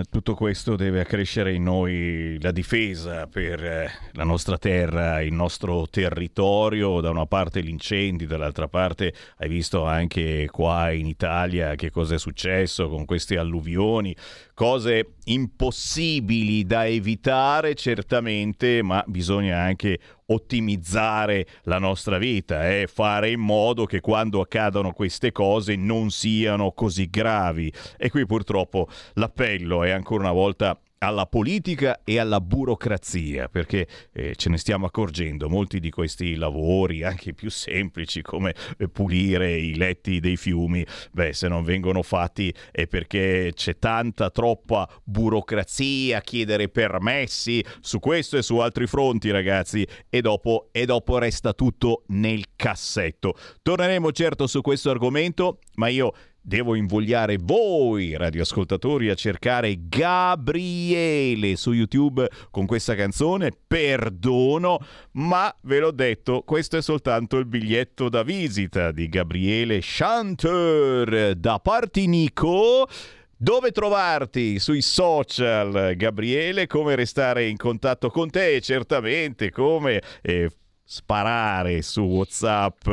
[0.08, 5.88] tutto questo deve accrescere in noi la difesa per eh, la nostra terra, il nostro
[5.88, 11.90] territorio, da una parte gli incendi, dall'altra parte hai visto anche qua in Italia che
[11.90, 14.14] cosa è successo con queste alluvioni,
[14.54, 22.86] cose impossibili da evitare certamente, ma bisogna anche ottimizzare la nostra vita e eh?
[22.86, 27.72] fare in modo che quando accadono queste cose non siano così gravi.
[27.96, 34.34] E qui purtroppo l'appello è ancora una volta alla politica e alla burocrazia, perché eh,
[34.36, 39.76] ce ne stiamo accorgendo, molti di questi lavori, anche più semplici come eh, pulire i
[39.76, 46.68] letti dei fiumi, beh, se non vengono fatti è perché c'è tanta, troppa burocrazia, chiedere
[46.68, 52.44] permessi su questo e su altri fronti, ragazzi, e dopo, e dopo resta tutto nel
[52.56, 53.34] cassetto.
[53.62, 56.12] Torneremo certo su questo argomento, ma io
[56.46, 64.78] Devo invogliare voi, radioascoltatori, a cercare Gabriele su YouTube con questa canzone, Perdono,
[65.12, 71.58] ma ve l'ho detto, questo è soltanto il biglietto da visita di Gabriele Chanteur da
[71.60, 72.88] Partinico.
[73.34, 76.66] Dove trovarti sui social, Gabriele?
[76.66, 78.60] Come restare in contatto con te?
[78.60, 80.50] Certamente, come eh,
[80.84, 82.88] sparare su WhatsApp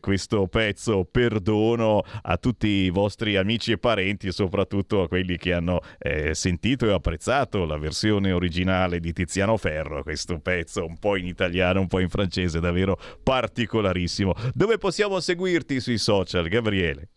[0.00, 5.80] questo pezzo perdono a tutti i vostri amici e parenti, soprattutto a quelli che hanno
[5.98, 11.26] eh, sentito e apprezzato la versione originale di Tiziano Ferro, questo pezzo un po' in
[11.26, 14.34] italiano, un po' in francese, davvero particolarissimo.
[14.54, 17.10] Dove possiamo seguirti sui social, Gabriele?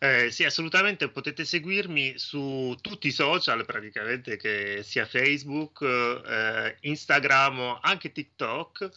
[0.00, 7.80] Eh, sì, assolutamente potete seguirmi su tutti i social, praticamente, che sia Facebook, eh, Instagram,
[7.82, 8.90] anche TikTok.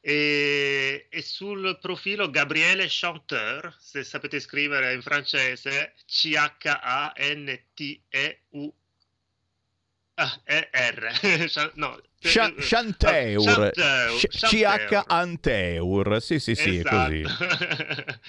[0.00, 7.14] E, e, sul profilo Gabriele Chanteur, se sapete scrivere in francese, C-H-A-N-T-E-U
[10.18, 11.70] Ah, R.
[11.76, 13.72] no, Chanteur.
[14.30, 16.22] CH Anteur.
[16.22, 17.12] Sì, sì, sì, esatto.
[17.12, 17.24] è così.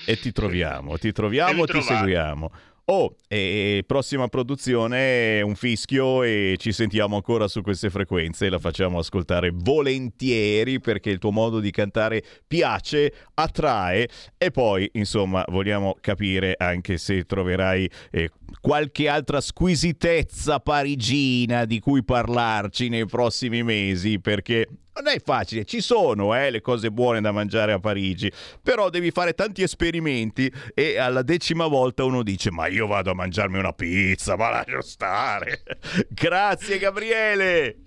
[0.06, 2.52] e ti troviamo, ti troviamo, ti seguiamo.
[2.90, 8.60] Oh, e prossima produzione un fischio e ci sentiamo ancora su queste frequenze e la
[8.60, 14.08] facciamo ascoltare volentieri perché il tuo modo di cantare piace, attrae
[14.38, 22.04] e poi insomma vogliamo capire anche se troverai eh, qualche altra squisitezza parigina di cui
[22.04, 24.68] parlarci nei prossimi mesi perché
[24.98, 29.12] non è facile, ci sono eh, le cose buone da mangiare a Parigi, però devi
[29.12, 33.74] fare tanti esperimenti e alla decima volta uno dice ma io vado a mangiarmi una
[33.74, 35.62] pizza, ma lascio stare.
[36.10, 37.78] Grazie Gabriele.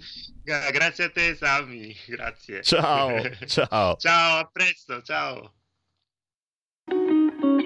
[0.42, 2.62] Grazie a te Sammy, grazie.
[2.62, 3.96] Ciao, ciao.
[3.98, 5.54] ciao, a presto, ciao.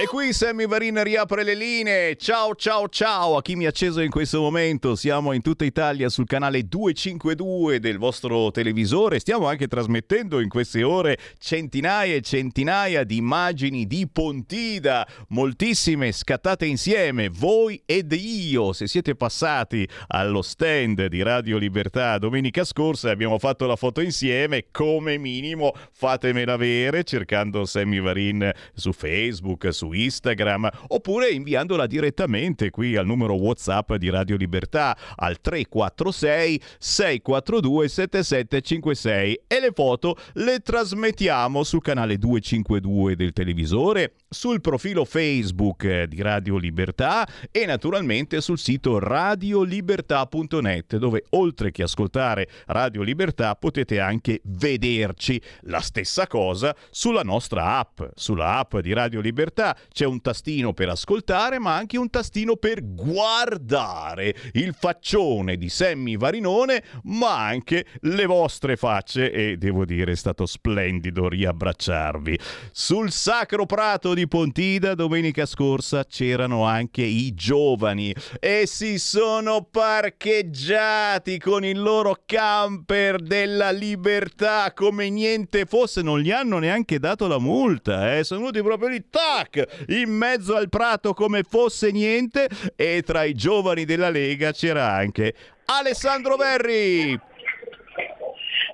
[0.00, 2.14] E qui Sammy Varin riapre le linee.
[2.14, 4.94] Ciao ciao ciao a chi mi ha acceso in questo momento.
[4.94, 9.18] Siamo in tutta Italia sul canale 252 del vostro televisore.
[9.18, 16.64] Stiamo anche trasmettendo in queste ore centinaia e centinaia di immagini di Pontida, moltissime scattate
[16.64, 18.72] insieme, voi ed io.
[18.72, 24.66] Se siete passati allo stand di Radio Libertà domenica scorsa abbiamo fatto la foto insieme,
[24.70, 32.96] come minimo fatemela avere cercando Sammy Varin su Facebook, su Instagram oppure inviandola direttamente qui
[32.96, 41.62] al numero WhatsApp di Radio Libertà al 346 642 7756 e le foto le trasmettiamo
[41.62, 48.98] sul canale 252 del televisore, sul profilo Facebook di Radio Libertà e naturalmente sul sito
[48.98, 55.40] radiolibertà.net dove oltre che ascoltare Radio Libertà potete anche vederci.
[55.62, 60.88] La stessa cosa sulla nostra app, sulla app di Radio Libertà c'è un tastino per
[60.88, 68.26] ascoltare, ma anche un tastino per guardare il faccione di Sammy Varinone, ma anche le
[68.26, 72.38] vostre facce e devo dire è stato splendido riabbracciarvi.
[72.72, 81.38] Sul Sacro Prato di Pontida domenica scorsa c'erano anche i giovani e si sono parcheggiati
[81.38, 87.38] con il loro camper della libertà come niente fosse, non gli hanno neanche dato la
[87.38, 88.24] multa, eh?
[88.24, 89.57] sono venuti proprio lì, tac,
[89.88, 95.34] in mezzo al prato come fosse niente e tra i giovani della Lega c'era anche
[95.66, 97.18] Alessandro Verri.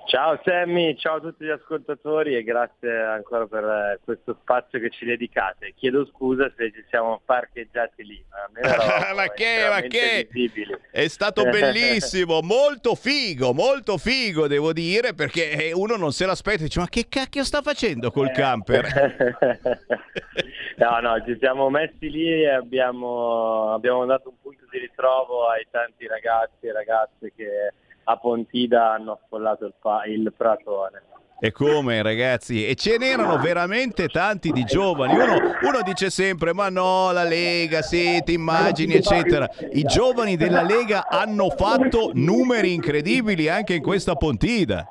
[0.05, 4.91] Ciao Sammy, ciao a tutti gli ascoltatori e grazie ancora per eh, questo spazio che
[4.91, 5.73] ci dedicate.
[5.75, 8.47] Chiedo scusa se ci siamo parcheggiati lì, ma,
[9.15, 10.27] ma che, ma che?
[10.29, 10.77] Visibili.
[10.91, 16.59] È stato bellissimo, molto figo, molto figo devo dire perché eh, uno non se l'aspetta
[16.59, 18.85] e dice ma che cacchio sta facendo col camper?
[20.77, 25.65] no, no, ci siamo messi lì e abbiamo, abbiamo dato un punto di ritrovo ai
[25.71, 27.73] tanti ragazzi e ragazze che
[28.05, 31.03] a Pontida hanno affollato il, pa- il pratone.
[31.37, 32.65] E come ragazzi?
[32.65, 35.13] E ce n'erano veramente tanti di giovani.
[35.13, 39.47] Uno, uno, dice sempre: Ma no, la Lega, siete immagini, eccetera.
[39.73, 44.89] I giovani della Lega hanno fatto numeri incredibili anche in questa Pontida.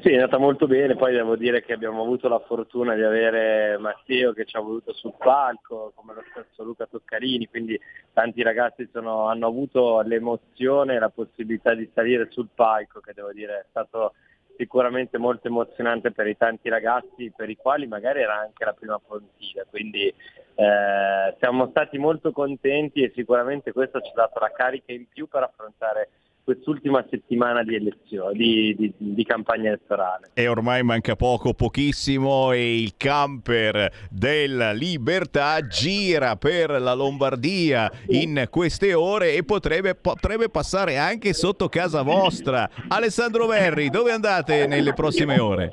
[0.00, 3.76] Sì, è andata molto bene, poi devo dire che abbiamo avuto la fortuna di avere
[3.78, 7.80] Matteo che ci ha voluto sul palco, come lo stesso Luca Toccarini, quindi
[8.12, 13.32] tanti ragazzi sono, hanno avuto l'emozione e la possibilità di salire sul palco, che devo
[13.32, 14.12] dire è stato
[14.56, 18.98] sicuramente molto emozionante per i tanti ragazzi per i quali magari era anche la prima
[18.98, 24.92] Pontida, quindi eh, siamo stati molto contenti e sicuramente questo ci ha dato la carica
[24.92, 26.08] in più per affrontare
[26.46, 30.30] quest'ultima settimana di elezioni, di, di, di, campagna elettorale.
[30.32, 38.46] E ormai manca poco, pochissimo e il camper della libertà gira per la Lombardia in
[38.48, 42.70] queste ore e potrebbe, potrebbe passare anche sotto casa vostra.
[42.86, 45.72] Alessandro Verri, dove andate nelle prossime ore?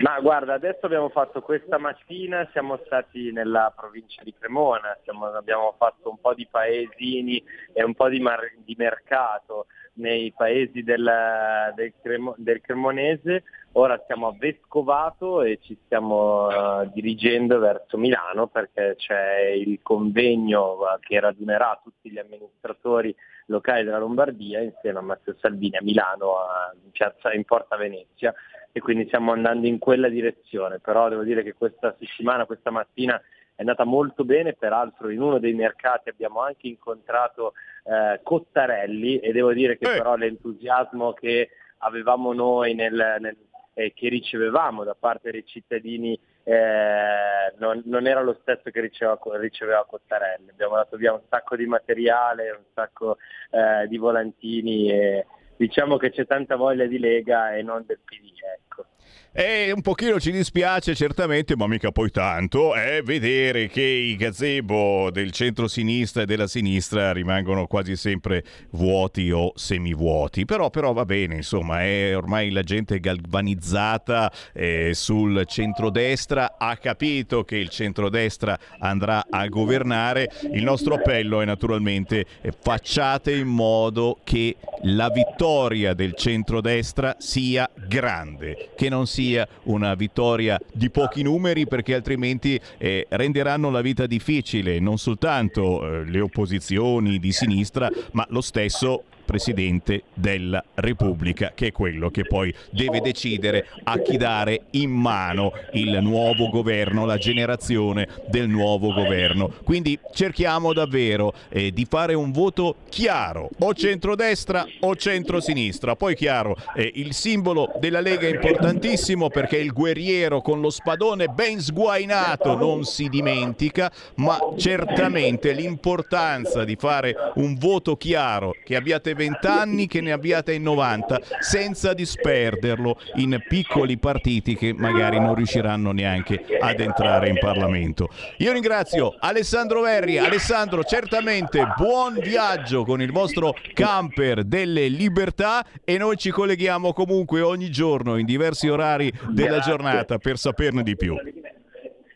[0.00, 5.74] Ma guarda, adesso abbiamo fatto questa mattina, siamo stati nella provincia di Cremona, siamo, abbiamo
[5.76, 11.72] fatto un po' di paesini e un po' di, mar- di mercato nei paesi del,
[11.74, 18.46] del, Cremo, del, Cremonese, ora siamo a Vescovato e ci stiamo uh, dirigendo verso Milano
[18.46, 23.14] perché c'è il convegno uh, che radunerà tutti gli amministratori
[23.46, 28.34] locali della Lombardia insieme a Matteo Salvini a Milano a, in, piazza, in Porta Venezia.
[28.74, 33.20] E quindi stiamo andando in quella direzione, però devo dire che questa settimana, questa mattina
[33.54, 37.52] è andata molto bene, peraltro in uno dei mercati abbiamo anche incontrato
[37.84, 39.96] eh, Cottarelli e devo dire che eh.
[39.98, 43.36] però l'entusiasmo che avevamo noi nel, nel
[43.74, 49.18] eh, che ricevevamo da parte dei cittadini eh, non, non, era lo stesso che riceveva,
[49.38, 50.50] riceveva, Cottarelli.
[50.50, 53.16] Abbiamo dato via un sacco di materiale, un sacco
[53.50, 55.26] eh, di volantini e
[55.56, 58.32] diciamo che c'è tanta voglia di Lega e non del PD.
[58.56, 58.86] Ecco.
[59.34, 65.10] E un pochino ci dispiace certamente, ma mica poi tanto, è vedere che i gazebo
[65.10, 70.44] del centro-sinistra e della sinistra rimangono quasi sempre vuoti o semivuoti.
[70.44, 77.42] Però, però va bene, insomma, è ormai la gente galvanizzata eh, sul centrodestra, ha capito
[77.42, 80.30] che il centrodestra andrà a governare.
[80.52, 87.66] Il nostro appello è naturalmente eh, facciate in modo che la vittoria del centrodestra sia
[87.88, 93.80] grande, che non sia sia una vittoria di pochi numeri perché altrimenti eh, renderanno la
[93.80, 101.52] vita difficile non soltanto eh, le opposizioni di sinistra ma lo stesso Presidente della Repubblica,
[101.54, 107.04] che è quello che poi deve decidere a chi dare in mano il nuovo governo,
[107.04, 109.52] la generazione del nuovo governo.
[109.64, 115.96] Quindi cerchiamo davvero eh, di fare un voto chiaro, o centrodestra o centrosinistra.
[115.96, 121.28] Poi chiaro, eh, il simbolo della Lega è importantissimo perché il guerriero con lo spadone
[121.28, 129.11] ben sguainato non si dimentica, ma certamente l'importanza di fare un voto chiaro che abbiate
[129.12, 135.20] avete 20 anni che ne abbiate in 90 senza disperderlo in piccoli partiti che magari
[135.20, 138.08] non riusciranno neanche ad entrare in Parlamento.
[138.38, 140.18] Io ringrazio Alessandro Verri.
[140.18, 147.40] Alessandro, certamente buon viaggio con il vostro camper delle libertà e noi ci colleghiamo comunque
[147.40, 151.16] ogni giorno in diversi orari della giornata per saperne di più.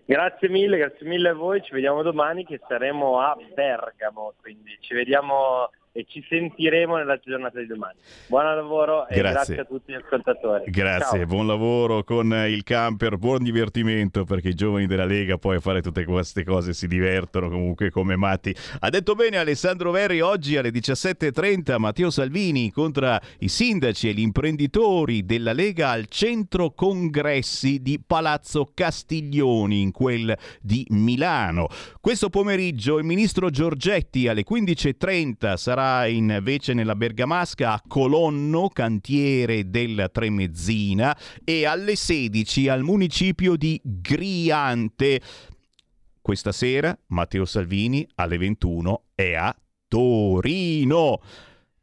[0.08, 4.94] Grazie mille, grazie mille a voi, ci vediamo domani che saremo a Bergamo, quindi ci
[4.94, 7.94] vediamo e ci sentiremo nella giornata di domani.
[8.26, 10.70] Buon lavoro e grazie, grazie a tutti gli ascoltatori.
[10.70, 11.26] Grazie, Ciao.
[11.26, 15.80] buon lavoro con il camper, buon divertimento perché i giovani della Lega poi a fare
[15.80, 18.54] tutte queste cose si divertono comunque come matti.
[18.80, 24.20] Ha detto bene Alessandro Verri oggi alle 17.30 Matteo Salvini incontra i sindaci e gli
[24.20, 31.68] imprenditori della Lega al centro congressi di Palazzo Castiglioni in quel di Milano.
[32.02, 40.08] Questo pomeriggio il ministro Giorgetti alle 15.30 sarà invece nella Bergamasca a Colonno, cantiere del
[40.12, 45.20] Tremezzina, e alle 16 al municipio di Griante.
[46.20, 49.56] Questa sera Matteo Salvini alle 21 è a
[49.88, 51.20] Torino.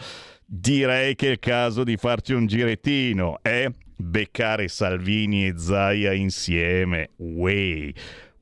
[0.49, 3.69] Direi che è il caso di farci un girettino, eh?
[3.97, 7.11] Beccare Salvini e Zaia insieme.
[7.17, 7.93] Way.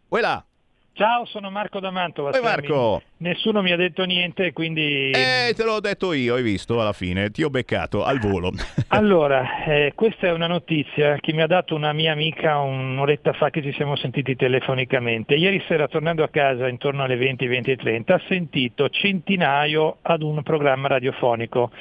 [0.07, 0.47] Uela.
[0.95, 2.29] Ciao, sono Marco da Mantova.
[2.29, 3.01] Ehi Marco.
[3.17, 5.09] Nessuno mi ha detto niente, quindi...
[5.09, 8.51] Eh, te l'ho detto io, hai visto alla fine, ti ho beccato al volo.
[8.89, 13.49] allora, eh, questa è una notizia che mi ha dato una mia amica un'oretta fa
[13.49, 15.33] che ci siamo sentiti telefonicamente.
[15.33, 20.21] Ieri sera tornando a casa intorno alle 20, 20 e 30 ha sentito centinaio ad
[20.21, 21.71] un programma radiofonico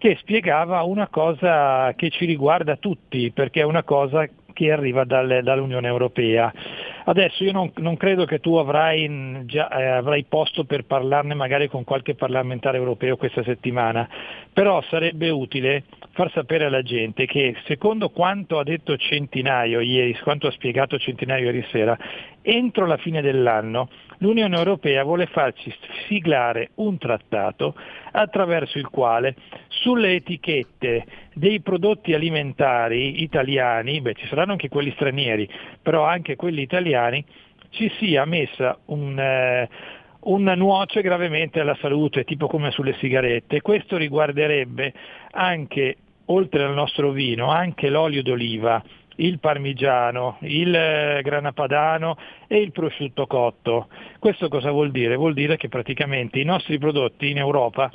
[0.00, 4.26] che spiegava una cosa che ci riguarda tutti, perché è una cosa
[4.60, 6.52] che arriva dalle, dall'Unione Europea.
[7.04, 11.66] Adesso io non, non credo che tu avrai, già, eh, avrai posto per parlarne magari
[11.68, 14.06] con qualche parlamentare europeo questa settimana,
[14.52, 20.48] però sarebbe utile far sapere alla gente che secondo quanto ha detto Centinaio ieri, quanto
[20.48, 21.96] ha spiegato Centinaio ieri sera,
[22.42, 23.88] entro la fine dell'anno
[24.20, 25.72] l'Unione Europea vuole farci
[26.06, 27.74] siglare un trattato
[28.12, 29.34] attraverso il quale
[29.68, 35.48] sulle etichette dei prodotti alimentari italiani, beh ci saranno anche quelli stranieri,
[35.82, 37.24] però anche quelli italiani,
[37.70, 39.68] ci sia messa un, eh,
[40.22, 43.60] un nuoce gravemente alla salute, tipo come sulle sigarette.
[43.60, 44.92] Questo riguarderebbe
[45.30, 48.82] anche, oltre al nostro vino, anche l'olio d'oliva,
[49.16, 52.16] il parmigiano, il eh, grana padano
[52.46, 53.88] e il prosciutto cotto.
[54.18, 55.16] Questo cosa vuol dire?
[55.16, 57.90] Vuol dire che praticamente i nostri prodotti in Europa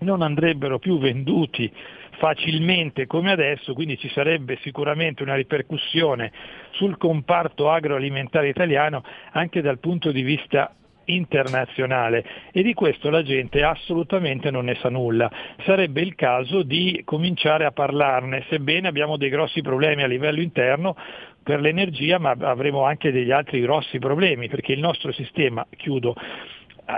[0.00, 1.72] non andrebbero più venduti
[2.18, 6.30] facilmente come adesso, quindi ci sarebbe sicuramente una ripercussione
[6.72, 9.02] sul comparto agroalimentare italiano
[9.32, 10.74] anche dal punto di vista
[11.06, 15.30] internazionale e di questo la gente assolutamente non ne sa nulla.
[15.64, 20.96] Sarebbe il caso di cominciare a parlarne, sebbene abbiamo dei grossi problemi a livello interno
[21.42, 26.14] per l'energia, ma avremo anche degli altri grossi problemi, perché il nostro sistema, chiudo,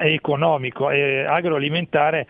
[0.01, 2.26] economico e agroalimentare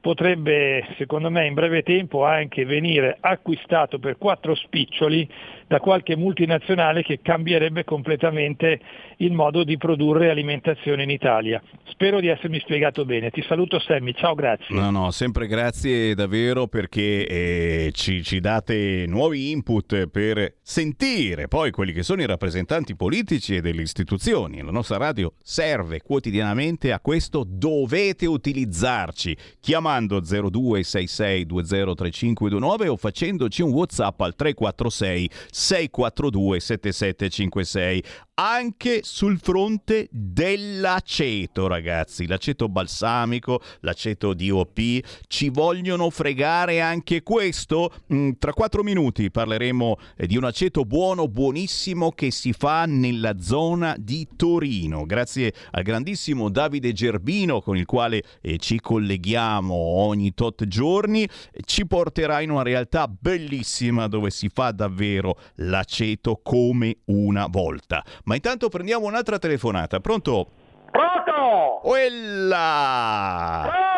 [0.00, 5.28] potrebbe secondo me in breve tempo anche venire acquistato per quattro spiccioli
[5.68, 8.80] da qualche multinazionale che cambierebbe completamente
[9.18, 11.60] il modo di produrre alimentazione in Italia.
[11.84, 13.30] Spero di essermi spiegato bene.
[13.30, 14.74] Ti saluto Sammy, ciao, grazie.
[14.74, 21.70] No, no, sempre grazie davvero perché eh, ci, ci date nuovi input per sentire poi
[21.70, 24.62] quelli che sono i rappresentanti politici e delle istituzioni.
[24.62, 34.18] La nostra radio serve quotidianamente a questo, dovete utilizzarci chiamando 0266203529 o facendoci un WhatsApp
[34.22, 35.28] al 346
[35.58, 38.04] 642 7756
[38.38, 42.26] anche sul fronte dell'aceto, ragazzi.
[42.26, 47.92] L'aceto balsamico, l'aceto DOP, ci vogliono fregare anche questo?
[48.12, 53.40] Mm, tra quattro minuti parleremo eh, di un aceto buono, buonissimo che si fa nella
[53.40, 55.04] zona di Torino.
[55.04, 61.28] Grazie al grandissimo Davide Gerbino con il quale eh, ci colleghiamo ogni tot giorni,
[61.64, 68.02] ci porterà in una realtà bellissima dove si fa davvero l'aceto come una volta.
[68.24, 70.00] Ma intanto prendiamo un'altra telefonata.
[70.00, 70.48] Pronto?
[70.90, 71.80] Pronto?
[71.82, 73.68] Quella!
[73.70, 73.88] Pronto,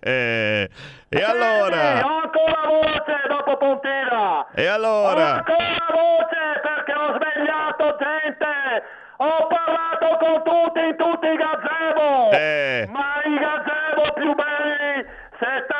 [0.00, 0.68] Eh,
[1.08, 1.98] e allora?
[1.98, 4.46] Sì, ho ancora voce dopo Pontida!
[4.54, 5.34] E allora?
[5.36, 8.82] Ancora voce perché ho svegliato gente!
[9.18, 12.30] Ho parlato con tutti tutti i gazebo!
[12.32, 12.88] Eh.
[12.90, 15.06] Ma i gazebo più belli
[15.38, 15.79] se sta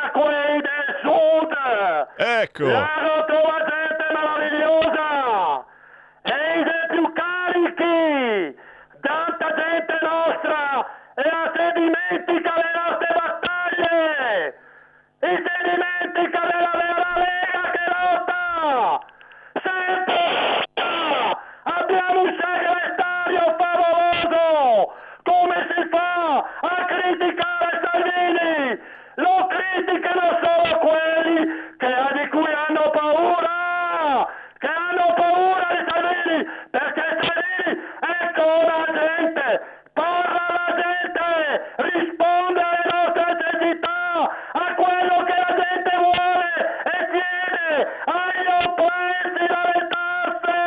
[1.11, 1.53] sud!
[2.17, 2.67] Ecco.
[2.67, 5.65] Là trova gente meravigliosa!
[6.23, 8.57] E i più carichi!
[9.01, 10.87] Tanta gente nostra!
[11.15, 14.59] E la si dimentica le nostre battaglie!
[15.19, 18.99] E si dimentica della vera Lega che lotta!
[19.65, 20.21] Sempre!
[21.63, 24.93] Abbiamo un segretario favoloso!
[25.23, 28.81] Come si fa a criticare Salvini?
[29.15, 31.45] Lo criticano solo quelli
[31.77, 34.27] che, di cui hanno paura!
[34.57, 36.49] Che hanno paura di Salvini!
[36.69, 39.61] Perché Salvini è con la gente!
[39.93, 41.73] Parla alla gente!
[41.75, 44.31] Risponde alle nostre necessità!
[44.53, 46.49] A quello che la gente vuole!
[46.85, 50.59] E chiede agli oppressi dalle tasse!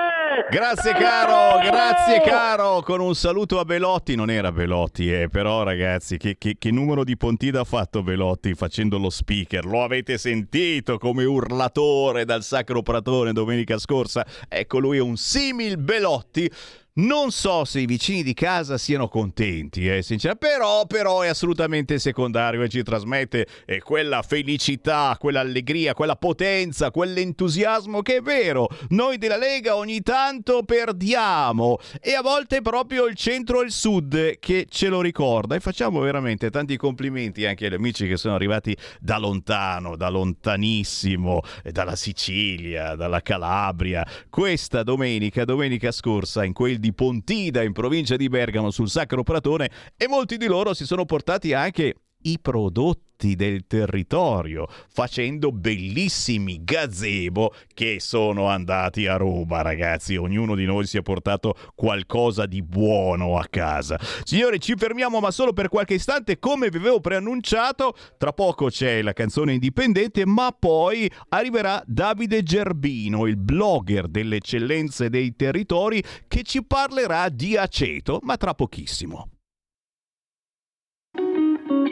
[0.50, 6.16] Grazie caro, grazie caro, con un saluto a Belotti, non era Belotti, eh, però ragazzi,
[6.16, 9.64] che, che- che numero di Pontida ha fatto Belotti facendo lo speaker?
[9.64, 14.26] Lo avete sentito come urlatore dal Sacro Pratone domenica scorsa?
[14.48, 16.50] Ecco, lui è un simil Belotti.
[16.96, 20.04] Non so se i vicini di casa siano contenti, eh,
[20.38, 28.00] però, però è assolutamente secondario e ci trasmette eh, quella felicità, quell'allegria, quella potenza, quell'entusiasmo
[28.00, 28.68] che è vero.
[28.90, 34.38] Noi della Lega ogni tanto perdiamo e a volte proprio il centro e il sud
[34.38, 38.76] che ce lo ricorda e facciamo veramente tanti complimenti anche agli amici che sono arrivati
[39.00, 44.06] da lontano, da lontanissimo, eh, dalla Sicilia, dalla Calabria.
[44.30, 49.70] Questa domenica, domenica scorsa, in quel di Pontida, in provincia di Bergamo, sul Sacro Pratone,
[49.96, 51.94] e molti di loro si sono portati anche
[52.24, 60.16] i prodotti del territorio, facendo bellissimi gazebo che sono andati a Roma, ragazzi.
[60.16, 63.98] Ognuno di noi si è portato qualcosa di buono a casa.
[64.22, 67.96] Signori, ci fermiamo ma solo per qualche istante, come vi avevo preannunciato.
[68.18, 75.08] Tra poco c'è la canzone indipendente, ma poi arriverà Davide Gerbino, il blogger delle eccellenze
[75.08, 79.33] dei territori, che ci parlerà di aceto, ma tra pochissimo.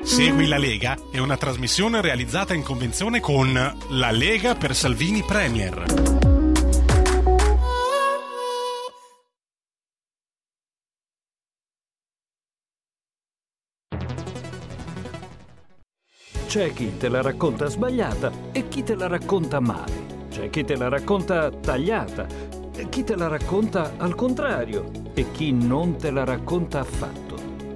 [0.05, 3.53] Segui la Lega è una trasmissione realizzata in convenzione con
[3.91, 5.85] La Lega per Salvini Premier.
[16.47, 20.27] C'è chi te la racconta sbagliata e chi te la racconta male.
[20.29, 22.27] C'è chi te la racconta tagliata
[22.75, 27.32] e chi te la racconta al contrario e chi non te la racconta affatto.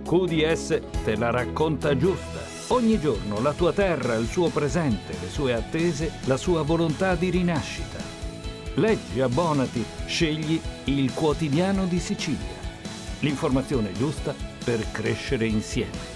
[0.06, 2.38] QDS te la racconta giusta.
[2.68, 7.28] Ogni giorno la tua terra, il suo presente, le sue attese, la sua volontà di
[7.28, 7.98] rinascita.
[8.74, 12.54] Leggi, abbonati, scegli il quotidiano di Sicilia.
[13.20, 14.32] L'informazione giusta
[14.64, 16.15] per crescere insieme.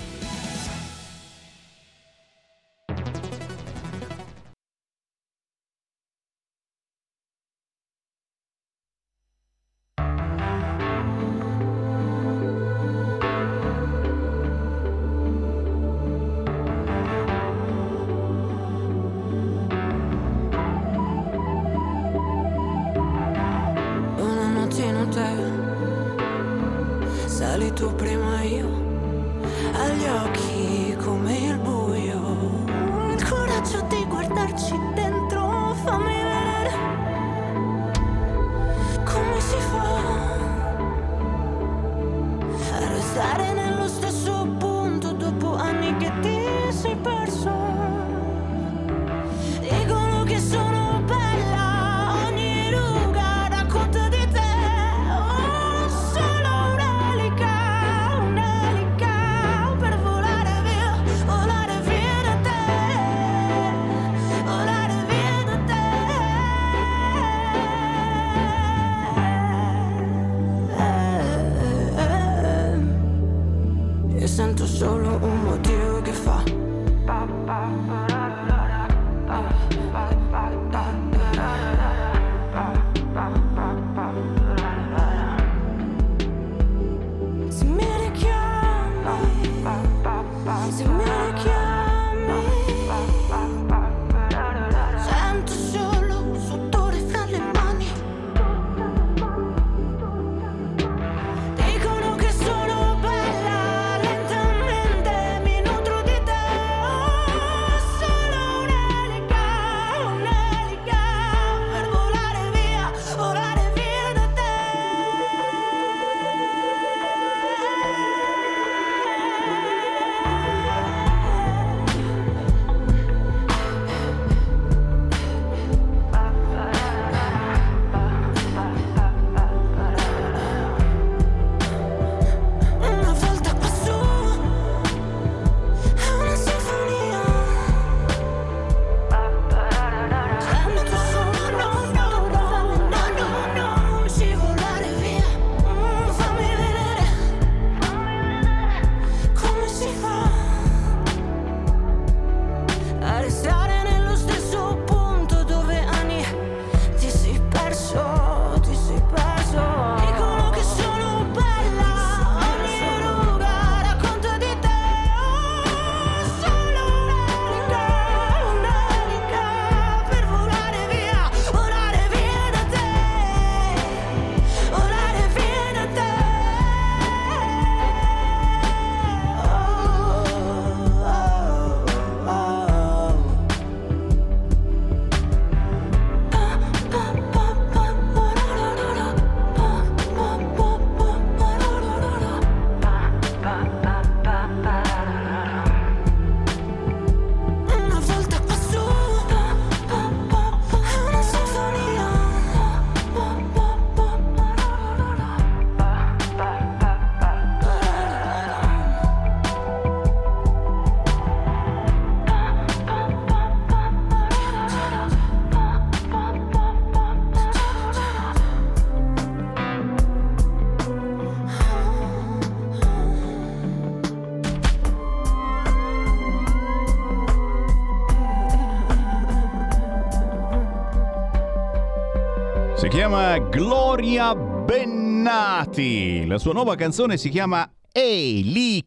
[233.11, 236.25] Chiama Gloria Bennati.
[236.29, 237.69] La sua nuova canzone si chiama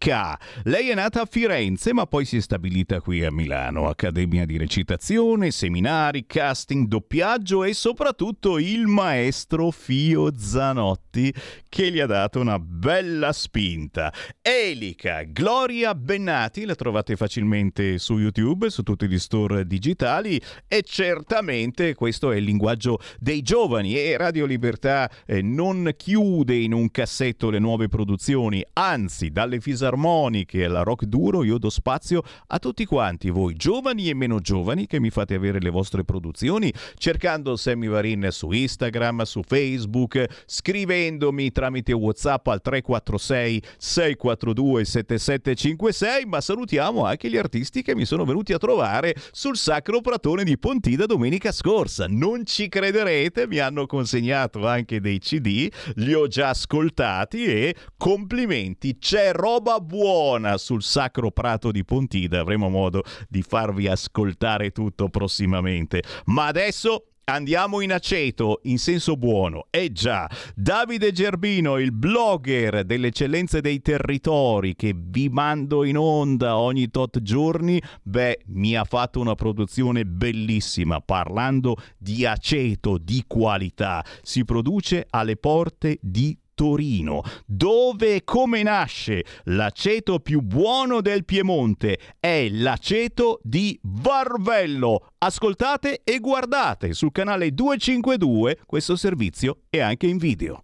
[0.04, 0.38] Elica.
[0.64, 3.88] Lei è nata a Firenze ma poi si è stabilita qui a Milano.
[3.88, 11.34] Accademia di recitazione, seminari, casting, doppiaggio e soprattutto il maestro Fio Zanotti
[11.70, 14.14] che gli ha dato una bella spinta.
[14.42, 21.96] Elica, Gloria Bennati, la trovate facilmente su YouTube, su tutti gli store digitali e certamente
[21.96, 27.50] questo è il linguaggio dei giovani e Radio Libertà eh, non chiude in un cassetto
[27.50, 29.62] le nuove produzioni, anzi dalle
[29.94, 34.88] fisarmoniche alla rock duro io do spazio a tutti quanti voi giovani e meno giovani
[34.88, 41.52] che mi fate avere le vostre produzioni cercando Sammy Varin su Instagram, su Facebook, scrivendomi
[41.52, 48.54] tramite WhatsApp al 346 642 7756, ma salutiamo anche gli artisti che mi sono venuti
[48.54, 52.06] a trovare sul Sacro Pratone di Pontida domenica scorsa.
[52.08, 58.98] Non ci crederete, mi hanno consegnato anche dei CD, li ho già ascoltati e complimenti,
[58.98, 66.02] c'è roba buona sul Sacro Prato di Pontida, avremo modo di farvi ascoltare tutto prossimamente.
[66.26, 69.68] Ma adesso Andiamo in aceto, in senso buono.
[69.70, 76.58] Eh già, Davide Gerbino, il blogger delle eccellenze dei territori che vi mando in onda
[76.58, 84.04] ogni tot giorni, beh, mi ha fatto una produzione bellissima parlando di aceto di qualità.
[84.22, 91.98] Si produce alle porte di Torino, dove e come nasce l'aceto più buono del Piemonte
[92.20, 95.08] è l'aceto di Varvello.
[95.18, 100.64] Ascoltate e guardate sul canale 252 questo servizio e anche in video.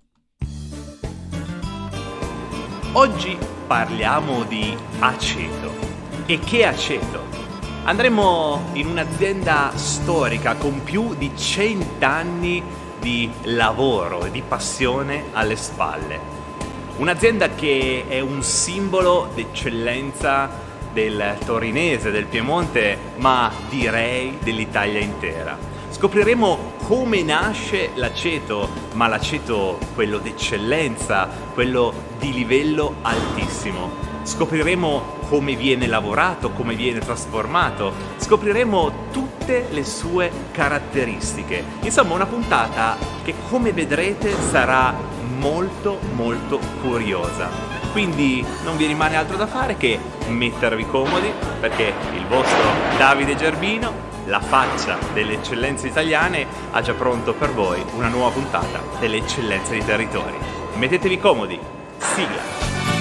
[2.94, 3.38] Oggi
[3.68, 5.72] parliamo di aceto.
[6.26, 7.22] E che aceto?
[7.84, 12.62] Andremo in un'azienda storica con più di 100 anni
[13.00, 16.20] di lavoro e di passione alle spalle.
[16.98, 20.50] Un'azienda che è un simbolo d'eccellenza
[20.92, 25.58] del torinese, del Piemonte, ma direi dell'Italia intera.
[25.90, 34.09] Scopriremo come nasce l'aceto, ma l'aceto quello d'eccellenza, quello di livello altissimo.
[34.30, 41.64] Scopriremo come viene lavorato, come viene trasformato, scopriremo tutte le sue caratteristiche.
[41.82, 44.94] Insomma, una puntata che come vedrete sarà
[45.40, 47.50] molto molto curiosa.
[47.92, 52.70] Quindi non vi rimane altro da fare che mettervi comodi perché il vostro
[53.00, 53.92] Davide Gerbino,
[54.26, 59.72] la faccia delle eccellenze italiane, ha già pronto per voi una nuova puntata delle eccellenze
[59.72, 60.38] dei territori.
[60.76, 61.60] Mettetevi comodi,
[61.98, 62.99] sigla!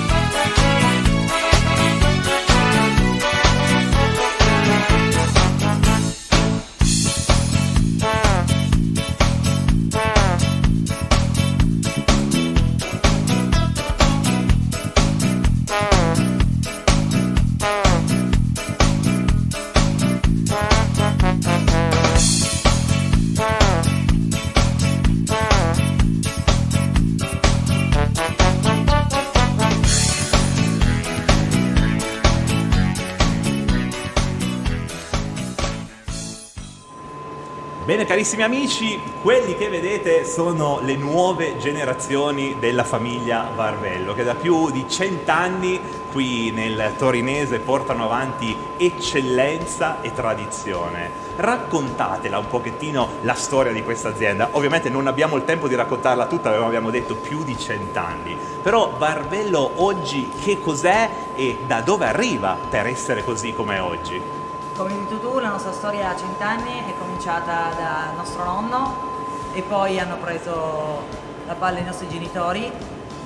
[37.89, 44.35] Bene carissimi amici, quelli che vedete sono le nuove generazioni della famiglia Varvello che da
[44.35, 45.81] più di cent'anni
[46.13, 51.11] qui nel torinese portano avanti eccellenza e tradizione.
[51.37, 54.51] Raccontatela un pochettino la storia di questa azienda.
[54.51, 58.37] Ovviamente non abbiamo il tempo di raccontarla tutta, abbiamo detto più di cent'anni.
[58.63, 64.38] Però Varvello oggi che cos'è e da dove arriva per essere così come è oggi?
[64.79, 69.61] Come hai detto tu, la nostra storia a cent'anni è cominciata da nostro nonno e
[69.63, 71.03] poi hanno preso
[71.49, 72.71] la palla i nostri genitori,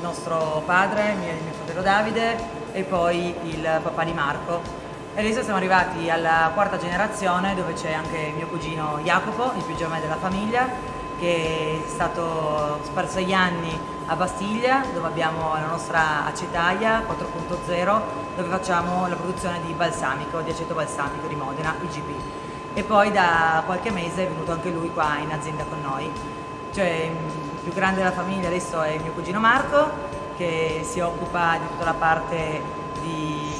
[0.00, 2.38] nostro padre, mio, mio fratello Davide
[2.72, 4.62] e poi il papà di Marco.
[5.14, 9.74] E adesso siamo arrivati alla quarta generazione dove c'è anche mio cugino Jacopo, il più
[9.74, 10.66] giovane della famiglia,
[11.18, 18.00] che è stato per sei anni a Bastiglia dove abbiamo la nostra acetaia 4.0
[18.36, 22.20] dove facciamo la produzione di balsamico, di aceto balsamico di Modena, IGP.
[22.74, 26.10] E poi da qualche mese è venuto anche lui qua in azienda con noi.
[26.72, 29.90] Cioè il più grande della famiglia adesso è mio cugino Marco
[30.36, 32.80] che si occupa di tutta la parte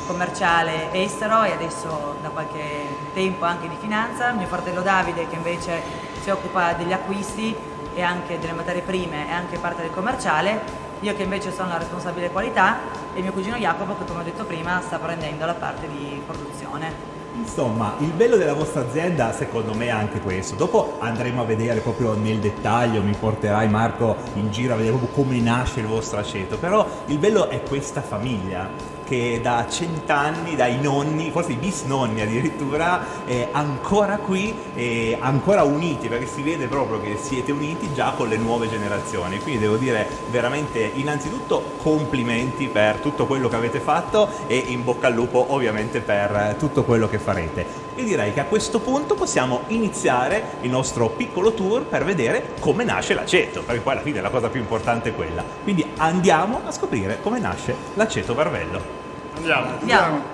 [0.06, 5.82] commerciale estero e adesso da qualche tempo anche di finanza, mio fratello Davide che invece
[6.20, 7.56] si occupa degli acquisti
[7.94, 10.60] e anche delle materie prime e anche parte del commerciale,
[11.00, 12.78] io che invece sono la responsabile qualità
[13.14, 17.20] e mio cugino Jacopo che come ho detto prima sta prendendo la parte di produzione.
[17.34, 20.54] Insomma, il bello della vostra azienda secondo me è anche questo.
[20.54, 25.24] Dopo andremo a vedere proprio nel dettaglio, mi porterai Marco in giro a vedere proprio
[25.24, 28.68] come nasce il vostro aceto, però il bello è questa famiglia
[29.12, 36.08] che da cent'anni, dai nonni, forse i bisnonni addirittura, è ancora qui e ancora uniti,
[36.08, 39.38] perché si vede proprio che siete uniti già con le nuove generazioni.
[39.38, 45.08] Quindi devo dire veramente innanzitutto complimenti per tutto quello che avete fatto e in bocca
[45.08, 47.66] al lupo ovviamente per tutto quello che farete.
[47.94, 52.82] E direi che a questo punto possiamo iniziare il nostro piccolo tour per vedere come
[52.82, 55.44] nasce l'aceto, perché poi alla fine la cosa più importante è quella.
[55.62, 59.01] Quindi andiamo a scoprire come nasce l'aceto Varvello.
[59.42, 59.70] Andiamo.
[59.80, 60.30] Andiamo.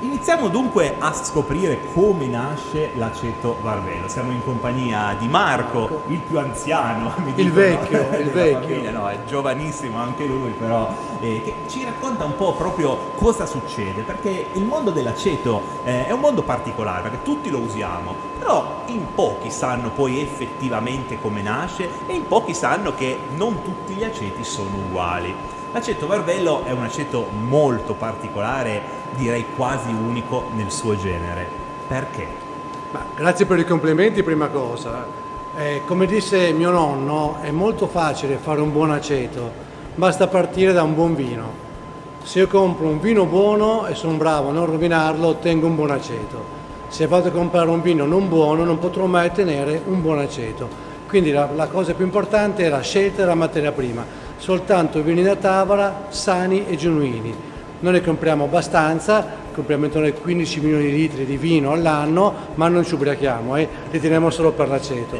[0.00, 4.06] Iniziamo dunque a scoprire come nasce l'aceto Varvello.
[4.06, 8.60] Siamo in compagnia di Marco, il più anziano, mi Il dicono, vecchio, il vecchio.
[8.76, 8.90] famiglia.
[8.90, 14.02] No, è giovanissimo anche lui, però eh, che ci racconta un po' proprio cosa succede,
[14.02, 19.06] perché il mondo dell'aceto eh, è un mondo particolare, perché tutti lo usiamo, però in
[19.14, 24.44] pochi sanno poi effettivamente come nasce e in pochi sanno che non tutti gli aceti
[24.44, 25.34] sono uguali.
[25.74, 28.80] L'aceto Varvello è un aceto molto particolare,
[29.16, 31.48] direi quasi unico nel suo genere.
[31.88, 32.24] Perché?
[32.92, 35.04] Ma grazie per i complimenti, prima cosa.
[35.56, 39.50] Eh, come disse mio nonno, è molto facile fare un buon aceto,
[39.96, 41.50] basta partire da un buon vino.
[42.22, 45.90] Se io compro un vino buono e sono bravo a non rovinarlo, ottengo un buon
[45.90, 46.40] aceto.
[46.86, 50.68] Se vado a comprare un vino non buono, non potrò mai ottenere un buon aceto.
[51.08, 54.22] Quindi la, la cosa più importante è la scelta della materia prima.
[54.44, 57.34] Soltanto vini da tavola sani e genuini.
[57.80, 62.68] Noi ne compriamo abbastanza, compriamo intorno ai 15 milioni di litri di vino all'anno, ma
[62.68, 63.66] non ci ubriachiamo, eh?
[63.90, 65.18] li teniamo solo per l'aceto.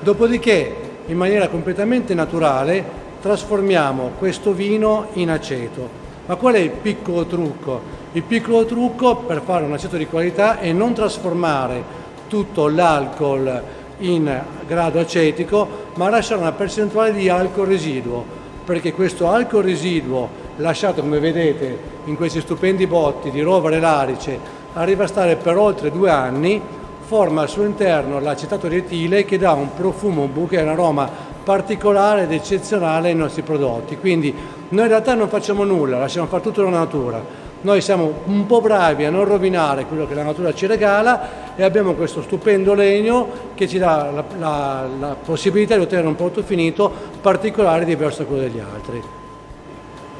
[0.00, 0.74] Dopodiché,
[1.06, 2.84] in maniera completamente naturale,
[3.20, 5.88] trasformiamo questo vino in aceto.
[6.26, 7.80] Ma qual è il piccolo trucco?
[8.14, 11.84] Il piccolo trucco per fare un aceto di qualità è non trasformare
[12.26, 13.62] tutto l'alcol
[13.98, 21.00] in grado acetico, ma lasciare una percentuale di alcol residuo, perché questo alcol residuo lasciato
[21.00, 26.10] come vedete in questi stupendi botti di rovere larice arriva a stare per oltre due
[26.10, 26.60] anni,
[27.00, 31.10] forma al suo interno l'acetato di etile che dà un profumo, un bouquet, un aroma
[31.42, 33.96] particolare ed eccezionale ai nostri prodotti.
[33.96, 34.32] Quindi
[34.68, 37.48] noi in realtà non facciamo nulla, lasciamo fare tutto la natura.
[37.62, 41.62] Noi siamo un po' bravi a non rovinare quello che la natura ci regala e
[41.62, 46.42] abbiamo questo stupendo legno che ci dà la, la- la possibilità di ottenere un prodotto
[46.42, 49.02] finito particolare diverso da quello degli altri.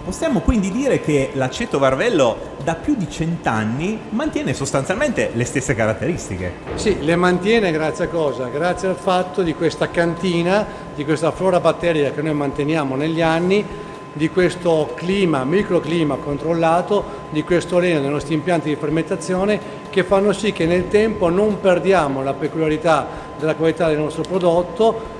[0.04, 6.52] Possiamo quindi dire che l'aceto Varvello da più di cent'anni mantiene sostanzialmente le stesse caratteristiche.
[6.74, 8.48] Sì, le mantiene grazie a cosa?
[8.48, 13.64] Grazie al fatto di questa cantina, di questa flora batterica che noi manteniamo negli anni,
[14.12, 20.32] di questo clima, microclima controllato, di questo legno dei nostri impianti di fermentazione che fanno
[20.32, 23.06] sì che nel tempo non perdiamo la peculiarità
[23.38, 25.18] della qualità del nostro prodotto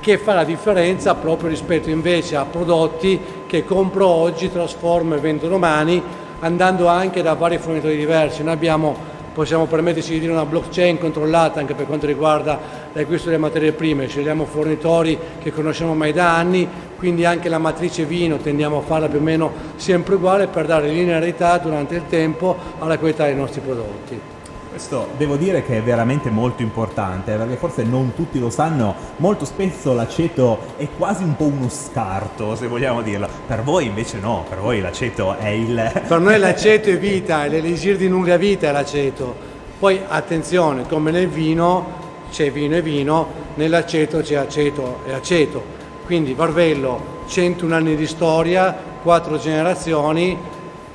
[0.00, 5.46] che fa la differenza proprio rispetto invece a prodotti che compro oggi, trasformo e vendo
[5.46, 6.02] domani,
[6.40, 8.42] andando anche da vari fornitori diversi.
[8.42, 8.96] Noi abbiamo,
[9.32, 12.58] possiamo permetterci di dire, una blockchain controllata anche per quanto riguarda
[12.92, 18.04] l'acquisto delle materie prime, scegliamo fornitori che conosciamo ormai da anni, quindi anche la matrice
[18.04, 22.56] vino tendiamo a farla più o meno sempre uguale per dare linearità durante il tempo
[22.78, 24.41] alla qualità dei nostri prodotti.
[24.72, 29.44] Questo devo dire che è veramente molto importante, perché forse non tutti lo sanno, molto
[29.44, 33.28] spesso l'aceto è quasi un po' uno scarto, se vogliamo dirlo.
[33.46, 35.92] Per voi invece no, per voi l'aceto è il...
[36.08, 39.36] Per noi l'aceto è vita, è l'elisir di lunga vita è l'aceto.
[39.78, 42.00] Poi attenzione, come nel vino
[42.30, 43.26] c'è vino e vino,
[43.56, 45.62] nell'aceto c'è aceto e aceto.
[46.06, 50.34] Quindi Varvello, 101 anni di storia, quattro generazioni,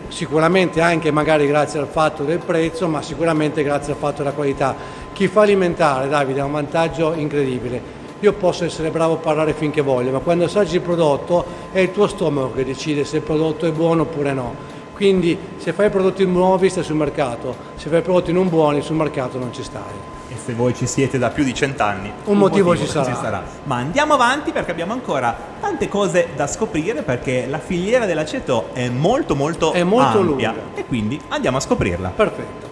[0.10, 4.76] sicuramente anche magari grazie al fatto del prezzo, ma sicuramente grazie al fatto della qualità.
[5.14, 7.96] Chi fa alimentare, Davide, ha un vantaggio incredibile.
[8.20, 11.92] Io posso essere bravo a parlare finché voglio, ma quando assaggi il prodotto è il
[11.92, 14.56] tuo stomaco che decide se il prodotto è buono oppure no.
[14.94, 19.38] Quindi se fai prodotti nuovi stai sul mercato, se fai prodotti non buoni sul mercato
[19.38, 20.17] non ci stai.
[20.48, 23.44] Se voi ci siete da più di cent'anni, Un motivo ci sarà.
[23.66, 28.88] Ma andiamo avanti perché abbiamo ancora tante cose da scoprire perché la filiera dell'aceto è
[28.88, 30.54] molto molto, È molto ampia lunga.
[30.74, 32.14] e quindi andiamo a scoprirla.
[32.16, 32.70] Perfetto.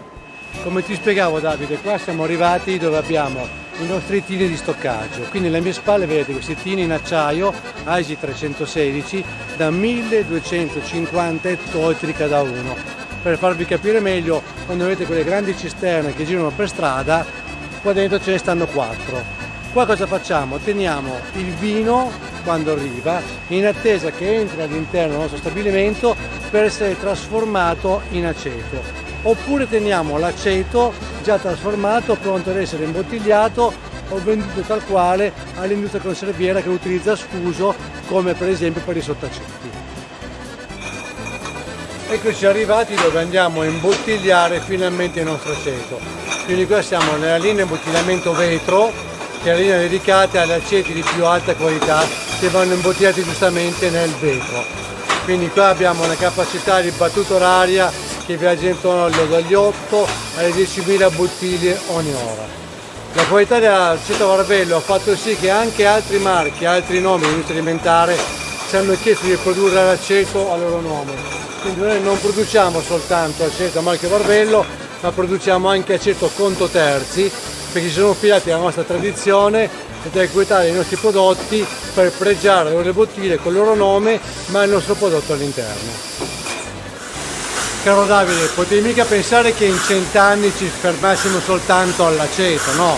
[0.63, 3.45] Come ti spiegavo Davide, qua siamo arrivati dove abbiamo
[3.81, 5.23] i nostri tini di stoccaggio.
[5.29, 7.51] Quindi alle mie spalle vedete questi tini in acciaio
[7.83, 9.21] AISI 316
[9.57, 12.73] da 1250 ettolitri cada uno.
[13.21, 17.43] Per farvi capire meglio, quando avete quelle grandi cisterne che girano per strada,
[17.85, 19.23] qua dentro ce ne stanno quattro.
[19.71, 20.57] Qua cosa facciamo?
[20.57, 22.11] Teniamo il vino
[22.43, 26.15] quando arriva in attesa che entri all'interno del nostro stabilimento
[26.49, 29.03] per essere trasformato in aceto.
[29.21, 30.93] oppure teniamo l'aceto
[31.23, 33.73] già trasformato, pronto ad essere imbottigliato
[34.09, 37.75] o venduto tal quale all'industria conserviera che utilizza sfuso
[38.07, 39.69] come per esempio per i sottaceti.
[42.09, 46.24] Eccoci arrivati dove andiamo a imbottigliare finalmente il nostro aceto.
[46.45, 48.91] Quindi qua siamo nella linea imbottigliamento vetro,
[49.41, 52.03] che è la linea dedicata agli aceti di più alta qualità
[52.39, 54.63] che vanno imbottigliati giustamente nel vetro.
[55.23, 57.91] Quindi qua abbiamo una capacità di battuta oraria
[58.27, 60.07] che viaggia intorno dagli 8
[60.37, 62.45] alle 10.000 bottiglie ogni ora.
[63.13, 68.17] La qualità dell'aceto Varvello ha fatto sì che anche altri marchi, altri nomi dell'industria alimentare
[68.69, 71.13] ci hanno chiesto di produrre l'aceto a loro nome.
[71.61, 77.31] Quindi noi non produciamo soltanto aceto a marchio Varvello, ma produciamo anche aceto conto terzi,
[77.71, 79.63] perché ci sono fidati alla nostra tradizione
[80.03, 84.19] e della qualità dei nostri prodotti per pregiare le loro bottiglie con il loro nome,
[84.47, 86.13] ma il nostro prodotto all'interno.
[87.83, 92.97] Caro Davide, potevi mica pensare che in cent'anni ci fermassimo soltanto all'aceto, no?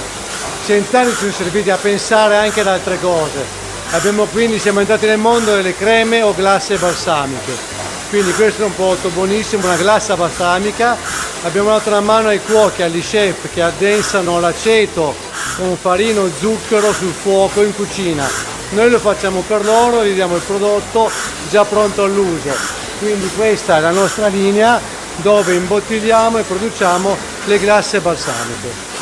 [0.66, 3.66] Cent'anni ci sono serviti a pensare anche ad altre cose.
[3.92, 7.87] Abbiamo quindi, siamo entrati nel mondo delle creme o glasse balsamiche.
[8.10, 10.96] Quindi questo è un prodotto buonissimo, una glassa balsamica.
[11.44, 15.14] Abbiamo dato una mano ai cuochi, agli chef che addensano l'aceto
[15.58, 18.26] con farina o zucchero sul fuoco in cucina.
[18.70, 21.12] Noi lo facciamo per loro, gli diamo il prodotto
[21.50, 22.52] già pronto all'uso.
[23.00, 24.80] Quindi questa è la nostra linea
[25.18, 28.97] dove imbottigliamo e produciamo le glasse balsamiche.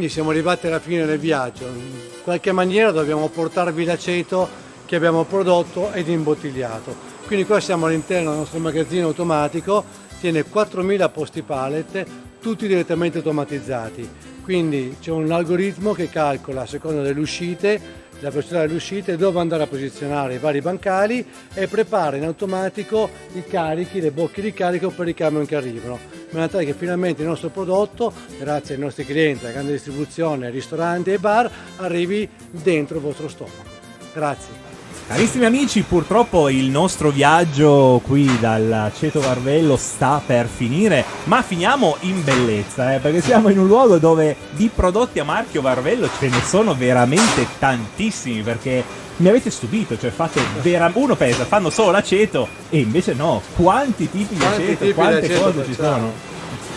[0.00, 1.66] Quindi siamo arrivati alla fine del viaggio.
[1.66, 4.48] In qualche maniera dobbiamo portarvi l'aceto
[4.86, 6.96] che abbiamo prodotto ed imbottigliato.
[7.26, 9.84] Quindi qua siamo all'interno del nostro magazzino automatico,
[10.18, 12.06] tiene 4000 posti pallet,
[12.40, 14.08] tutti direttamente automatizzati.
[14.42, 19.38] Quindi c'è un algoritmo che calcola a seconda delle uscite la velocità delle uscite, dove
[19.40, 24.52] andare a posizionare i vari bancali e prepara in automatico i carichi, le bocche di
[24.52, 28.74] carico per i camion che arrivano, in maniera tale che finalmente il nostro prodotto, grazie
[28.74, 33.68] ai nostri clienti, alla grande distribuzione, ristoranti e bar, arrivi dentro il vostro stomaco.
[34.14, 34.68] Grazie.
[35.06, 41.96] Carissimi amici, purtroppo il nostro viaggio qui dal Ceto Varvello sta per finire, ma finiamo
[42.00, 46.28] in bellezza, eh, perché siamo in un luogo dove di prodotti a marchio Varvello ce
[46.28, 48.84] ne sono veramente tantissimi, perché
[49.16, 54.08] mi avete stupito, cioè fate vera- uno pensa fanno solo l'aceto e invece no, quanti
[54.08, 56.12] tipi di Quanti aceto, quante cose ci sono.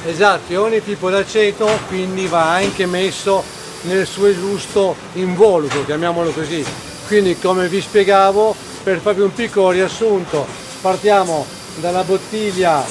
[0.05, 3.41] Esatto, e ogni tipo d'aceto quindi va anche messo
[3.83, 6.63] nel suo giusto involucro, chiamiamolo così.
[7.07, 8.53] Quindi come vi spiegavo,
[8.83, 10.45] per farvi un piccolo riassunto,
[10.81, 12.83] partiamo dalla bottiglia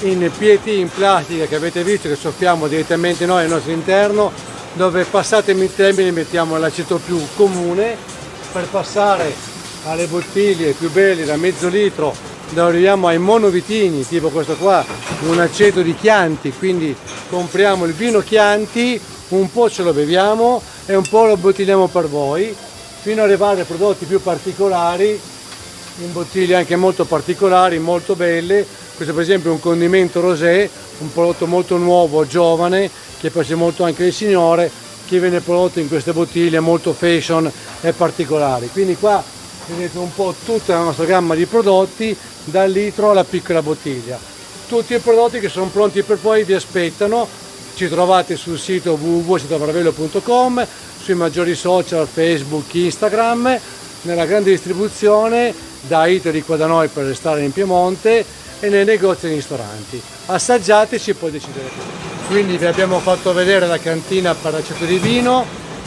[0.00, 4.30] in PET in plastica che avete visto che soffiamo direttamente noi al nostro interno,
[4.74, 7.96] dove passatemi il termine mettiamo l'aceto più comune
[8.52, 9.34] per passare
[9.84, 12.14] alle bottiglie più belle da mezzo litro
[12.50, 14.84] dove arriviamo ai monovitini tipo questo qua
[15.28, 16.94] un aceto di Chianti quindi
[17.28, 22.08] compriamo il vino Chianti un po' ce lo beviamo e un po' lo bottigliamo per
[22.08, 22.54] voi
[23.00, 25.18] fino ad arrivare ai prodotti più particolari
[26.02, 28.66] in bottiglie anche molto particolari, molto belle.
[28.94, 30.68] Questo per esempio è un condimento rosé,
[30.98, 34.70] un prodotto molto nuovo, giovane, che piace molto anche al signore,
[35.06, 37.50] che viene prodotto in queste bottiglie molto fashion
[37.80, 38.68] e particolari.
[38.72, 39.22] Quindi qua
[39.74, 44.18] vedete un po' tutta la nostra gamma di prodotti, dal litro alla piccola bottiglia.
[44.68, 47.26] Tutti i prodotti che sono pronti per voi vi aspettano,
[47.74, 50.66] ci trovate sul sito www.citovarvello.com,
[51.00, 53.58] sui maggiori social Facebook, Instagram,
[54.02, 55.54] nella grande distribuzione
[55.86, 58.24] da Itali qua da noi per restare in Piemonte
[58.60, 60.00] e nei negozi e nei ristoranti.
[60.26, 61.98] Assaggiateci e poi deciderete.
[62.28, 65.44] Quindi vi abbiamo fatto vedere la cantina per l'aceto di vino,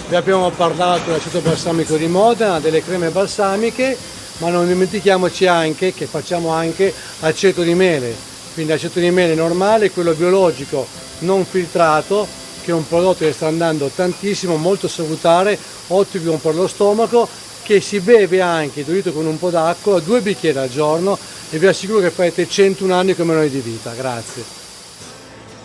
[0.08, 3.98] vi abbiamo parlato dell'aceto balsamico di Modena, delle creme balsamiche,
[4.38, 8.14] ma non dimentichiamoci anche che facciamo anche aceto di mele,
[8.54, 10.86] quindi aceto di mele normale, quello biologico
[11.20, 12.28] non filtrato,
[12.64, 15.58] che è un prodotto che sta andando tantissimo, molto salutare,
[15.88, 17.28] ottimo per lo stomaco,
[17.64, 21.18] che si beve anche diluito con un po' d'acqua, due bicchieri al giorno
[21.50, 23.94] e vi assicuro che farete 101 anni come noi di vita.
[23.94, 24.44] Grazie.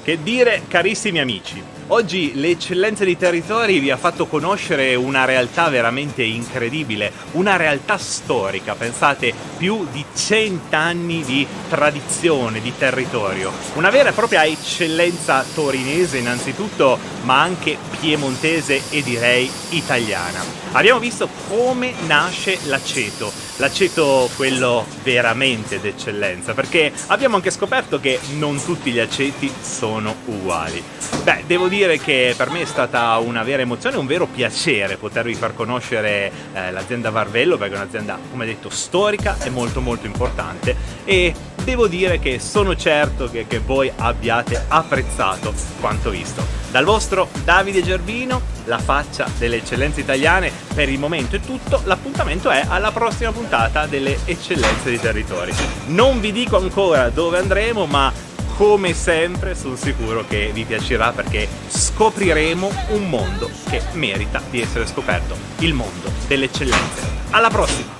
[0.03, 6.23] Che dire, carissimi amici, oggi l'eccellenza di territori vi ha fatto conoscere una realtà veramente
[6.23, 14.13] incredibile, una realtà storica, pensate, più di cent'anni di tradizione, di territorio, una vera e
[14.13, 20.43] propria eccellenza torinese innanzitutto, ma anche piemontese e direi italiana.
[20.73, 28.63] Abbiamo visto come nasce l'aceto, l'aceto quello veramente d'eccellenza, perché abbiamo anche scoperto che non
[28.63, 30.83] tutti gli aceti sono uguali.
[31.23, 35.35] Beh, devo dire che per me è stata una vera emozione, un vero piacere potervi
[35.35, 40.77] far conoscere eh, l'azienda Varvello, perché è un'azienda, come detto, storica e molto molto importante
[41.05, 46.43] e devo dire che sono certo che, che voi abbiate apprezzato quanto visto.
[46.71, 52.51] Dal vostro Davide Gervino, la faccia delle eccellenze italiane, per il momento è tutto, l'appuntamento
[52.51, 53.48] è alla prossima puntata
[53.89, 55.53] delle eccellenze di territori.
[55.87, 58.13] Non vi dico ancora dove andremo, ma
[58.57, 64.87] come sempre sono sicuro che vi piacerà perché scopriremo un mondo che merita di essere
[64.87, 67.07] scoperto, il mondo delle eccellenze.
[67.31, 67.97] Alla prossima!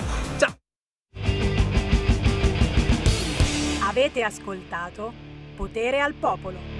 [3.81, 5.11] Avete ascoltato
[5.55, 6.78] Potere al Popolo.